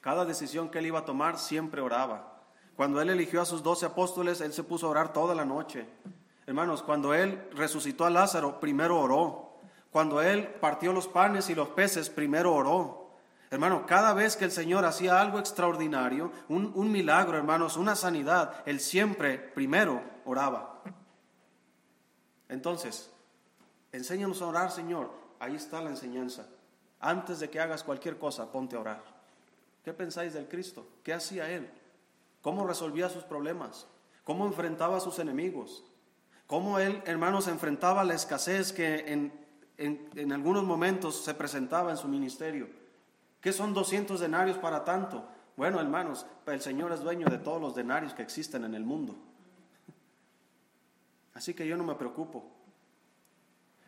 Cada 0.00 0.24
decisión 0.24 0.70
que 0.70 0.78
él 0.78 0.86
iba 0.86 1.00
a 1.00 1.04
tomar 1.04 1.38
siempre 1.38 1.80
oraba. 1.80 2.42
Cuando 2.76 3.00
él 3.00 3.10
eligió 3.10 3.40
a 3.40 3.46
sus 3.46 3.62
doce 3.62 3.86
apóstoles, 3.86 4.40
él 4.40 4.52
se 4.52 4.64
puso 4.64 4.86
a 4.86 4.90
orar 4.90 5.12
toda 5.12 5.34
la 5.34 5.44
noche. 5.44 5.86
Hermanos, 6.46 6.82
cuando 6.82 7.14
él 7.14 7.48
resucitó 7.52 8.04
a 8.04 8.10
Lázaro, 8.10 8.58
primero 8.58 9.00
oró. 9.00 9.58
Cuando 9.90 10.20
él 10.20 10.48
partió 10.60 10.92
los 10.92 11.06
panes 11.06 11.48
y 11.50 11.54
los 11.54 11.68
peces, 11.68 12.10
primero 12.10 12.52
oró. 12.52 13.03
Hermano, 13.54 13.86
cada 13.86 14.14
vez 14.14 14.36
que 14.36 14.44
el 14.44 14.50
Señor 14.50 14.84
hacía 14.84 15.20
algo 15.20 15.38
extraordinario, 15.38 16.32
un, 16.48 16.72
un 16.74 16.90
milagro, 16.90 17.38
hermanos, 17.38 17.76
una 17.76 17.94
sanidad, 17.94 18.52
él 18.66 18.80
siempre 18.80 19.38
primero 19.38 20.02
oraba. 20.24 20.82
Entonces, 22.48 23.12
enséñanos 23.92 24.42
a 24.42 24.46
orar, 24.46 24.72
Señor. 24.72 25.08
Ahí 25.38 25.54
está 25.54 25.80
la 25.80 25.90
enseñanza. 25.90 26.48
Antes 26.98 27.38
de 27.38 27.48
que 27.48 27.60
hagas 27.60 27.84
cualquier 27.84 28.18
cosa, 28.18 28.50
ponte 28.50 28.74
a 28.74 28.80
orar. 28.80 29.04
¿Qué 29.84 29.92
pensáis 29.92 30.34
del 30.34 30.48
Cristo? 30.48 30.84
¿Qué 31.04 31.14
hacía 31.14 31.48
Él? 31.48 31.70
¿Cómo 32.42 32.66
resolvía 32.66 33.08
sus 33.08 33.22
problemas? 33.22 33.86
¿Cómo 34.24 34.46
enfrentaba 34.46 34.96
a 34.96 35.00
sus 35.00 35.20
enemigos? 35.20 35.84
¿Cómo 36.48 36.80
Él, 36.80 37.00
hermanos, 37.06 37.46
enfrentaba 37.46 38.02
la 38.02 38.14
escasez 38.14 38.72
que 38.72 39.12
en, 39.12 39.32
en, 39.78 40.32
algunos 40.32 40.64
momentos 40.64 41.22
se 41.22 41.34
presentaba 41.34 41.92
en 41.92 41.98
su 41.98 42.08
ministerio? 42.08 42.82
¿Qué 43.44 43.52
son 43.52 43.74
200 43.74 44.20
denarios 44.20 44.56
para 44.56 44.86
tanto? 44.86 45.22
Bueno, 45.54 45.78
hermanos, 45.78 46.24
el 46.46 46.62
Señor 46.62 46.92
es 46.92 47.00
dueño 47.00 47.26
de 47.26 47.36
todos 47.36 47.60
los 47.60 47.74
denarios 47.74 48.14
que 48.14 48.22
existen 48.22 48.64
en 48.64 48.74
el 48.74 48.84
mundo. 48.84 49.16
Así 51.34 51.52
que 51.52 51.66
yo 51.66 51.76
no 51.76 51.84
me 51.84 51.94
preocupo. 51.94 52.50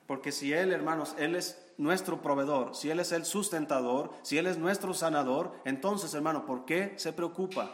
Porque 0.06 0.30
si 0.30 0.52
Él, 0.52 0.74
hermanos, 0.74 1.14
Él 1.16 1.34
es 1.34 1.72
nuestro 1.78 2.20
proveedor, 2.20 2.76
si 2.76 2.90
Él 2.90 3.00
es 3.00 3.12
el 3.12 3.24
sustentador, 3.24 4.12
si 4.20 4.36
Él 4.36 4.46
es 4.46 4.58
nuestro 4.58 4.92
sanador, 4.92 5.54
entonces, 5.64 6.12
hermano, 6.12 6.44
¿por 6.44 6.66
qué 6.66 6.92
se 6.98 7.14
preocupa? 7.14 7.70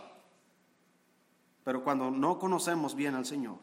Pero 1.64 1.82
cuando 1.82 2.12
no 2.12 2.38
conocemos 2.38 2.94
bien 2.94 3.16
al 3.16 3.26
Señor, 3.26 3.56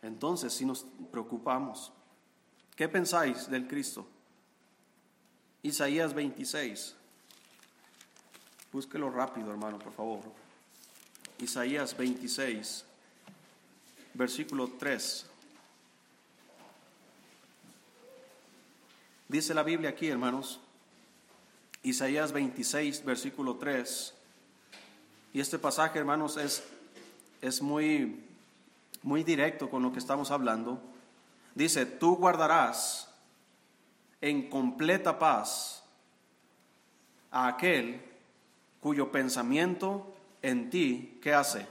entonces 0.00 0.54
sí 0.54 0.64
nos 0.64 0.86
preocupamos. 1.12 1.92
¿Qué 2.74 2.88
pensáis 2.88 3.50
del 3.50 3.68
Cristo? 3.68 4.06
Isaías 5.62 6.14
26. 6.14 6.96
Búsquelo 8.72 9.10
rápido, 9.10 9.50
hermano, 9.50 9.78
por 9.78 9.92
favor. 9.92 10.20
Isaías 11.38 11.96
26, 11.96 12.84
versículo 14.14 14.68
3. 14.78 15.26
Dice 19.28 19.54
la 19.54 19.62
Biblia 19.64 19.90
aquí, 19.90 20.08
hermanos, 20.08 20.60
Isaías 21.82 22.32
26, 22.32 23.04
versículo 23.04 23.56
3. 23.56 24.14
Y 25.32 25.40
este 25.40 25.58
pasaje, 25.58 25.98
hermanos, 25.98 26.36
es, 26.36 26.62
es 27.40 27.62
muy, 27.62 28.24
muy 29.02 29.24
directo 29.24 29.70
con 29.70 29.82
lo 29.82 29.92
que 29.92 29.98
estamos 29.98 30.30
hablando. 30.30 30.80
Dice, 31.54 31.86
tú 31.86 32.16
guardarás 32.16 33.08
en 34.20 34.48
completa 34.48 35.18
paz 35.18 35.82
a 37.30 37.48
aquel 37.48 38.09
cuyo 38.80 39.12
pensamiento 39.12 40.12
en 40.42 40.70
ti, 40.70 41.18
¿qué 41.22 41.34
hace? 41.34 41.66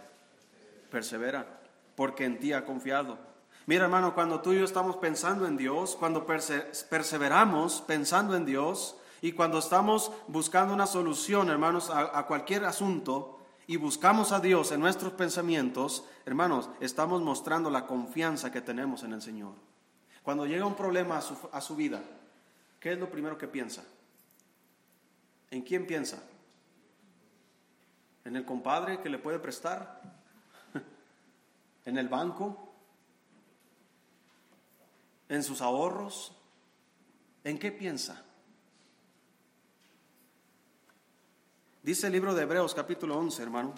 Persevera, 0.91 1.61
porque 1.95 2.25
en 2.25 2.39
ti 2.39 2.53
ha 2.53 2.65
confiado. 2.65 3.17
Mira, 3.65 3.85
hermano, 3.85 4.15
cuando 4.15 4.41
tú 4.41 4.51
y 4.51 4.57
yo 4.57 4.65
estamos 4.65 4.97
pensando 4.97 5.45
en 5.45 5.57
Dios, 5.57 5.95
cuando 5.95 6.25
perseveramos 6.25 7.81
pensando 7.81 8.35
en 8.35 8.45
Dios 8.45 8.95
y 9.21 9.33
cuando 9.33 9.59
estamos 9.59 10.11
buscando 10.27 10.73
una 10.73 10.87
solución, 10.87 11.49
hermanos, 11.49 11.91
a, 11.91 12.25
cualquier 12.25 12.65
asunto 12.65 13.39
y 13.67 13.77
buscamos 13.77 14.31
a 14.31 14.39
Dios 14.39 14.71
en 14.71 14.79
nuestros 14.79 15.13
pensamientos, 15.13 16.03
hermanos, 16.25 16.69
estamos 16.79 17.21
mostrando 17.21 17.69
la 17.69 17.85
confianza 17.85 18.51
que 18.51 18.61
tenemos 18.61 19.03
en 19.03 19.13
el 19.13 19.21
Señor. 19.21 19.53
Cuando 20.23 20.47
llega 20.47 20.65
un 20.65 20.75
problema 20.75 21.17
a 21.17 21.21
su, 21.21 21.37
a 21.51 21.61
su 21.61 21.75
vida, 21.75 22.01
¿qué 22.79 22.93
es 22.93 22.97
lo 22.97 23.11
primero 23.11 23.37
que 23.37 23.47
piensa? 23.47 23.83
¿En 25.51 25.61
quién 25.61 25.85
piensa? 25.85 26.23
¿En 28.29 28.35
el 28.35 28.45
compadre 28.45 29.01
que 29.01 29.09
le 29.09 29.17
puede 29.17 29.39
prestar? 29.39 30.03
¿En 31.85 31.97
el 31.97 32.07
banco? 32.09 32.71
¿En 35.27 35.43
sus 35.43 35.61
ahorros? 35.61 36.31
¿En 37.43 37.57
qué 37.57 37.71
piensa? 37.71 38.23
Dice 41.81 42.05
el 42.05 42.13
libro 42.13 42.35
de 42.35 42.43
Hebreos 42.43 42.75
capítulo 42.75 43.17
11, 43.17 43.41
hermano. 43.41 43.73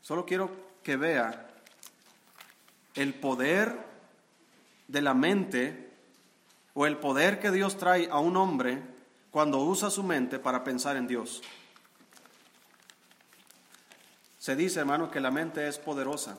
Solo 0.00 0.24
quiero 0.24 0.52
que 0.84 0.96
vea 0.96 1.48
el 2.94 3.14
poder 3.14 3.84
de 4.86 5.02
la 5.02 5.14
mente 5.14 5.92
o 6.72 6.86
el 6.86 6.98
poder 6.98 7.40
que 7.40 7.50
Dios 7.50 7.78
trae 7.78 8.08
a 8.12 8.20
un 8.20 8.36
hombre 8.36 8.80
cuando 9.32 9.58
usa 9.58 9.90
su 9.90 10.04
mente 10.04 10.38
para 10.38 10.62
pensar 10.62 10.96
en 10.96 11.08
Dios. 11.08 11.42
Se 14.48 14.56
dice, 14.56 14.80
hermano, 14.80 15.10
que 15.10 15.20
la 15.20 15.30
mente 15.30 15.68
es 15.68 15.76
poderosa. 15.76 16.38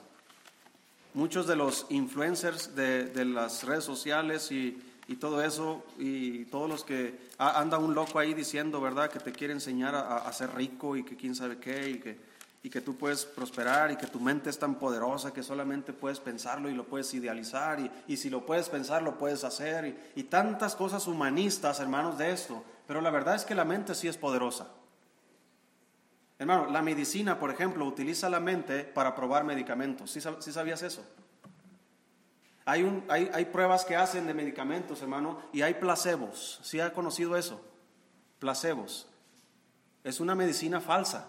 Muchos 1.13 1.45
de 1.45 1.55
los 1.55 1.85
influencers 1.91 2.75
de, 2.75 3.23
las 3.23 3.63
redes 3.65 3.83
sociales 3.83 4.51
y, 4.51 4.81
todo 5.19 5.43
eso, 5.43 5.85
y 5.99 6.45
todos 6.45 6.67
los 6.67 6.83
que 6.83 7.19
anda 7.37 7.77
un 7.77 7.93
loco 7.93 8.17
ahí 8.17 8.33
diciendo, 8.33 8.81
¿verdad?, 8.81 9.11
que 9.11 9.19
te 9.19 9.31
quiere 9.31 9.53
enseñar 9.53 9.93
a, 9.93 10.33
ser 10.33 10.55
rico 10.55 10.95
y 10.95 11.03
que 11.03 11.15
quién 11.15 11.35
sabe 11.35 11.59
qué, 11.59 11.87
y 11.87 11.99
que, 11.99 12.17
y 12.63 12.71
que 12.71 12.81
tú 12.81 12.95
puedes 12.95 13.25
prosperar 13.25 13.91
y 13.91 13.95
que 13.95 14.07
tu 14.07 14.19
mente 14.19 14.49
es 14.49 14.57
tan 14.57 14.79
poderosa 14.79 15.31
que 15.31 15.43
solamente 15.43 15.93
puedes 15.93 16.19
pensarlo 16.19 16.67
y 16.67 16.73
lo 16.73 16.85
puedes 16.85 17.13
idealizar, 17.13 17.79
y, 17.79 17.91
y 18.07 18.17
si 18.17 18.31
lo 18.31 18.43
puedes 18.43 18.69
pensar, 18.69 19.03
lo 19.03 19.19
puedes 19.19 19.43
hacer, 19.43 19.85
y, 19.85 20.19
y 20.21 20.23
tantas 20.23 20.75
cosas 20.75 21.05
humanistas, 21.05 21.79
hermanos, 21.79 22.17
de 22.17 22.31
esto. 22.31 22.63
Pero 22.87 23.01
la 23.01 23.11
verdad 23.11 23.35
es 23.35 23.45
que 23.45 23.53
la 23.53 23.65
mente 23.65 23.93
sí 23.93 24.07
es 24.07 24.17
poderosa. 24.17 24.67
Hermano, 26.39 26.67
la 26.71 26.81
medicina, 26.81 27.37
por 27.37 27.51
ejemplo, 27.51 27.85
utiliza 27.85 28.29
la 28.29 28.39
mente 28.39 28.85
para 28.85 29.13
probar 29.13 29.43
medicamentos. 29.43 30.09
¿Sí, 30.09 30.21
sabías 30.21 30.81
eso? 30.81 31.03
Hay, 32.63 32.83
un, 32.83 33.03
hay, 33.09 33.29
hay, 33.33 33.45
pruebas 33.45 33.83
que 33.83 33.97
hacen 33.97 34.25
de 34.25 34.33
medicamentos, 34.33 35.01
hermano, 35.01 35.41
y 35.51 35.63
hay 35.63 35.73
placebos. 35.73 36.61
¿Sí 36.63 36.79
ha 36.79 36.93
conocido 36.93 37.35
eso? 37.35 37.59
Placebos. 38.39 39.09
Es 40.05 40.21
una 40.21 40.33
medicina 40.33 40.79
falsa. 40.79 41.27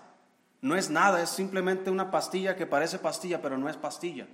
No 0.61 0.77
es 0.77 0.91
nada, 0.91 1.21
es 1.21 1.31
simplemente 1.31 1.91
una 1.91 2.13
pastilla 2.13 2.55
que 2.55 2.67
parece 2.67 3.01
pastilla, 3.01 3.43
pero 3.43 3.59
no 3.59 3.69
es 3.69 3.77
pastilla. 3.77 4.29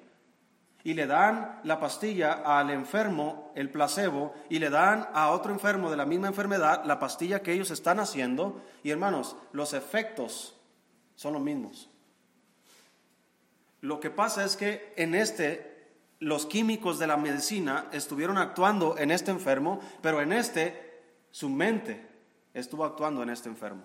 Y 0.85 0.93
le 0.93 1.07
dan 1.07 1.61
la 1.65 1.81
pastilla 1.81 2.43
al 2.45 2.69
enfermo, 2.71 3.51
el 3.55 3.71
placebo, 3.71 4.35
y 4.51 4.59
le 4.59 4.69
dan 4.69 5.09
a 5.15 5.31
otro 5.31 5.53
enfermo 5.53 5.91
de 5.91 5.97
la 5.97 6.05
misma 6.05 6.29
enfermedad 6.29 6.85
la 6.85 6.99
pastilla 6.99 7.41
que 7.41 7.53
ellos 7.53 7.71
están 7.71 7.99
haciendo. 7.99 8.61
Y 8.83 8.91
hermanos, 8.91 9.37
los 9.53 9.73
efectos 9.73 10.56
son 11.17 11.33
los 11.33 11.43
mismos. 11.43 11.91
Lo 13.81 14.01
que 14.01 14.11
pasa 14.11 14.45
es 14.45 14.57
que 14.57 14.93
en 14.97 15.15
este 15.15 15.75
los 16.19 16.47
químicos 16.47 16.99
de 16.99 17.07
la 17.07 17.17
medicina 17.17 17.89
estuvieron 17.93 18.39
actuando 18.39 18.97
en 18.97 19.11
este 19.11 19.31
enfermo, 19.31 19.81
pero 20.01 20.21
en 20.21 20.33
este 20.33 21.03
su 21.31 21.49
mente 21.49 22.09
estuvo 22.55 22.85
actuando 22.85 23.23
en 23.23 23.31
este 23.31 23.49
enfermo. 23.49 23.83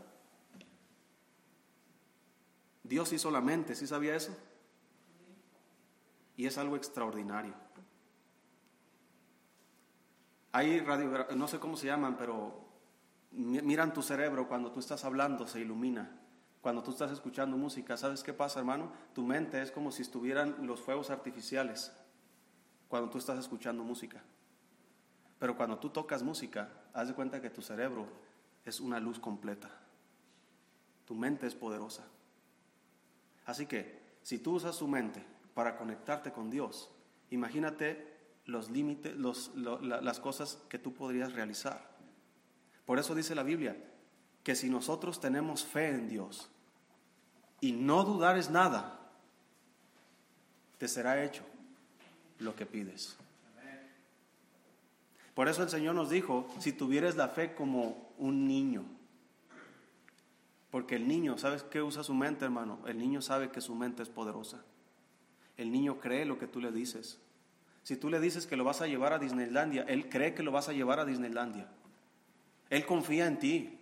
Dios 2.84 3.12
hizo 3.14 3.32
la 3.32 3.42
mente, 3.42 3.76
¿sí 3.76 3.88
sabía 3.88 4.16
eso? 4.16 4.36
Y 6.38 6.46
es 6.46 6.58
algo 6.58 6.76
extraordinario. 6.76 7.54
Hay 10.54 10.80
radio, 10.80 11.28
no 11.36 11.48
sé 11.48 11.60
cómo 11.60 11.78
se 11.78 11.88
llaman, 11.88 12.18
pero 12.18 12.66
miran 13.32 13.94
tu 13.94 14.02
cerebro 14.02 14.48
cuando 14.48 14.72
tú 14.72 14.80
estás 14.80 15.06
hablando, 15.06 15.48
se 15.48 15.62
ilumina. 15.62 16.21
Cuando 16.62 16.84
tú 16.84 16.92
estás 16.92 17.12
escuchando 17.12 17.58
música, 17.58 17.98
¿sabes 17.98 18.22
qué 18.22 18.34
pasa, 18.34 18.60
hermano? 18.60 18.92
Tu 19.14 19.24
mente 19.24 19.62
es 19.62 19.72
como 19.72 19.92
si 19.92 20.04
estuvieran 20.04 20.68
los 20.68 20.80
fuegos 20.80 21.10
artificiales 21.10 21.92
cuando 22.88 23.10
tú 23.10 23.18
estás 23.18 23.40
escuchando 23.40 23.84
música. 23.84 24.22
Pero 25.40 25.58
cuando 25.58 25.80
tú 25.80 25.90
tocas 25.90 26.22
música, 26.22 26.70
haz 26.94 27.08
de 27.08 27.16
cuenta 27.16 27.42
que 27.42 27.50
tu 27.50 27.64
cerebro 27.64 28.08
es 28.64 28.80
una 28.80 29.00
luz 29.00 29.20
completa. 29.20 29.72
Tu 31.06 31.16
mente 31.16 31.48
es 31.48 31.56
poderosa. 31.56 32.06
Así 33.46 33.66
que, 33.66 34.00
si 34.22 34.38
tú 34.38 34.54
usas 34.54 34.78
tu 34.78 34.88
mente 34.88 35.26
para 35.56 35.78
conectarte 35.78 36.32
con 36.32 36.52
Dios, 36.52 36.92
imagínate 37.32 38.08
los 38.46 38.70
límites, 38.70 39.16
las 39.18 40.20
cosas 40.20 40.60
que 40.70 40.78
tú 40.78 40.94
podrías 40.94 41.34
realizar. 41.34 41.90
Por 42.86 43.00
eso 43.00 43.16
dice 43.16 43.34
la 43.34 43.44
Biblia, 43.44 43.76
que 44.44 44.56
si 44.56 44.70
nosotros 44.70 45.20
tenemos 45.20 45.64
fe 45.64 45.90
en 45.90 46.10
Dios 46.10 46.50
y 47.60 47.74
no 47.74 48.04
dudares 48.04 48.50
nada, 48.50 49.00
te 50.78 50.88
será 50.88 51.24
hecho 51.24 51.44
lo 52.40 52.56
que 52.56 52.66
pides. 52.66 53.16
Por 55.34 55.48
eso 55.48 55.64
el 55.64 55.70
Señor 55.70 55.96
nos 55.96 56.10
dijo, 56.10 56.48
si 56.60 56.74
tuvieres 56.74 57.16
la 57.16 57.30
fe 57.30 57.54
como 57.54 58.12
un 58.18 58.48
niño, 58.48 58.84
porque 60.72 60.96
el 60.96 61.08
niño, 61.08 61.38
¿sabes 61.38 61.64
qué 61.64 61.82
usa 61.82 62.04
su 62.04 62.14
mente, 62.14 62.46
hermano? 62.46 62.80
El 62.88 62.98
niño 62.98 63.22
sabe 63.22 63.52
que 63.52 63.62
su 63.62 63.76
mente 63.76 64.04
es 64.04 64.10
poderosa. 64.10 64.64
El 65.58 65.72
niño 65.72 66.00
cree 66.00 66.26
lo 66.26 66.40
que 66.40 66.48
tú 66.48 66.62
le 66.62 66.72
dices. 66.72 67.20
Si 67.84 67.98
tú 67.98 68.10
le 68.10 68.20
dices 68.20 68.48
que 68.48 68.56
lo 68.56 68.64
vas 68.64 68.82
a 68.82 68.88
llevar 68.88 69.12
a 69.12 69.20
Disneylandia, 69.20 69.84
él 69.84 70.10
cree 70.10 70.34
que 70.34 70.44
lo 70.44 70.52
vas 70.52 70.70
a 70.70 70.74
llevar 70.74 71.00
a 71.00 71.06
Disneylandia. 71.06 71.68
Él 72.70 72.86
confía 72.86 73.28
en 73.28 73.38
ti. 73.38 73.81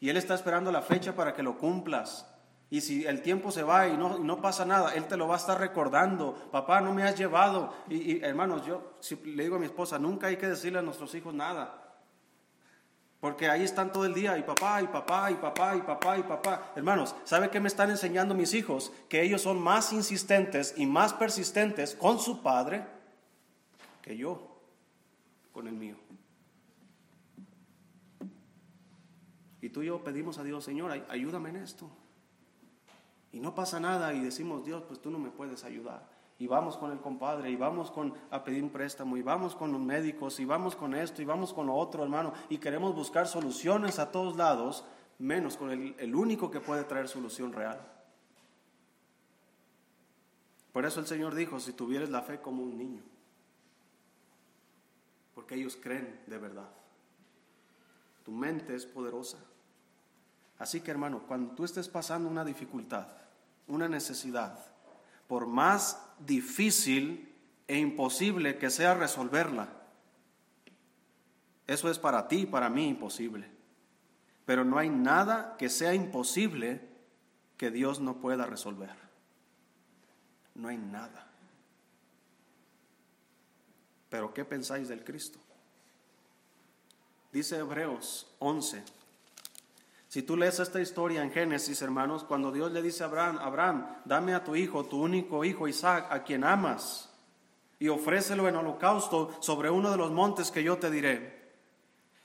Y 0.00 0.08
Él 0.08 0.16
está 0.16 0.34
esperando 0.34 0.70
la 0.70 0.82
fecha 0.82 1.14
para 1.14 1.34
que 1.34 1.42
lo 1.42 1.58
cumplas. 1.58 2.26
Y 2.68 2.80
si 2.80 3.06
el 3.06 3.22
tiempo 3.22 3.52
se 3.52 3.62
va 3.62 3.86
y 3.86 3.96
no, 3.96 4.18
no 4.18 4.40
pasa 4.40 4.64
nada, 4.64 4.94
Él 4.94 5.06
te 5.06 5.16
lo 5.16 5.28
va 5.28 5.34
a 5.34 5.38
estar 5.38 5.58
recordando. 5.58 6.34
Papá, 6.50 6.80
no 6.80 6.92
me 6.92 7.04
has 7.04 7.16
llevado. 7.16 7.72
Y, 7.88 8.22
hermanos, 8.24 8.66
yo 8.66 8.94
le 9.24 9.44
digo 9.44 9.56
a 9.56 9.58
mi 9.60 9.66
esposa, 9.66 9.98
nunca 9.98 10.26
hay 10.26 10.36
que 10.36 10.48
decirle 10.48 10.80
a 10.80 10.82
nuestros 10.82 11.14
hijos 11.14 11.32
nada. 11.32 11.82
Porque 13.20 13.48
ahí 13.48 13.62
están 13.62 13.92
todo 13.92 14.04
el 14.04 14.14
día 14.14 14.36
y 14.36 14.42
papá, 14.42 14.82
y 14.82 14.88
papá, 14.88 15.30
y 15.30 15.34
papá, 15.34 15.76
y 15.76 15.80
papá, 15.80 16.18
y 16.18 16.22
papá. 16.22 16.72
Hermanos, 16.76 17.14
¿sabe 17.24 17.50
qué 17.50 17.60
me 17.60 17.68
están 17.68 17.90
enseñando 17.90 18.34
mis 18.34 18.52
hijos? 18.52 18.92
Que 19.08 19.22
ellos 19.22 19.42
son 19.42 19.60
más 19.60 19.92
insistentes 19.92 20.74
y 20.76 20.86
más 20.86 21.14
persistentes 21.14 21.94
con 21.94 22.18
su 22.18 22.42
padre 22.42 22.84
que 24.02 24.16
yo 24.16 24.60
con 25.52 25.66
el 25.66 25.74
mío. 25.74 25.96
Y 29.66 29.68
tú 29.68 29.82
y 29.82 29.86
yo 29.86 30.04
pedimos 30.04 30.38
a 30.38 30.44
Dios, 30.44 30.62
Señor, 30.62 30.92
ayúdame 31.08 31.48
en 31.48 31.56
esto. 31.56 31.90
Y 33.32 33.40
no 33.40 33.52
pasa 33.52 33.80
nada 33.80 34.14
y 34.14 34.20
decimos, 34.20 34.64
Dios, 34.64 34.84
pues 34.86 35.00
tú 35.00 35.10
no 35.10 35.18
me 35.18 35.30
puedes 35.30 35.64
ayudar. 35.64 36.08
Y 36.38 36.46
vamos 36.46 36.76
con 36.76 36.92
el 36.92 37.00
compadre, 37.00 37.50
y 37.50 37.56
vamos 37.56 37.90
con, 37.90 38.14
a 38.30 38.44
pedir 38.44 38.62
un 38.62 38.70
préstamo, 38.70 39.16
y 39.16 39.22
vamos 39.22 39.56
con 39.56 39.72
los 39.72 39.80
médicos, 39.80 40.38
y 40.38 40.44
vamos 40.44 40.76
con 40.76 40.94
esto, 40.94 41.20
y 41.20 41.24
vamos 41.24 41.52
con 41.52 41.66
lo 41.66 41.74
otro, 41.74 42.04
hermano. 42.04 42.32
Y 42.48 42.58
queremos 42.58 42.94
buscar 42.94 43.26
soluciones 43.26 43.98
a 43.98 44.12
todos 44.12 44.36
lados, 44.36 44.84
menos 45.18 45.56
con 45.56 45.72
el, 45.72 45.96
el 45.98 46.14
único 46.14 46.48
que 46.48 46.60
puede 46.60 46.84
traer 46.84 47.08
solución 47.08 47.52
real. 47.52 47.84
Por 50.72 50.86
eso 50.86 51.00
el 51.00 51.06
Señor 51.06 51.34
dijo, 51.34 51.58
si 51.58 51.72
tuvieres 51.72 52.08
la 52.10 52.22
fe 52.22 52.40
como 52.40 52.62
un 52.62 52.78
niño, 52.78 53.02
porque 55.34 55.56
ellos 55.56 55.76
creen 55.76 56.20
de 56.28 56.38
verdad. 56.38 56.70
Tu 58.22 58.30
mente 58.30 58.76
es 58.76 58.86
poderosa. 58.86 59.38
Así 60.58 60.80
que 60.80 60.90
hermano, 60.90 61.22
cuando 61.26 61.54
tú 61.54 61.64
estés 61.64 61.88
pasando 61.88 62.28
una 62.28 62.44
dificultad, 62.44 63.06
una 63.66 63.88
necesidad, 63.88 64.58
por 65.26 65.46
más 65.46 66.02
difícil 66.18 67.34
e 67.66 67.78
imposible 67.78 68.58
que 68.58 68.70
sea 68.70 68.94
resolverla, 68.94 69.68
eso 71.66 71.90
es 71.90 71.98
para 71.98 72.28
ti 72.28 72.42
y 72.42 72.46
para 72.46 72.70
mí 72.70 72.88
imposible. 72.88 73.50
Pero 74.44 74.64
no 74.64 74.78
hay 74.78 74.88
nada 74.88 75.56
que 75.58 75.68
sea 75.68 75.94
imposible 75.94 76.80
que 77.56 77.70
Dios 77.70 78.00
no 78.00 78.20
pueda 78.20 78.46
resolver. 78.46 78.94
No 80.54 80.68
hay 80.68 80.78
nada. 80.78 81.26
Pero 84.08 84.32
¿qué 84.32 84.44
pensáis 84.44 84.88
del 84.88 85.02
Cristo? 85.02 85.40
Dice 87.32 87.58
Hebreos 87.58 88.32
11, 88.38 88.82
si 90.16 90.22
tú 90.22 90.34
lees 90.34 90.58
esta 90.60 90.80
historia 90.80 91.22
en 91.22 91.30
Génesis, 91.30 91.82
hermanos, 91.82 92.24
cuando 92.24 92.50
Dios 92.50 92.72
le 92.72 92.80
dice 92.80 93.02
a 93.02 93.06
Abraham, 93.06 93.38
Abraham, 93.38 93.86
dame 94.06 94.34
a 94.34 94.42
tu 94.42 94.56
hijo, 94.56 94.86
tu 94.86 95.02
único 95.02 95.44
hijo 95.44 95.68
Isaac, 95.68 96.06
a 96.08 96.22
quien 96.22 96.42
amas, 96.42 97.12
y 97.78 97.88
ofrécelo 97.88 98.48
en 98.48 98.56
holocausto 98.56 99.36
sobre 99.40 99.68
uno 99.68 99.90
de 99.90 99.98
los 99.98 100.10
montes 100.12 100.50
que 100.50 100.62
yo 100.62 100.78
te 100.78 100.90
diré. 100.90 101.52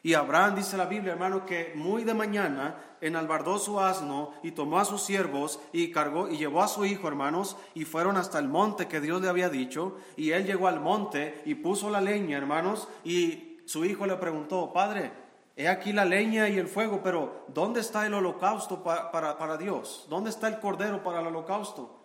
Y 0.03 0.13
Abraham 0.13 0.55
dice 0.55 0.77
la 0.77 0.85
Biblia, 0.85 1.11
hermano, 1.11 1.45
que 1.45 1.73
muy 1.75 2.05
de 2.05 2.13
mañana 2.13 2.77
enalbardó 3.01 3.59
su 3.59 3.77
asno 3.77 4.35
y 4.41 4.51
tomó 4.51 4.79
a 4.79 4.85
sus 4.85 5.01
siervos 5.01 5.59
y 5.73 5.91
cargó 5.91 6.29
y 6.29 6.37
llevó 6.37 6.63
a 6.63 6.69
su 6.69 6.85
hijo, 6.85 7.09
hermanos, 7.09 7.57
y 7.73 7.83
fueron 7.83 8.15
hasta 8.15 8.39
el 8.39 8.47
monte 8.47 8.87
que 8.87 9.01
Dios 9.01 9.21
le 9.21 9.27
había 9.27 9.49
dicho. 9.49 9.97
Y 10.15 10.31
él 10.31 10.45
llegó 10.45 10.69
al 10.69 10.79
monte 10.79 11.41
y 11.43 11.55
puso 11.55 11.89
la 11.89 11.99
leña, 11.99 12.37
hermanos, 12.37 12.87
y 13.03 13.59
su 13.65 13.83
hijo 13.83 14.05
le 14.05 14.15
preguntó, 14.15 14.71
Padre, 14.71 15.11
he 15.55 15.67
aquí 15.67 15.93
la 15.93 16.05
leña 16.05 16.47
y 16.49 16.57
el 16.57 16.67
fuego, 16.67 17.01
pero 17.03 17.45
¿dónde 17.47 17.81
está 17.81 18.05
el 18.05 18.13
holocausto 18.13 18.83
para, 18.83 19.37
para 19.37 19.57
Dios? 19.57 20.07
¿Dónde 20.09 20.29
está 20.29 20.47
el 20.47 20.59
cordero 20.59 21.03
para 21.03 21.19
el 21.19 21.27
holocausto? 21.27 21.99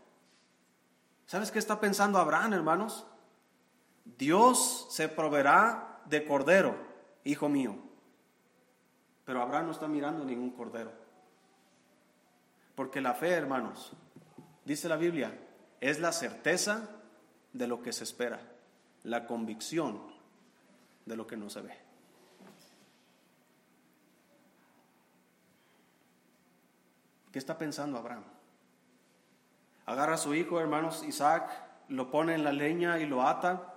¿Sabes 1.27 1.51
qué 1.51 1.59
está 1.59 1.81
pensando 1.81 2.19
Abraham, 2.19 2.55
hermanos? 2.55 3.07
Dios 4.05 4.87
se 4.91 5.09
proveerá 5.09 6.01
de 6.07 6.25
cordero, 6.25 6.77
hijo 7.25 7.49
mío. 7.49 7.77
Pero 9.25 9.43
Abraham 9.43 9.67
no 9.67 9.73
está 9.73 9.89
mirando 9.89 10.25
ningún 10.25 10.51
cordero. 10.51 10.93
Porque 12.77 13.01
la 13.01 13.15
fe, 13.15 13.31
hermanos, 13.31 13.93
dice 14.65 14.89
la 14.89 14.97
Biblia, 14.97 15.37
es 15.81 15.99
la 15.99 16.13
certeza 16.13 16.89
de 17.53 17.67
lo 17.67 17.83
que 17.83 17.93
se 17.93 18.05
espera, 18.05 18.41
la 19.03 19.27
convicción 19.27 20.01
de 21.07 21.17
lo 21.17 21.27
que 21.27 21.37
no 21.37 21.51
se 21.51 21.63
ve. 21.63 21.86
¿Qué 27.37 27.39
está 27.39 27.59
pensando 27.59 27.99
Abraham? 27.99 28.25
Agarra 29.85 30.15
a 30.15 30.17
su 30.17 30.35
hijo, 30.35 30.59
hermanos, 30.59 31.05
Isaac, 31.07 31.51
lo 31.89 32.11
pone 32.11 32.35
en 32.35 32.43
la 32.43 32.51
leña 32.51 32.99
y 32.99 33.05
lo 33.05 33.29
ata, 33.29 33.75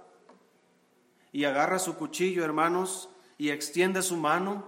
y 1.33 1.43
agarra 1.43 1.77
su 1.77 1.97
cuchillo, 1.97 2.45
hermanos, 2.45 3.09
y 3.37 3.49
extiende 3.49 4.01
su 4.01 4.15
mano 4.15 4.63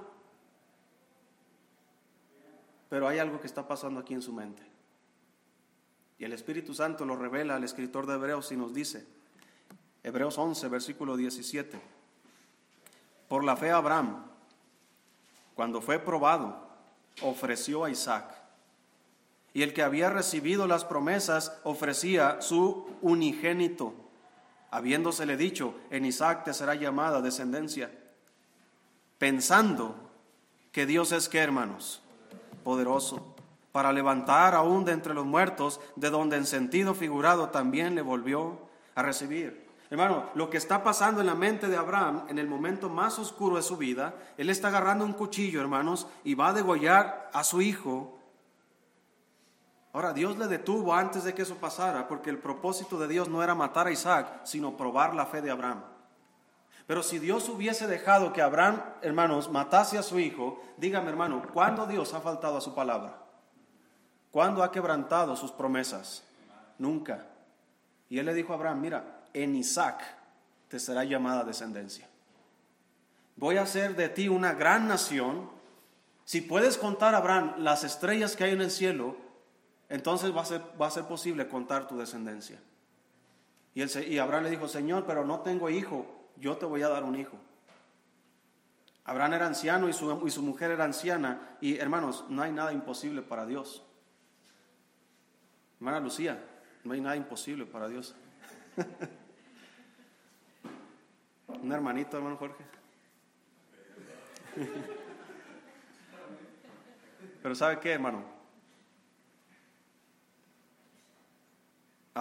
pero 2.89 3.07
hay 3.07 3.19
algo 3.19 3.39
que 3.39 3.47
está 3.47 3.65
pasando 3.65 4.01
aquí 4.01 4.13
en 4.13 4.21
su 4.21 4.33
mente. 4.33 4.61
Y 6.19 6.25
el 6.25 6.33
Espíritu 6.33 6.73
Santo 6.73 7.05
lo 7.05 7.15
revela 7.15 7.55
al 7.55 7.63
escritor 7.63 8.05
de 8.05 8.15
Hebreos 8.15 8.51
y 8.51 8.57
nos 8.57 8.73
dice, 8.73 9.07
Hebreos 10.03 10.37
11, 10.37 10.67
versículo 10.67 11.15
17, 11.15 11.79
por 13.29 13.45
la 13.45 13.55
fe 13.55 13.71
Abraham, 13.71 14.25
cuando 15.55 15.81
fue 15.81 15.97
probado, 15.97 16.67
ofreció 17.21 17.85
a 17.85 17.89
Isaac. 17.89 18.40
Y 19.53 19.63
el 19.63 19.73
que 19.73 19.83
había 19.83 20.09
recibido 20.09 20.67
las 20.67 20.85
promesas 20.85 21.59
ofrecía 21.63 22.41
su 22.41 22.87
unigénito, 23.01 23.93
habiéndosele 24.69 25.35
dicho, 25.35 25.75
en 25.89 26.05
Isaac 26.05 26.45
te 26.45 26.53
será 26.53 26.75
llamada 26.75 27.21
descendencia, 27.21 27.91
pensando 29.17 29.95
que 30.71 30.85
Dios 30.85 31.11
es 31.11 31.27
que, 31.27 31.39
hermanos, 31.39 32.01
poderoso 32.63 33.35
para 33.71 33.93
levantar 33.93 34.53
aún 34.53 34.85
de 34.85 34.91
entre 34.91 35.13
los 35.13 35.25
muertos, 35.25 35.79
de 35.95 36.09
donde 36.09 36.37
en 36.37 36.45
sentido 36.45 36.93
figurado 36.93 37.49
también 37.49 37.95
le 37.95 38.01
volvió 38.01 38.59
a 38.95 39.01
recibir. 39.01 39.69
Hermano, 39.89 40.29
lo 40.35 40.49
que 40.49 40.57
está 40.57 40.83
pasando 40.83 41.19
en 41.21 41.27
la 41.27 41.35
mente 41.35 41.67
de 41.67 41.77
Abraham 41.77 42.25
en 42.29 42.39
el 42.39 42.47
momento 42.47 42.89
más 42.89 43.19
oscuro 43.19 43.57
de 43.57 43.61
su 43.61 43.77
vida, 43.77 44.15
él 44.37 44.49
está 44.49 44.69
agarrando 44.69 45.03
un 45.03 45.13
cuchillo, 45.13 45.59
hermanos, 45.59 46.07
y 46.23 46.35
va 46.35 46.49
a 46.49 46.53
degollar 46.53 47.29
a 47.33 47.43
su 47.43 47.61
hijo. 47.61 48.17
Ahora, 49.93 50.13
Dios 50.13 50.37
le 50.37 50.47
detuvo 50.47 50.93
antes 50.93 51.23
de 51.23 51.33
que 51.33 51.41
eso 51.41 51.55
pasara, 51.55 52.07
porque 52.07 52.29
el 52.29 52.37
propósito 52.37 52.97
de 52.97 53.07
Dios 53.07 53.27
no 53.27 53.43
era 53.43 53.55
matar 53.55 53.87
a 53.87 53.91
Isaac, 53.91 54.41
sino 54.43 54.77
probar 54.77 55.13
la 55.13 55.25
fe 55.25 55.41
de 55.41 55.51
Abraham. 55.51 55.83
Pero 56.87 57.03
si 57.03 57.19
Dios 57.19 57.47
hubiese 57.49 57.87
dejado 57.87 58.33
que 58.33 58.41
Abraham, 58.41 58.81
hermanos, 59.01 59.49
matase 59.49 59.97
a 59.97 60.03
su 60.03 60.19
hijo, 60.19 60.61
dígame 60.77 61.09
hermano, 61.09 61.41
¿cuándo 61.53 61.85
Dios 61.87 62.13
ha 62.13 62.21
faltado 62.21 62.57
a 62.57 62.61
su 62.61 62.73
palabra? 62.73 63.17
¿Cuándo 64.31 64.63
ha 64.63 64.71
quebrantado 64.71 65.35
sus 65.35 65.51
promesas? 65.51 66.23
Nunca. 66.77 67.27
Y 68.09 68.19
él 68.19 68.25
le 68.25 68.33
dijo 68.33 68.53
a 68.53 68.55
Abraham, 68.55 68.81
mira, 68.81 69.23
en 69.33 69.55
Isaac 69.55 70.03
te 70.67 70.79
será 70.79 71.03
llamada 71.03 71.43
descendencia. 71.43 72.07
Voy 73.35 73.57
a 73.57 73.63
hacer 73.63 73.95
de 73.95 74.09
ti 74.09 74.29
una 74.29 74.53
gran 74.53 74.87
nación. 74.87 75.49
Si 76.25 76.41
puedes 76.41 76.77
contar, 76.77 77.15
Abraham, 77.15 77.55
las 77.57 77.83
estrellas 77.83 78.35
que 78.35 78.45
hay 78.45 78.51
en 78.51 78.61
el 78.61 78.71
cielo, 78.71 79.15
entonces 79.91 80.35
va 80.35 80.87
a 80.87 80.91
ser, 80.91 81.05
posible 81.05 81.47
contar 81.47 81.87
tu 81.87 81.97
descendencia. 81.97 82.59
Y, 83.75 83.83
y 83.83 84.17
Abraham 84.17 84.45
le 84.45 84.49
dijo, 84.49 84.67
Señor, 84.67 85.05
pero 85.05 85.25
no 85.25 85.41
tengo 85.41 85.69
hijo 85.69 86.21
yo 86.41 86.57
te 86.57 86.65
voy 86.65 86.81
a 86.81 86.89
dar 86.89 87.03
un 87.03 87.15
hijo. 87.15 87.37
Abraham 89.05 89.33
era 89.33 89.47
anciano 89.47 89.87
y 89.87 89.93
su, 89.93 90.25
y 90.25 90.31
su 90.31 90.41
mujer 90.41 90.71
era 90.71 90.83
anciana. 90.83 91.55
Y 91.61 91.77
hermanos, 91.77 92.25
no 92.29 92.41
hay 92.41 92.51
nada 92.51 92.73
imposible 92.73 93.21
para 93.21 93.45
Dios. 93.45 93.85
Hermana 95.77 95.99
Lucía, 95.99 96.43
no 96.83 96.93
hay 96.93 97.01
nada 97.01 97.15
imposible 97.15 97.67
para 97.67 97.87
Dios. 97.87 98.15
un 101.61 101.71
hermanito, 101.71 102.17
hermano 102.17 102.37
Jorge. 102.37 102.65
Pero 107.43 107.55
¿sabe 107.55 107.79
qué, 107.79 107.93
hermano? 107.93 108.23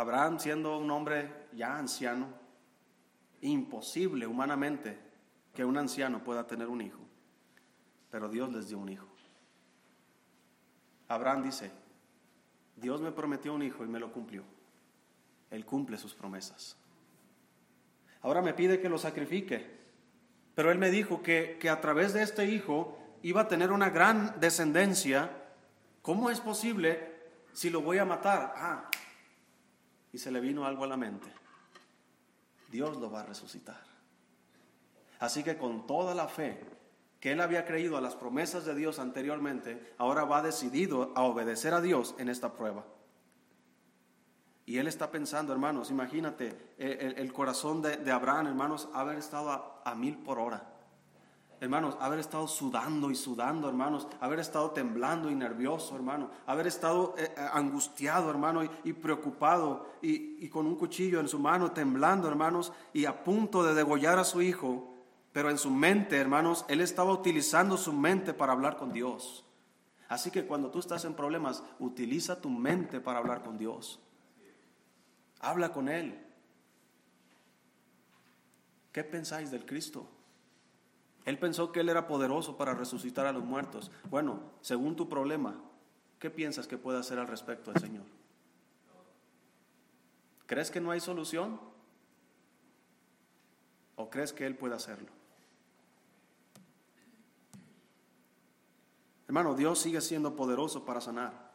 Abraham, 0.01 0.38
siendo 0.38 0.78
un 0.78 0.90
hombre 0.90 1.46
ya 1.53 1.76
anciano, 1.76 2.28
imposible 3.42 4.26
humanamente 4.26 4.98
que 5.55 5.64
un 5.64 5.76
anciano 5.76 6.24
pueda 6.24 6.46
tener 6.46 6.68
un 6.68 6.80
hijo, 6.80 7.01
pero 8.11 8.28
Dios 8.28 8.53
les 8.53 8.68
dio 8.68 8.78
un 8.78 8.88
hijo. 8.88 9.07
Abraham 11.09 11.42
dice, 11.42 11.70
Dios 12.76 13.01
me 13.01 13.12
prometió 13.12 13.53
un 13.53 13.62
hijo 13.62 13.84
y 13.84 13.88
me 13.88 13.98
lo 13.98 14.12
cumplió. 14.12 14.44
Él 15.51 15.66
cumple 15.66 15.98
sus 15.98 16.14
promesas. 16.14 16.76
Ahora 18.22 18.42
me 18.42 18.55
pide 18.55 18.80
que 18.80 18.88
lo 18.88 18.96
sacrifique, 18.96 19.78
pero 20.55 20.70
él 20.70 20.78
me 20.78 20.90
dijo 20.90 21.22
que, 21.22 21.59
que 21.61 21.68
a 21.68 21.80
través 21.80 22.12
de 22.12 22.22
este 22.22 22.46
hijo 22.46 22.96
iba 23.22 23.42
a 23.42 23.48
tener 23.48 23.72
una 23.72 23.90
gran 23.90 24.38
descendencia. 24.38 25.30
¿Cómo 26.01 26.30
es 26.30 26.40
posible 26.40 27.18
si 27.53 27.70
lo 27.70 27.82
voy 27.82 27.98
a 27.98 28.05
matar? 28.05 28.55
Ah, 28.57 28.90
y 30.13 30.19
se 30.19 30.31
le 30.31 30.41
vino 30.41 30.65
algo 30.65 30.85
a 30.85 30.89
la 30.89 30.97
mente. 30.97 31.33
Dios 32.71 32.97
lo 32.97 33.11
va 33.11 33.21
a 33.21 33.27
resucitar. 33.27 33.83
Así 35.19 35.43
que 35.43 35.57
con 35.57 35.87
toda 35.87 36.15
la 36.15 36.29
fe 36.29 36.59
que 37.21 37.33
él 37.33 37.41
había 37.41 37.67
creído 37.67 37.99
a 37.99 38.01
las 38.01 38.15
promesas 38.15 38.65
de 38.65 38.75
Dios 38.75 38.99
anteriormente, 38.99 39.95
ahora 39.99 40.25
va 40.25 40.43
decidido 40.43 41.13
a 41.15 41.23
obedecer 41.23 41.75
a 41.75 41.83
Dios 41.83 42.15
en 42.19 42.31
esta 42.31 42.55
prueba. 42.55 42.87
Y 44.65 44.79
él 44.79 44.87
está 44.87 45.11
pensando, 45.11 45.53
hermanos, 45.53 45.91
imagínate 45.91 46.57
el, 46.79 47.33
corazón 47.33 47.83
de, 47.83 48.11
Abraham, 48.11 48.47
hermanos, 48.47 48.89
haber 48.95 49.19
estado 49.19 49.83
a 49.85 49.95
mil 49.95 50.17
por 50.19 50.39
hora 50.39 50.70
hermanos, 51.61 51.97
haber 52.01 52.19
estado 52.19 52.49
sudando 52.49 53.11
y 53.11 53.15
sudando, 53.15 53.69
hermanos, 53.69 54.09
haber 54.21 54.41
estado 54.41 54.71
temblando 54.71 55.31
y 55.31 55.35
nervioso, 55.35 55.95
hermano, 55.95 56.31
haber 56.47 56.67
estado 56.67 57.15
eh, 57.19 57.35
eh, 57.37 57.49
angustiado, 57.53 58.31
hermano, 58.31 58.63
y, 58.83 58.93
preocupado 58.95 59.87
y, 60.01 60.45
y, 60.45 60.49
con 60.49 60.67
un 60.67 60.77
cuchillo 60.77 61.21
en 61.21 61.29
su 61.29 61.39
mano, 61.39 61.73
temblando, 61.73 62.29
hermanos, 62.29 62.73
y 62.95 63.05
a 63.05 63.23
punto 63.23 63.63
de 63.63 63.75
degollar 63.75 64.19
a 64.19 64.25
su 64.25 64.41
hijo, 64.41 64.95
pero 65.33 65.51
en 65.51 65.59
su 65.59 65.71
mente, 65.71 66.17
hermanos, 66.17 66.65
él 66.69 66.81
estaba 66.81 67.13
utilizando 67.13 67.77
su 67.77 67.93
mente 67.93 68.33
para 68.33 68.53
hablar 68.53 68.77
con 68.77 68.93
Dios. 68.93 69.45
Así 70.09 70.31
que 70.31 70.45
cuando 70.45 70.71
tú 70.71 70.81
estás 70.81 71.05
en 71.05 71.15
problemas, 71.15 71.63
utiliza 71.79 72.41
tu 72.41 72.51
mente 72.51 73.01
para 73.01 73.21
hablar 73.21 73.45
con 73.45 73.59
Dios. 73.59 74.01
Habla 75.39 75.73
con 75.73 75.89
Él. 75.89 76.27
¿Qué 78.91 79.05
pensáis 79.05 79.53
del 79.53 79.65
Cristo? 79.65 80.09
Él 81.25 81.39
pensó 81.39 81.73
que 81.73 81.81
Él 81.81 81.89
era 81.89 82.07
poderoso 82.07 82.57
para 82.57 82.75
resucitar 82.75 83.27
a 83.27 83.33
los 83.33 83.45
muertos. 83.45 83.91
Bueno, 84.09 84.41
según 84.61 84.97
tu 84.97 85.09
problema, 85.09 85.55
¿qué 86.18 86.31
piensas 86.31 86.66
que 86.66 86.79
puede 86.79 86.99
hacer 86.99 87.18
al 87.18 87.29
respecto 87.29 87.71
el 87.71 87.81
Señor? 87.81 88.05
¿Crees 90.47 90.71
que 90.71 90.81
no 90.81 90.91
hay 90.91 91.01
solución? 91.01 91.61
¿O 93.97 94.11
crees 94.11 94.33
que 94.33 94.47
Él 94.47 94.57
puede 94.57 94.75
hacerlo? 94.75 95.09
Hermano, 99.29 99.55
Dios 99.55 99.79
sigue 99.79 100.01
siendo 100.01 100.35
poderoso 100.35 100.85
para 100.85 101.01
sanar. 101.01 101.53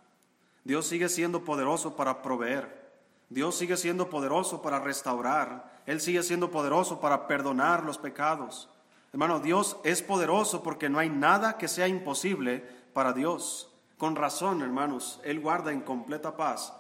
Dios 0.63 0.85
sigue 0.87 1.09
siendo 1.09 1.43
poderoso 1.43 1.95
para 1.97 2.21
proveer. 2.21 2.85
Dios 3.29 3.57
sigue 3.57 3.75
siendo 3.75 4.09
poderoso 4.09 4.61
para 4.61 4.79
restaurar. 4.79 5.81
Él 5.85 5.99
sigue 5.99 6.23
siendo 6.23 6.51
poderoso 6.51 7.01
para 7.01 7.27
perdonar 7.27 7.83
los 7.83 7.97
pecados. 7.97 8.69
Hermano, 9.15 9.39
Dios 9.39 9.77
es 9.85 10.01
poderoso 10.01 10.61
porque 10.61 10.89
no 10.89 10.99
hay 10.99 11.09
nada 11.09 11.57
que 11.57 11.69
sea 11.69 11.87
imposible 11.87 12.61
para 12.91 13.13
Dios. 13.13 13.73
Con 13.97 14.17
razón, 14.17 14.61
hermanos, 14.61 15.21
Él 15.23 15.39
guarda 15.39 15.71
en 15.71 15.79
completa 15.79 16.35
paz 16.35 16.73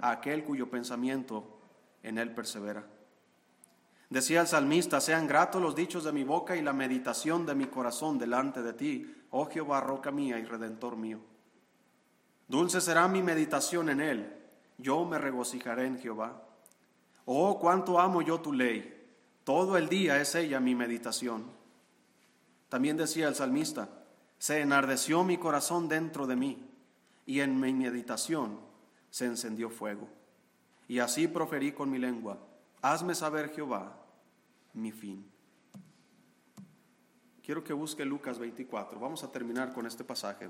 a 0.00 0.12
aquel 0.12 0.44
cuyo 0.44 0.70
pensamiento 0.70 1.58
en 2.02 2.16
Él 2.16 2.34
persevera. 2.34 2.86
Decía 4.08 4.40
el 4.40 4.46
salmista, 4.46 4.98
sean 5.02 5.26
gratos 5.26 5.60
los 5.60 5.76
dichos 5.76 6.04
de 6.04 6.12
mi 6.12 6.24
boca 6.24 6.56
y 6.56 6.62
la 6.62 6.72
meditación 6.72 7.44
de 7.44 7.54
mi 7.54 7.66
corazón 7.66 8.16
delante 8.18 8.62
de 8.62 8.72
ti, 8.72 9.14
oh 9.30 9.44
Jehová, 9.50 9.82
roca 9.82 10.10
mía 10.10 10.38
y 10.38 10.46
redentor 10.46 10.96
mío. 10.96 11.18
Dulce 12.48 12.80
será 12.80 13.08
mi 13.08 13.22
meditación 13.22 13.90
en 13.90 14.00
él, 14.00 14.34
yo 14.78 15.04
me 15.04 15.18
regocijaré 15.18 15.84
en 15.84 15.98
Jehová. 15.98 16.44
Oh, 17.26 17.58
cuánto 17.60 18.00
amo 18.00 18.22
yo 18.22 18.40
tu 18.40 18.54
ley, 18.54 19.06
todo 19.44 19.76
el 19.76 19.90
día 19.90 20.18
es 20.18 20.34
ella 20.34 20.60
mi 20.60 20.74
meditación. 20.74 21.62
También 22.74 22.96
decía 22.96 23.28
el 23.28 23.36
salmista, 23.36 23.88
se 24.36 24.60
enardeció 24.60 25.22
mi 25.22 25.38
corazón 25.38 25.88
dentro 25.88 26.26
de 26.26 26.34
mí, 26.34 26.60
y 27.24 27.38
en 27.38 27.60
mi 27.60 27.72
meditación 27.72 28.58
se 29.10 29.26
encendió 29.26 29.70
fuego. 29.70 30.08
Y 30.88 30.98
así 30.98 31.28
proferí 31.28 31.70
con 31.70 31.88
mi 31.88 32.00
lengua, 32.00 32.36
hazme 32.82 33.14
saber 33.14 33.54
Jehová 33.54 33.96
mi 34.72 34.90
fin. 34.90 35.24
Quiero 37.44 37.62
que 37.62 37.72
busque 37.72 38.04
Lucas 38.04 38.40
24. 38.40 38.98
Vamos 38.98 39.22
a 39.22 39.30
terminar 39.30 39.72
con 39.72 39.86
este 39.86 40.02
pasaje. 40.02 40.48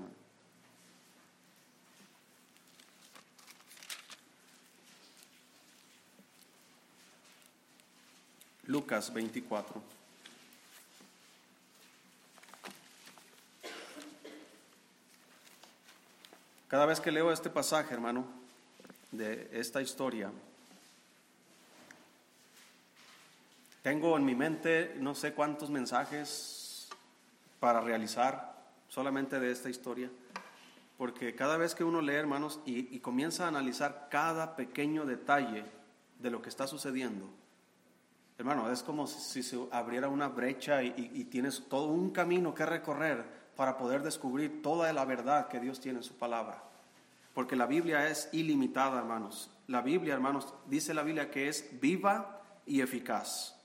Lucas 8.65 9.13
24. 9.13 9.94
Cada 16.67 16.85
vez 16.87 16.99
que 16.99 17.11
leo 17.11 17.31
este 17.31 17.49
pasaje, 17.49 17.93
hermano, 17.93 18.25
de 19.11 19.49
esta 19.53 19.81
historia, 19.81 20.31
tengo 23.83 24.17
en 24.17 24.25
mi 24.25 24.33
mente 24.33 24.95
no 24.99 25.13
sé 25.13 25.33
cuántos 25.33 25.69
mensajes 25.69 26.89
para 27.59 27.81
realizar 27.81 28.55
solamente 28.89 29.39
de 29.39 29.51
esta 29.51 29.69
historia, 29.69 30.09
porque 30.97 31.35
cada 31.35 31.57
vez 31.57 31.75
que 31.75 31.83
uno 31.83 32.01
lee, 32.01 32.15
hermanos, 32.15 32.59
y, 32.65 32.97
comienza 32.99 33.45
a 33.45 33.49
analizar 33.49 34.07
cada 34.09 34.55
pequeño 34.55 35.05
detalle 35.05 35.65
de 36.19 36.31
lo 36.31 36.41
que 36.41 36.49
está 36.49 36.65
sucediendo, 36.65 37.29
hermano, 38.39 38.71
es 38.71 38.81
como 38.81 39.05
si 39.05 39.43
se 39.43 39.59
abriera 39.71 40.07
una 40.07 40.29
brecha 40.29 40.81
y, 40.81 41.25
tienes 41.25 41.63
todo 41.69 41.89
un 41.89 42.09
camino 42.09 42.55
que 42.55 42.65
recorrer 42.65 43.44
para 43.55 43.77
poder 43.77 44.03
descubrir 44.03 44.61
toda 44.61 44.91
la 44.93 45.05
verdad 45.05 45.47
que 45.47 45.59
Dios 45.59 45.79
tiene 45.79 45.99
en 45.99 46.03
su 46.03 46.15
palabra 46.17 46.65
porque 47.35 47.57
la 47.57 47.67
Biblia 47.67 48.07
es 48.07 48.29
ilimitada, 48.31 48.97
hermanos. 48.97 49.51
La 49.67 49.81
Biblia, 49.81 50.13
hermanos, 50.13 50.53
dice 50.67 50.93
la 50.93 51.03
Biblia 51.03 51.29
que 51.29 51.49
es 51.49 51.67
viva 51.81 52.41
y 52.65 52.79
eficaz. 52.79 53.57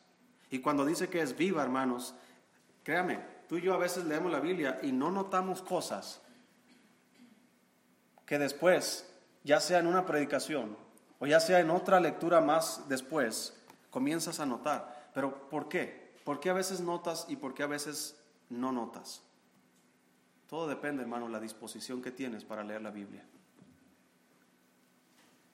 Y 0.51 0.59
cuando 0.59 0.85
dice 0.85 1.09
que 1.09 1.23
es 1.23 1.37
viva, 1.37 1.63
hermanos, 1.63 2.13
créame, 2.83 3.21
tú 3.49 3.59
y 3.59 3.63
yo 3.63 3.73
a 3.73 3.79
veces 3.79 4.05
leemos 4.05 4.33
la 4.33 4.41
Biblia 4.41 4.81
y 4.83 4.91
no 4.91 5.13
notamos 5.13 5.63
cosas 5.63 6.21
que 8.27 8.41
después, 8.41 9.09
ya 9.45 9.61
sea 9.61 9.79
en 9.79 9.87
una 9.87 10.05
predicación 10.05 10.77
o 11.21 11.27
ya 11.27 11.39
sea 11.39 11.61
en 11.61 11.71
otra 11.71 12.01
lectura 12.01 12.41
más 12.41 12.89
después, 12.89 13.57
comienzas 13.91 14.41
a 14.41 14.47
notar. 14.47 15.11
Pero 15.15 15.49
¿por 15.49 15.69
qué? 15.69 16.13
¿Por 16.25 16.41
qué 16.41 16.51
a 16.51 16.55
veces 16.55 16.81
notas 16.81 17.25
y 17.29 17.37
por 17.37 17.55
qué 17.55 17.63
a 17.63 17.69
veces 17.69 18.17
no 18.49 18.73
notas? 18.73 19.23
Todo 20.51 20.67
depende, 20.67 21.03
hermano, 21.03 21.29
la 21.29 21.39
disposición 21.39 22.03
que 22.03 22.11
tienes 22.11 22.45
para 22.45 22.65
leer 22.65 22.83
la 22.83 22.91
Biblia. 22.91 23.25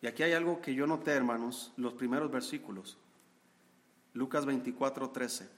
Y 0.01 0.07
aquí 0.07 0.23
hay 0.23 0.33
algo 0.33 0.63
que 0.63 0.75
yo 0.75 0.87
noté, 0.87 1.11
hermanos, 1.11 1.75
los 1.77 1.93
primeros 1.93 2.31
versículos. 2.31 2.97
Lucas 4.15 4.47
24, 4.47 5.11
13. 5.11 5.51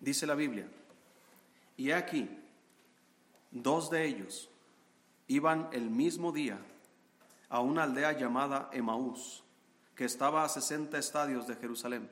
Dice 0.00 0.26
la 0.26 0.34
Biblia, 0.34 0.66
y 1.76 1.90
aquí, 1.90 2.26
dos 3.50 3.90
de 3.90 4.06
ellos 4.06 4.48
iban 5.28 5.68
el 5.72 5.90
mismo 5.90 6.32
día 6.32 6.58
a 7.50 7.60
una 7.60 7.82
aldea 7.82 8.12
llamada 8.12 8.70
Emaús, 8.72 9.44
que 9.94 10.06
estaba 10.06 10.44
a 10.44 10.48
60 10.48 10.96
estadios 10.96 11.46
de 11.46 11.56
Jerusalén, 11.56 12.08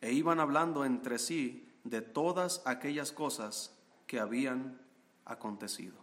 e 0.00 0.14
iban 0.14 0.40
hablando 0.40 0.86
entre 0.86 1.18
sí 1.18 1.66
de 1.84 2.02
todas 2.02 2.62
aquellas 2.66 3.12
cosas 3.12 3.76
que 4.06 4.20
habían 4.20 4.80
acontecido. 5.24 5.96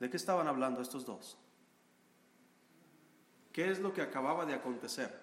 ¿De 0.00 0.10
qué 0.10 0.16
estaban 0.16 0.48
hablando 0.48 0.80
estos 0.80 1.04
dos? 1.04 1.38
¿Qué 3.52 3.70
es 3.70 3.78
lo 3.78 3.92
que 3.92 4.02
acababa 4.02 4.46
de 4.46 4.54
acontecer? 4.54 5.20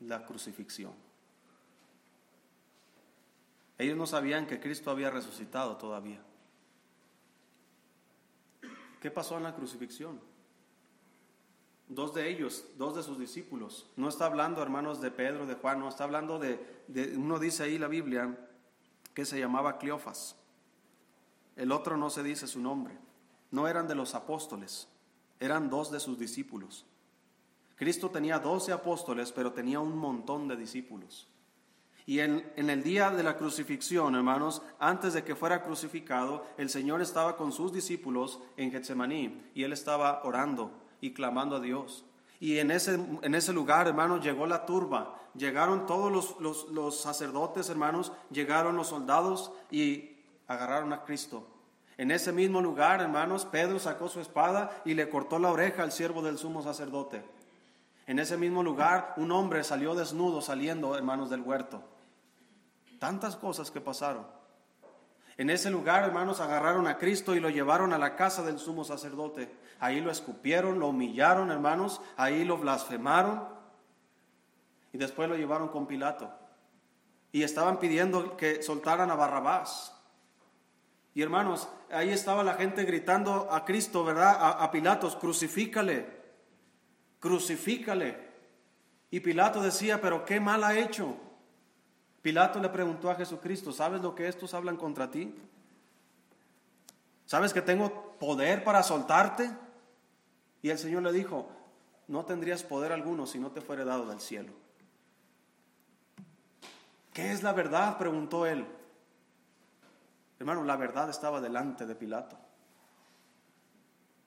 La 0.00 0.24
crucifixión. 0.24 0.92
Ellos 3.78 3.96
no 3.96 4.06
sabían 4.06 4.46
que 4.46 4.60
Cristo 4.60 4.90
había 4.90 5.10
resucitado 5.10 5.76
todavía. 5.76 6.22
¿Qué 9.00 9.10
pasó 9.10 9.36
en 9.36 9.44
la 9.44 9.54
crucifixión? 9.54 10.20
Dos 11.88 12.14
de 12.14 12.28
ellos, 12.28 12.64
dos 12.76 12.96
de 12.96 13.02
sus 13.02 13.18
discípulos. 13.18 13.88
No 13.96 14.08
está 14.08 14.26
hablando, 14.26 14.60
hermanos, 14.60 15.00
de 15.00 15.12
Pedro, 15.12 15.46
de 15.46 15.54
Juan, 15.54 15.78
no 15.78 15.88
está 15.88 16.04
hablando 16.04 16.40
de, 16.40 16.58
uno 17.16 17.38
dice 17.38 17.62
ahí 17.62 17.78
la 17.78 17.86
Biblia 17.86 18.36
que 19.14 19.24
se 19.24 19.38
llamaba 19.38 19.78
Cleofas. 19.78 20.36
El 21.54 21.70
otro 21.70 21.96
no 21.96 22.10
se 22.10 22.24
dice 22.24 22.48
su 22.48 22.60
nombre. 22.60 22.98
No 23.52 23.68
eran 23.68 23.86
de 23.86 23.94
los 23.94 24.16
apóstoles, 24.16 24.88
eran 25.38 25.70
dos 25.70 25.92
de 25.92 26.00
sus 26.00 26.18
discípulos. 26.18 26.84
Cristo 27.76 28.10
tenía 28.10 28.40
doce 28.40 28.72
apóstoles, 28.72 29.30
pero 29.30 29.52
tenía 29.52 29.78
un 29.78 29.96
montón 29.96 30.48
de 30.48 30.56
discípulos. 30.56 31.28
Y 32.04 32.18
en, 32.18 32.50
en, 32.56 32.70
el 32.70 32.82
día 32.82 33.10
de 33.10 33.22
la 33.22 33.36
crucifixión, 33.36 34.14
hermanos, 34.14 34.62
antes 34.78 35.12
de 35.12 35.24
que 35.24 35.36
fuera 35.36 35.62
crucificado, 35.62 36.44
el 36.56 36.68
Señor 36.68 37.00
estaba 37.00 37.36
con 37.36 37.52
sus 37.52 37.72
discípulos 37.72 38.40
en 38.56 38.70
Getsemaní 38.70 39.50
y 39.54 39.62
él 39.62 39.72
estaba 39.72 40.22
orando 40.24 40.85
y 41.00 41.12
clamando 41.12 41.56
a 41.56 41.60
Dios. 41.60 42.04
Y 42.38 42.58
en 42.58 42.70
ese, 42.70 42.94
en 43.22 43.34
ese 43.34 43.52
lugar, 43.52 43.88
hermanos, 43.88 44.22
llegó 44.22 44.46
la 44.46 44.66
turba, 44.66 45.18
llegaron 45.34 45.86
todos 45.86 46.12
los, 46.12 46.40
los, 46.40 46.68
los 46.70 47.00
sacerdotes, 47.00 47.70
hermanos, 47.70 48.12
llegaron 48.30 48.76
los 48.76 48.88
soldados 48.88 49.52
y 49.70 50.16
agarraron 50.46 50.92
a 50.92 51.04
Cristo. 51.04 51.46
En 51.98 52.10
ese 52.10 52.32
mismo 52.32 52.60
lugar, 52.60 53.00
hermanos, 53.00 53.46
Pedro 53.46 53.78
sacó 53.78 54.08
su 54.08 54.20
espada 54.20 54.82
y 54.84 54.94
le 54.94 55.08
cortó 55.08 55.38
la 55.38 55.50
oreja 55.50 55.82
al 55.82 55.92
siervo 55.92 56.20
del 56.20 56.36
sumo 56.36 56.62
sacerdote. 56.62 57.24
En 58.06 58.18
ese 58.18 58.36
mismo 58.36 58.62
lugar, 58.62 59.14
un 59.16 59.32
hombre 59.32 59.64
salió 59.64 59.94
desnudo 59.94 60.42
saliendo, 60.42 60.96
hermanos, 60.96 61.30
del 61.30 61.40
huerto. 61.40 61.82
Tantas 62.98 63.36
cosas 63.36 63.70
que 63.70 63.80
pasaron. 63.80 64.26
En 65.38 65.50
ese 65.50 65.70
lugar, 65.70 66.04
hermanos, 66.04 66.40
agarraron 66.40 66.86
a 66.86 66.96
Cristo 66.96 67.34
y 67.34 67.40
lo 67.40 67.50
llevaron 67.50 67.92
a 67.92 67.98
la 67.98 68.16
casa 68.16 68.42
del 68.42 68.58
sumo 68.58 68.84
sacerdote. 68.84 69.54
Ahí 69.78 70.00
lo 70.00 70.10
escupieron, 70.10 70.78
lo 70.78 70.88
humillaron, 70.88 71.50
hermanos, 71.50 72.00
ahí 72.16 72.44
lo 72.44 72.56
blasfemaron 72.56 73.46
y 74.92 74.98
después 74.98 75.28
lo 75.28 75.36
llevaron 75.36 75.68
con 75.68 75.86
Pilato. 75.86 76.32
Y 77.32 77.42
estaban 77.42 77.78
pidiendo 77.78 78.36
que 78.36 78.62
soltaran 78.62 79.10
a 79.10 79.14
Barrabás. 79.14 79.92
Y 81.12 81.20
hermanos, 81.20 81.68
ahí 81.90 82.10
estaba 82.10 82.42
la 82.42 82.54
gente 82.54 82.84
gritando 82.84 83.48
a 83.50 83.66
Cristo, 83.66 84.04
¿verdad? 84.04 84.36
A, 84.40 84.70
Pilatos, 84.70 85.16
crucifícale, 85.16 86.06
crucifícale. 87.20 88.26
Y 89.10 89.20
Pilato 89.20 89.60
decía, 89.60 90.00
pero 90.00 90.24
¿qué 90.24 90.40
mal 90.40 90.64
ha 90.64 90.78
hecho? 90.78 91.14
Pilato 92.26 92.58
le 92.58 92.68
preguntó 92.70 93.08
a 93.08 93.14
Jesucristo, 93.14 93.70
¿sabes 93.70 94.02
lo 94.02 94.16
que 94.16 94.26
estos 94.26 94.52
hablan 94.52 94.76
contra 94.76 95.12
ti? 95.12 95.32
¿Sabes 97.24 97.52
que 97.54 97.62
tengo 97.62 98.16
poder 98.18 98.64
para 98.64 98.82
soltarte? 98.82 99.48
Y 100.60 100.70
el 100.70 100.76
Señor 100.76 101.04
le 101.04 101.12
dijo, 101.12 101.48
no 102.08 102.24
tendrías 102.24 102.64
poder 102.64 102.90
alguno 102.90 103.28
si 103.28 103.38
no 103.38 103.52
te 103.52 103.60
fuera 103.60 103.84
dado 103.84 104.08
del 104.08 104.20
cielo. 104.20 104.52
¿Qué 107.12 107.30
es 107.30 107.44
la 107.44 107.52
verdad? 107.52 107.96
preguntó 107.96 108.44
él. 108.44 108.66
Hermano, 110.40 110.64
la 110.64 110.74
verdad 110.74 111.08
estaba 111.08 111.40
delante 111.40 111.86
de 111.86 111.94
Pilato. 111.94 112.36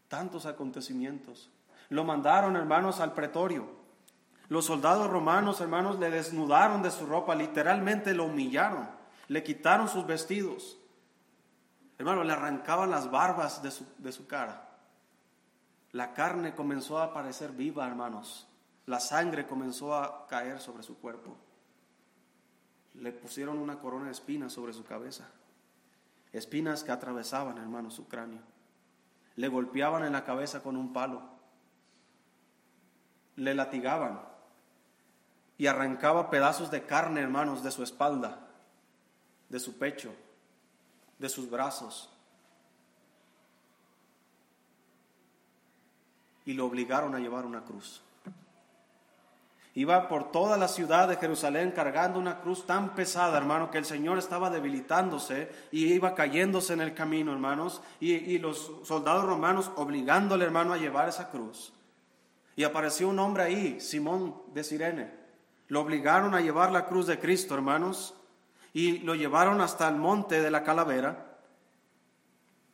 Tantos 0.08 0.46
acontecimientos. 0.46 1.50
Lo 1.90 2.06
mandaron, 2.06 2.56
hermanos, 2.56 3.02
al 3.02 3.12
pretorio. 3.12 3.79
Los 4.50 4.66
soldados 4.66 5.10
romanos, 5.10 5.62
hermanos, 5.62 6.00
le 6.00 6.10
desnudaron 6.10 6.84
de 6.84 6.92
su 6.92 7.06
ropa, 7.06 7.36
literalmente 7.36 8.14
lo 8.14 8.26
humillaron, 8.26 8.90
le 9.28 9.44
quitaron 9.44 9.88
sus 9.88 10.06
vestidos. 10.06 10.78
Hermano, 11.98 12.24
le 12.24 12.34
arrancaban 12.34 12.90
las 12.90 13.10
barbas 13.10 13.62
de 13.62 13.72
su, 13.72 13.86
de 13.98 14.12
su 14.12 14.28
cara. 14.28 14.68
La 15.92 16.14
carne 16.14 16.56
comenzó 16.56 16.98
a 16.98 17.06
aparecer 17.06 17.52
viva, 17.52 17.88
hermanos. 17.88 18.48
La 18.86 19.00
sangre 19.00 19.46
comenzó 19.46 19.96
a 19.96 20.28
caer 20.28 20.60
sobre 20.60 20.84
su 20.84 20.98
cuerpo. 21.00 21.38
Le 22.96 23.12
pusieron 23.12 23.60
una 23.60 23.80
corona 23.80 24.06
de 24.06 24.12
espinas 24.12 24.52
sobre 24.52 24.74
su 24.74 24.84
cabeza 24.84 25.30
espinas 26.32 26.84
que 26.84 26.92
atravesaban, 26.92 27.58
hermano, 27.58 27.90
su 27.92 28.08
cráneo. 28.08 28.42
Le 29.36 29.48
golpeaban 29.48 30.04
en 30.04 30.14
la 30.14 30.24
cabeza 30.24 30.62
con 30.62 30.76
un 30.76 30.94
palo. 30.94 31.38
le 33.36 33.54
latigaban 33.54 34.20
y 35.60 35.68
arrancaba 35.68 36.30
pedazos 36.30 36.72
de 36.72 36.86
carne, 36.86 37.20
hermanos, 37.20 37.62
de 37.62 37.70
su 37.70 37.84
espalda, 37.84 38.48
de 39.50 39.60
su 39.60 39.78
pecho, 39.78 40.16
de 41.20 41.28
sus 41.28 41.50
brazos. 41.50 42.10
Y 46.46 46.54
lo 46.54 46.66
obligaron 46.66 47.14
a 47.14 47.20
llevar 47.20 47.46
una 47.46 47.66
cruz. 47.66 48.02
Iba 49.76 50.08
por 50.08 50.32
toda 50.32 50.58
la 50.58 50.70
ciudad 50.70 51.10
de 51.10 51.18
Jerusalén 51.18 51.72
cargando 51.72 52.20
una 52.20 52.40
cruz 52.40 52.66
tan 52.66 52.96
pesada, 52.96 53.38
hermano, 53.38 53.70
que 53.70 53.80
el 53.80 53.86
Señor 53.86 54.18
estaba 54.18 54.50
debilitándose 54.50 55.52
y 55.74 55.94
iba 55.94 56.16
cayéndose 56.16 56.72
en 56.72 56.80
el 56.80 56.94
camino, 56.94 57.34
hermanos, 57.34 57.82
y, 58.00 58.14
y 58.14 58.40
los 58.40 58.72
soldados 58.84 59.26
romanos 59.26 59.72
obligándole, 59.76 60.46
hermano, 60.46 60.72
a 60.72 60.78
llevar 60.78 61.10
esa 61.10 61.30
cruz. 61.30 61.74
Y 62.56 62.64
apareció 62.64 63.10
un 63.10 63.20
hombre 63.20 63.44
ahí, 63.44 63.82
Simón 63.82 64.42
de 64.54 64.64
Sirene. 64.64 65.19
Lo 65.70 65.82
obligaron 65.82 66.36
a 66.36 66.42
llevar 66.42 66.72
la 66.72 66.86
cruz 66.86 67.08
de 67.08 67.20
Cristo, 67.20 67.54
hermanos, 67.56 68.16
y 68.74 69.00
lo 69.00 69.16
llevaron 69.16 69.62
hasta 69.62 69.88
el 69.88 69.96
monte 69.96 70.42
de 70.42 70.52
la 70.52 70.64
calavera 70.64 71.38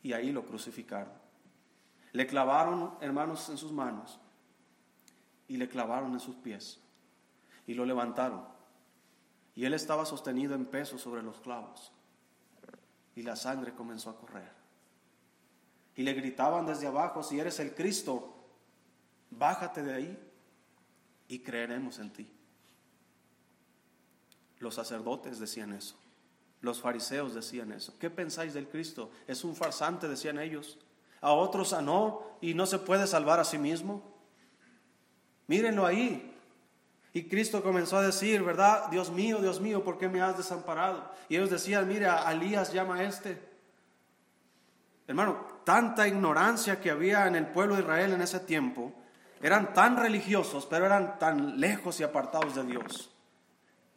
y 0.02 0.12
ahí 0.12 0.32
lo 0.32 0.44
crucificaron. 0.44 1.12
Le 2.12 2.26
clavaron, 2.26 2.94
hermanos, 3.00 3.48
en 3.50 3.58
sus 3.58 3.70
manos 3.70 4.18
y 5.46 5.58
le 5.58 5.68
clavaron 5.68 6.12
en 6.12 6.20
sus 6.20 6.36
pies 6.36 6.80
y 7.66 7.74
lo 7.74 7.84
levantaron. 7.84 8.44
Y 9.54 9.64
él 9.64 9.74
estaba 9.74 10.06
sostenido 10.06 10.54
en 10.54 10.66
peso 10.66 10.98
sobre 10.98 11.22
los 11.22 11.38
clavos. 11.40 11.92
Y 13.14 13.22
la 13.22 13.36
sangre 13.36 13.74
comenzó 13.74 14.10
a 14.10 14.18
correr. 14.18 14.52
Y 15.94 16.02
le 16.02 16.12
gritaban 16.12 16.66
desde 16.66 16.86
abajo, 16.86 17.22
si 17.22 17.40
eres 17.40 17.58
el 17.60 17.74
Cristo, 17.74 18.34
bájate 19.30 19.82
de 19.82 19.94
ahí 19.94 20.32
y 21.28 21.38
creeremos 21.40 21.98
en 21.98 22.12
ti. 22.12 22.35
Los 24.58 24.74
sacerdotes 24.74 25.38
decían 25.38 25.72
eso. 25.72 25.96
Los 26.60 26.80
fariseos 26.80 27.34
decían 27.34 27.72
eso. 27.72 27.94
¿Qué 27.98 28.10
pensáis 28.10 28.54
del 28.54 28.68
Cristo? 28.68 29.10
Es 29.26 29.44
un 29.44 29.54
farsante, 29.54 30.08
decían 30.08 30.38
ellos. 30.38 30.78
A 31.20 31.32
otros 31.32 31.68
sanó 31.70 32.22
y 32.40 32.54
no 32.54 32.66
se 32.66 32.78
puede 32.78 33.06
salvar 33.06 33.40
a 33.40 33.44
sí 33.44 33.58
mismo. 33.58 34.02
Mírenlo 35.46 35.86
ahí. 35.86 36.34
Y 37.12 37.28
Cristo 37.28 37.62
comenzó 37.62 37.96
a 37.96 38.02
decir, 38.02 38.42
¿verdad? 38.42 38.88
Dios 38.90 39.10
mío, 39.10 39.38
Dios 39.40 39.60
mío, 39.60 39.82
¿por 39.84 39.98
qué 39.98 40.08
me 40.08 40.20
has 40.20 40.36
desamparado? 40.36 41.10
Y 41.28 41.36
ellos 41.36 41.50
decían, 41.50 41.88
mira, 41.88 42.26
Alías 42.26 42.72
llama 42.72 42.96
a 42.96 43.04
este. 43.04 43.40
Hermano, 45.06 45.46
tanta 45.64 46.08
ignorancia 46.08 46.80
que 46.80 46.90
había 46.90 47.26
en 47.26 47.36
el 47.36 47.46
pueblo 47.46 47.76
de 47.76 47.82
Israel 47.82 48.12
en 48.12 48.22
ese 48.22 48.40
tiempo, 48.40 48.92
eran 49.40 49.72
tan 49.72 49.96
religiosos, 49.96 50.66
pero 50.66 50.86
eran 50.86 51.18
tan 51.18 51.60
lejos 51.60 52.00
y 52.00 52.02
apartados 52.02 52.54
de 52.54 52.64
Dios. 52.64 53.15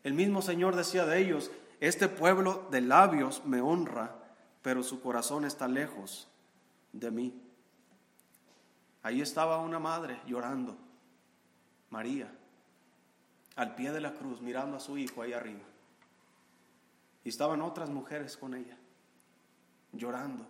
El 0.03 0.13
mismo 0.13 0.41
Señor 0.41 0.75
decía 0.75 1.05
de 1.05 1.19
ellos, 1.19 1.51
este 1.79 2.07
pueblo 2.07 2.67
de 2.71 2.81
labios 2.81 3.45
me 3.45 3.61
honra, 3.61 4.15
pero 4.61 4.83
su 4.83 5.01
corazón 5.01 5.45
está 5.45 5.67
lejos 5.67 6.27
de 6.93 7.11
mí. 7.11 7.41
Ahí 9.01 9.21
estaba 9.21 9.59
una 9.59 9.79
madre 9.79 10.19
llorando, 10.25 10.77
María, 11.89 12.31
al 13.55 13.75
pie 13.75 13.91
de 13.91 14.01
la 14.01 14.13
cruz, 14.13 14.41
mirando 14.41 14.77
a 14.77 14.79
su 14.79 14.97
hijo 14.97 15.21
ahí 15.21 15.33
arriba. 15.33 15.63
Y 17.23 17.29
estaban 17.29 17.61
otras 17.61 17.89
mujeres 17.89 18.37
con 18.37 18.53
ella, 18.53 18.77
llorando. 19.91 20.45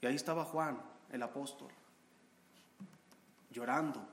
Y 0.00 0.06
ahí 0.06 0.14
estaba 0.14 0.44
Juan, 0.44 0.80
el 1.10 1.22
apóstol, 1.22 1.70
llorando. 3.50 4.06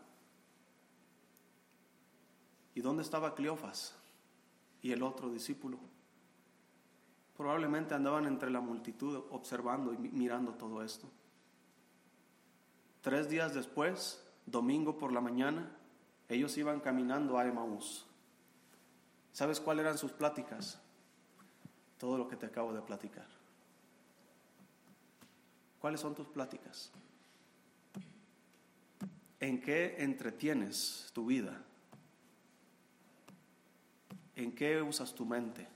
¿Y 2.76 2.82
dónde 2.82 3.04
estaba 3.04 3.36
Cleofas? 3.36 3.96
Y 4.84 4.92
el 4.92 5.02
otro 5.02 5.32
discípulo. 5.32 5.80
Probablemente 7.36 7.96
andaban 7.96 8.28
entre 8.28 8.52
la 8.52 8.62
multitud 8.62 9.24
observando 9.32 9.94
y 9.94 9.98
mirando 9.98 10.54
todo 10.54 10.84
esto. 10.84 11.10
Tres 13.02 13.30
días 13.30 13.56
después, 13.56 14.24
domingo 14.46 14.98
por 14.98 15.12
la 15.12 15.22
mañana, 15.22 15.72
ellos 16.30 16.56
iban 16.58 16.80
caminando 16.80 17.38
a 17.38 17.48
Emaús. 17.48 18.06
¿Sabes 19.32 19.60
cuáles 19.60 19.86
eran 19.86 19.98
sus 19.98 20.12
pláticas? 20.12 20.80
Todo 21.98 22.18
lo 22.18 22.28
que 22.28 22.36
te 22.36 22.46
acabo 22.46 22.74
de 22.74 22.82
platicar. 22.82 23.26
¿Cuáles 25.80 26.02
son 26.02 26.14
tus 26.14 26.28
pláticas? 26.28 26.92
¿En 29.40 29.60
qué 29.60 29.96
entretienes 30.00 31.10
tu 31.14 31.26
vida? 31.26 31.62
¿En 34.36 34.52
qué 34.54 34.82
usas 34.82 35.14
tu 35.14 35.26
mente? 35.26 35.68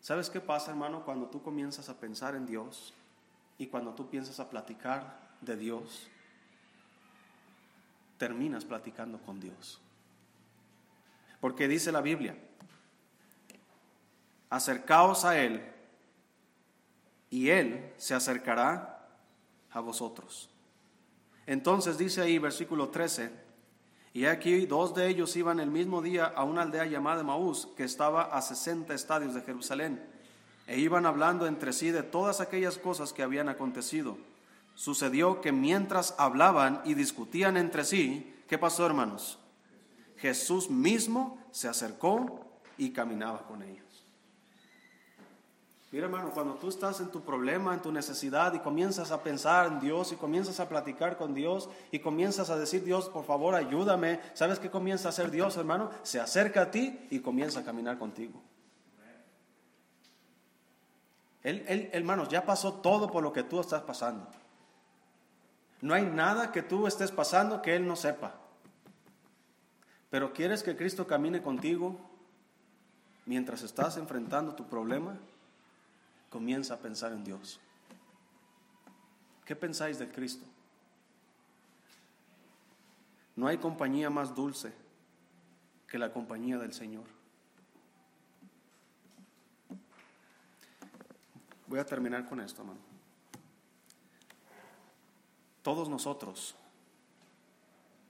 ¿Sabes 0.00 0.28
qué 0.28 0.40
pasa, 0.40 0.72
hermano, 0.72 1.04
cuando 1.04 1.28
tú 1.28 1.42
comienzas 1.42 1.88
a 1.88 1.98
pensar 1.98 2.34
en 2.34 2.44
Dios 2.44 2.92
y 3.56 3.68
cuando 3.68 3.94
tú 3.94 4.10
piensas 4.10 4.40
a 4.40 4.50
platicar 4.50 5.36
de 5.40 5.56
Dios? 5.56 6.08
Terminas 8.18 8.64
platicando 8.64 9.18
con 9.18 9.40
Dios. 9.40 9.80
Porque 11.40 11.68
dice 11.68 11.92
la 11.92 12.00
Biblia, 12.00 12.36
acercaos 14.50 15.24
a 15.24 15.38
Él 15.38 15.62
y 17.30 17.48
Él 17.48 17.92
se 17.96 18.14
acercará 18.14 19.08
a 19.70 19.80
vosotros. 19.80 20.50
Entonces 21.46 21.96
dice 21.96 22.20
ahí, 22.20 22.38
versículo 22.38 22.90
13, 22.90 23.32
y 24.14 24.26
aquí 24.26 24.66
dos 24.66 24.94
de 24.94 25.08
ellos 25.08 25.34
iban 25.36 25.58
el 25.58 25.70
mismo 25.70 26.02
día 26.02 26.26
a 26.26 26.44
una 26.44 26.62
aldea 26.62 26.84
llamada 26.84 27.22
Maús, 27.22 27.68
que 27.76 27.84
estaba 27.84 28.24
a 28.24 28.42
60 28.42 28.92
estadios 28.92 29.34
de 29.34 29.40
Jerusalén, 29.40 30.02
e 30.66 30.78
iban 30.78 31.06
hablando 31.06 31.46
entre 31.46 31.72
sí 31.72 31.90
de 31.90 32.02
todas 32.02 32.40
aquellas 32.40 32.76
cosas 32.78 33.12
que 33.12 33.22
habían 33.22 33.48
acontecido. 33.48 34.18
Sucedió 34.74 35.40
que 35.40 35.52
mientras 35.52 36.14
hablaban 36.18 36.82
y 36.84 36.94
discutían 36.94 37.56
entre 37.56 37.84
sí, 37.84 38.34
¿qué 38.48 38.58
pasó, 38.58 38.84
hermanos? 38.84 39.38
Jesús 40.18 40.70
mismo 40.70 41.42
se 41.50 41.68
acercó 41.68 42.46
y 42.78 42.90
caminaba 42.90 43.46
con 43.46 43.62
ellos. 43.62 43.91
Mira 45.92 46.06
hermano, 46.06 46.30
cuando 46.30 46.54
tú 46.54 46.70
estás 46.70 47.00
en 47.00 47.10
tu 47.10 47.20
problema, 47.20 47.74
en 47.74 47.82
tu 47.82 47.92
necesidad 47.92 48.54
y 48.54 48.60
comienzas 48.60 49.10
a 49.10 49.22
pensar 49.22 49.66
en 49.66 49.78
Dios 49.78 50.10
y 50.10 50.16
comienzas 50.16 50.58
a 50.58 50.66
platicar 50.66 51.18
con 51.18 51.34
Dios 51.34 51.68
y 51.90 51.98
comienzas 51.98 52.48
a 52.48 52.56
decir, 52.56 52.82
Dios, 52.82 53.10
por 53.10 53.26
favor, 53.26 53.54
ayúdame, 53.54 54.18
¿sabes 54.32 54.58
qué 54.58 54.70
comienza 54.70 55.08
a 55.08 55.10
hacer 55.10 55.30
Dios, 55.30 55.54
hermano? 55.58 55.90
Se 56.02 56.18
acerca 56.18 56.62
a 56.62 56.70
ti 56.70 57.06
y 57.10 57.20
comienza 57.20 57.60
a 57.60 57.64
caminar 57.64 57.98
contigo. 57.98 58.40
Él, 61.42 61.62
él, 61.68 61.90
hermanos, 61.92 62.30
ya 62.30 62.46
pasó 62.46 62.72
todo 62.72 63.10
por 63.10 63.22
lo 63.22 63.34
que 63.34 63.42
tú 63.42 63.60
estás 63.60 63.82
pasando. 63.82 64.26
No 65.82 65.92
hay 65.92 66.06
nada 66.06 66.52
que 66.52 66.62
tú 66.62 66.86
estés 66.86 67.10
pasando 67.10 67.60
que 67.60 67.76
Él 67.76 67.86
no 67.86 67.96
sepa. 67.96 68.36
Pero 70.08 70.32
¿quieres 70.32 70.62
que 70.62 70.74
Cristo 70.74 71.06
camine 71.06 71.42
contigo 71.42 71.98
mientras 73.26 73.62
estás 73.62 73.98
enfrentando 73.98 74.54
tu 74.54 74.68
problema? 74.68 75.18
Comienza 76.32 76.74
a 76.74 76.78
pensar 76.78 77.12
en 77.12 77.22
Dios. 77.22 77.60
¿Qué 79.44 79.54
pensáis 79.54 79.98
de 79.98 80.08
Cristo? 80.08 80.46
No 83.36 83.46
hay 83.46 83.58
compañía 83.58 84.08
más 84.08 84.34
dulce 84.34 84.72
que 85.86 85.98
la 85.98 86.10
compañía 86.10 86.56
del 86.56 86.72
Señor. 86.72 87.04
Voy 91.66 91.78
a 91.78 91.84
terminar 91.84 92.26
con 92.26 92.40
esto, 92.40 92.62
hermano. 92.62 92.80
Todos 95.62 95.88
nosotros, 95.88 96.54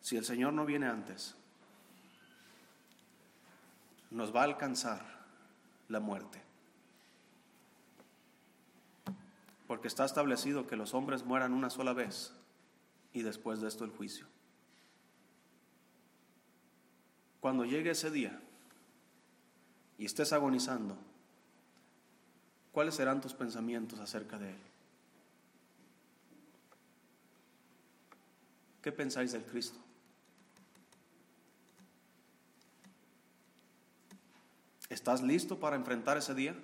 si 0.00 0.16
el 0.16 0.24
Señor 0.24 0.52
no 0.52 0.64
viene 0.64 0.86
antes, 0.86 1.34
nos 4.10 4.34
va 4.34 4.42
a 4.42 4.44
alcanzar 4.44 5.04
la 5.88 6.00
muerte. 6.00 6.41
Porque 9.72 9.88
está 9.88 10.04
establecido 10.04 10.66
que 10.66 10.76
los 10.76 10.92
hombres 10.92 11.24
mueran 11.24 11.54
una 11.54 11.70
sola 11.70 11.94
vez 11.94 12.34
y 13.14 13.22
después 13.22 13.62
de 13.62 13.68
esto 13.68 13.86
el 13.86 13.90
juicio. 13.90 14.26
Cuando 17.40 17.64
llegue 17.64 17.92
ese 17.92 18.10
día 18.10 18.38
y 19.96 20.04
estés 20.04 20.34
agonizando, 20.34 20.98
¿cuáles 22.70 22.96
serán 22.96 23.22
tus 23.22 23.32
pensamientos 23.32 23.98
acerca 23.98 24.36
de 24.36 24.50
él? 24.50 24.58
¿Qué 28.82 28.92
pensáis 28.92 29.32
del 29.32 29.44
Cristo? 29.44 29.78
¿Estás 34.90 35.22
listo 35.22 35.58
para 35.58 35.76
enfrentar 35.76 36.18
ese 36.18 36.34
día? 36.34 36.54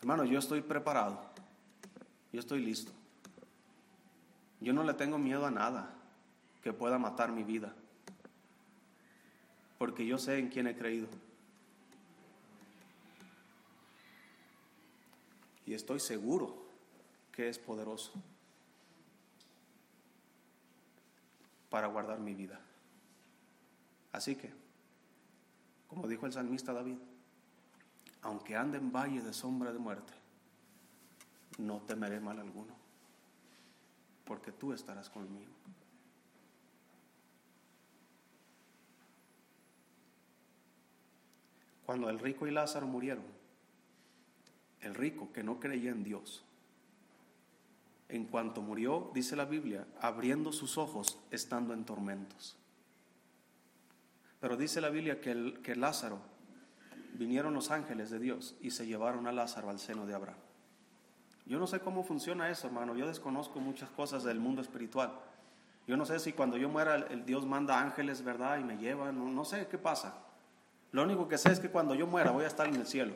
Hermano, 0.00 0.24
yo 0.24 0.38
estoy 0.38 0.62
preparado. 0.62 1.36
Yo 2.38 2.42
estoy 2.42 2.60
listo. 2.60 2.92
Yo 4.60 4.72
no 4.72 4.84
le 4.84 4.94
tengo 4.94 5.18
miedo 5.18 5.44
a 5.44 5.50
nada. 5.50 5.92
que 6.62 6.72
pueda 6.72 6.96
matar 6.96 7.32
mi 7.32 7.42
vida, 7.42 7.74
porque 9.76 10.06
yo 10.06 10.18
sé 10.18 10.38
en 10.38 10.48
quién 10.48 10.68
he 10.68 10.76
creído. 10.76 11.08
Y 15.66 15.74
estoy 15.74 15.98
seguro 15.98 16.64
que 17.32 17.48
es 17.48 17.58
poderoso 17.58 18.12
para 21.70 21.88
guardar 21.88 22.20
mi 22.20 22.34
vida. 22.34 22.60
Así 24.12 24.36
que, 24.36 24.52
como 25.88 26.06
dijo 26.06 26.24
el 26.26 26.32
salmista 26.32 26.72
David, 26.72 26.98
aunque 28.22 28.54
ande 28.54 28.78
en 28.78 28.92
valle 28.92 29.22
de 29.22 29.32
sombra 29.32 29.72
de 29.72 29.80
muerte, 29.80 30.17
no 31.58 31.82
temeré 31.82 32.20
mal 32.20 32.38
alguno, 32.38 32.74
porque 34.24 34.52
tú 34.52 34.72
estarás 34.72 35.10
conmigo. 35.10 35.52
Cuando 41.84 42.10
el 42.10 42.18
rico 42.18 42.46
y 42.46 42.50
Lázaro 42.50 42.86
murieron, 42.86 43.24
el 44.80 44.94
rico 44.94 45.32
que 45.32 45.42
no 45.42 45.58
creía 45.58 45.90
en 45.90 46.04
Dios, 46.04 46.44
en 48.08 48.24
cuanto 48.24 48.62
murió, 48.62 49.10
dice 49.14 49.36
la 49.36 49.44
Biblia, 49.44 49.86
abriendo 50.00 50.52
sus 50.52 50.78
ojos 50.78 51.18
estando 51.30 51.74
en 51.74 51.84
tormentos. 51.84 52.56
Pero 54.40 54.56
dice 54.56 54.80
la 54.80 54.88
Biblia 54.88 55.20
que, 55.20 55.30
el, 55.30 55.60
que 55.62 55.76
Lázaro, 55.76 56.20
vinieron 57.14 57.54
los 57.54 57.70
ángeles 57.70 58.10
de 58.10 58.18
Dios 58.18 58.54
y 58.60 58.70
se 58.70 58.86
llevaron 58.86 59.26
a 59.26 59.32
Lázaro 59.32 59.68
al 59.68 59.78
seno 59.78 60.06
de 60.06 60.14
Abraham. 60.14 60.47
Yo 61.48 61.58
no 61.58 61.66
sé 61.66 61.80
cómo 61.80 62.04
funciona 62.04 62.50
eso, 62.50 62.66
hermano. 62.66 62.94
Yo 62.94 63.08
desconozco 63.08 63.58
muchas 63.58 63.88
cosas 63.88 64.22
del 64.22 64.38
mundo 64.38 64.60
espiritual. 64.60 65.12
Yo 65.86 65.96
no 65.96 66.04
sé 66.04 66.18
si 66.18 66.34
cuando 66.34 66.58
yo 66.58 66.68
muera 66.68 66.96
el, 66.96 67.24
Dios 67.24 67.46
manda 67.46 67.80
ángeles, 67.80 68.22
¿verdad? 68.22 68.58
Y 68.58 68.64
me 68.64 68.76
lleva. 68.76 69.10
No, 69.12 69.44
sé 69.46 69.66
qué 69.66 69.78
pasa. 69.78 70.18
Lo 70.92 71.02
único 71.02 71.26
que 71.26 71.38
sé 71.38 71.50
es 71.50 71.58
que 71.58 71.70
cuando 71.70 71.94
yo 71.94 72.06
muera 72.06 72.32
voy 72.32 72.44
a 72.44 72.48
estar 72.48 72.68
en 72.68 72.74
el 72.74 72.86
cielo. 72.86 73.14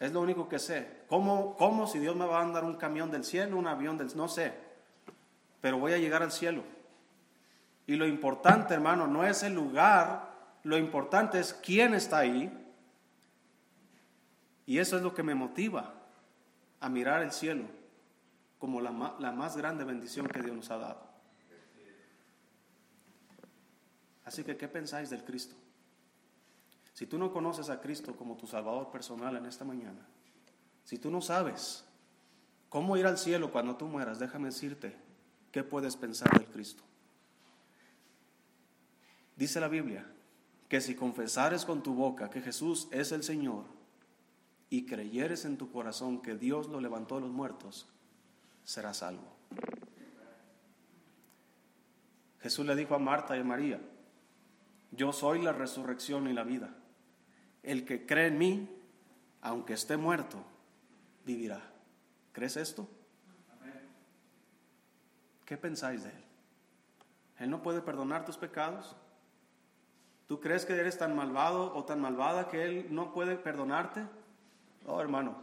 Es 0.00 0.10
lo 0.12 0.22
único 0.22 0.48
que 0.48 0.58
sé. 0.58 1.02
¿Cómo, 1.06 1.54
¿Cómo 1.58 1.86
si 1.86 1.98
Dios 1.98 2.16
me 2.16 2.24
va 2.24 2.40
a 2.40 2.44
mandar 2.44 2.64
un 2.64 2.76
camión 2.76 3.10
del 3.10 3.24
cielo, 3.24 3.58
un 3.58 3.66
avión 3.66 3.98
del... 3.98 4.08
No 4.16 4.26
sé. 4.26 4.54
Pero 5.60 5.78
voy 5.78 5.92
a 5.92 5.98
llegar 5.98 6.22
al 6.22 6.32
cielo. 6.32 6.62
Y 7.86 7.96
lo 7.96 8.06
importante, 8.06 8.72
hermano, 8.72 9.06
no 9.06 9.26
es 9.26 9.42
el 9.42 9.52
lugar, 9.52 10.32
lo 10.62 10.78
importante 10.78 11.38
es 11.38 11.52
quién 11.52 11.92
está 11.92 12.18
ahí. 12.20 12.50
Y 14.64 14.78
eso 14.78 14.96
es 14.96 15.02
lo 15.02 15.12
que 15.12 15.22
me 15.22 15.34
motiva 15.34 16.01
a 16.82 16.88
mirar 16.88 17.22
el 17.22 17.30
cielo 17.30 17.64
como 18.58 18.80
la, 18.80 19.16
la 19.20 19.30
más 19.30 19.56
grande 19.56 19.84
bendición 19.84 20.26
que 20.26 20.42
Dios 20.42 20.54
nos 20.54 20.70
ha 20.70 20.78
dado. 20.78 21.00
Así 24.24 24.42
que, 24.42 24.56
¿qué 24.56 24.66
pensáis 24.66 25.08
del 25.08 25.24
Cristo? 25.24 25.54
Si 26.92 27.06
tú 27.06 27.18
no 27.18 27.32
conoces 27.32 27.70
a 27.70 27.80
Cristo 27.80 28.16
como 28.16 28.36
tu 28.36 28.48
Salvador 28.48 28.90
personal 28.90 29.36
en 29.36 29.46
esta 29.46 29.64
mañana, 29.64 30.06
si 30.82 30.98
tú 30.98 31.08
no 31.10 31.20
sabes 31.20 31.84
cómo 32.68 32.96
ir 32.96 33.06
al 33.06 33.16
cielo 33.16 33.52
cuando 33.52 33.76
tú 33.76 33.86
mueras, 33.86 34.18
déjame 34.18 34.46
decirte 34.46 34.96
qué 35.52 35.62
puedes 35.62 35.96
pensar 35.96 36.36
del 36.36 36.48
Cristo. 36.48 36.82
Dice 39.36 39.60
la 39.60 39.68
Biblia 39.68 40.04
que 40.68 40.80
si 40.80 40.96
confesares 40.96 41.64
con 41.64 41.82
tu 41.82 41.94
boca 41.94 42.28
que 42.28 42.42
Jesús 42.42 42.88
es 42.90 43.12
el 43.12 43.22
Señor 43.22 43.81
y 44.72 44.86
creyeres 44.86 45.44
en 45.44 45.58
tu 45.58 45.70
corazón 45.70 46.22
que 46.22 46.34
Dios 46.34 46.66
lo 46.66 46.80
levantó 46.80 47.16
de 47.16 47.20
los 47.20 47.30
muertos, 47.30 47.86
serás 48.64 48.96
salvo. 48.96 49.36
Jesús 52.40 52.64
le 52.64 52.74
dijo 52.74 52.94
a 52.94 52.98
Marta 52.98 53.36
y 53.36 53.40
a 53.40 53.44
María, 53.44 53.82
yo 54.90 55.12
soy 55.12 55.42
la 55.42 55.52
resurrección 55.52 56.26
y 56.26 56.32
la 56.32 56.44
vida. 56.44 56.74
El 57.62 57.84
que 57.84 58.06
cree 58.06 58.28
en 58.28 58.38
mí, 58.38 58.82
aunque 59.42 59.74
esté 59.74 59.98
muerto, 59.98 60.42
vivirá. 61.26 61.60
¿Crees 62.32 62.56
esto? 62.56 62.88
¿Qué 65.44 65.58
pensáis 65.58 66.04
de 66.04 66.08
Él? 66.08 66.24
¿Él 67.40 67.50
no 67.50 67.62
puede 67.62 67.82
perdonar 67.82 68.24
tus 68.24 68.38
pecados? 68.38 68.96
¿Tú 70.28 70.40
crees 70.40 70.64
que 70.64 70.72
eres 70.72 70.96
tan 70.96 71.14
malvado 71.14 71.74
o 71.74 71.84
tan 71.84 72.00
malvada 72.00 72.48
que 72.48 72.64
Él 72.64 72.86
no 72.88 73.12
puede 73.12 73.36
perdonarte? 73.36 74.21
Oh, 74.86 75.00
hermano, 75.00 75.36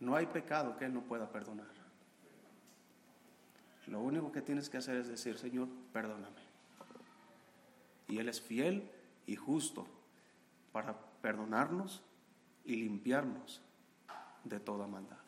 no 0.00 0.16
hay 0.16 0.26
pecado 0.26 0.76
que 0.76 0.84
Él 0.84 0.94
no 0.94 1.02
pueda 1.02 1.30
perdonar. 1.30 1.66
Lo 3.86 4.00
único 4.00 4.30
que 4.30 4.42
tienes 4.42 4.70
que 4.70 4.78
hacer 4.78 4.96
es 4.96 5.08
decir, 5.08 5.36
Señor, 5.38 5.68
perdóname. 5.92 6.40
Y 8.08 8.18
Él 8.18 8.28
es 8.28 8.40
fiel 8.40 8.88
y 9.26 9.36
justo 9.36 9.86
para 10.72 10.96
perdonarnos 11.20 12.02
y 12.64 12.76
limpiarnos 12.76 13.60
de 14.44 14.60
toda 14.60 14.86
maldad. 14.86 15.21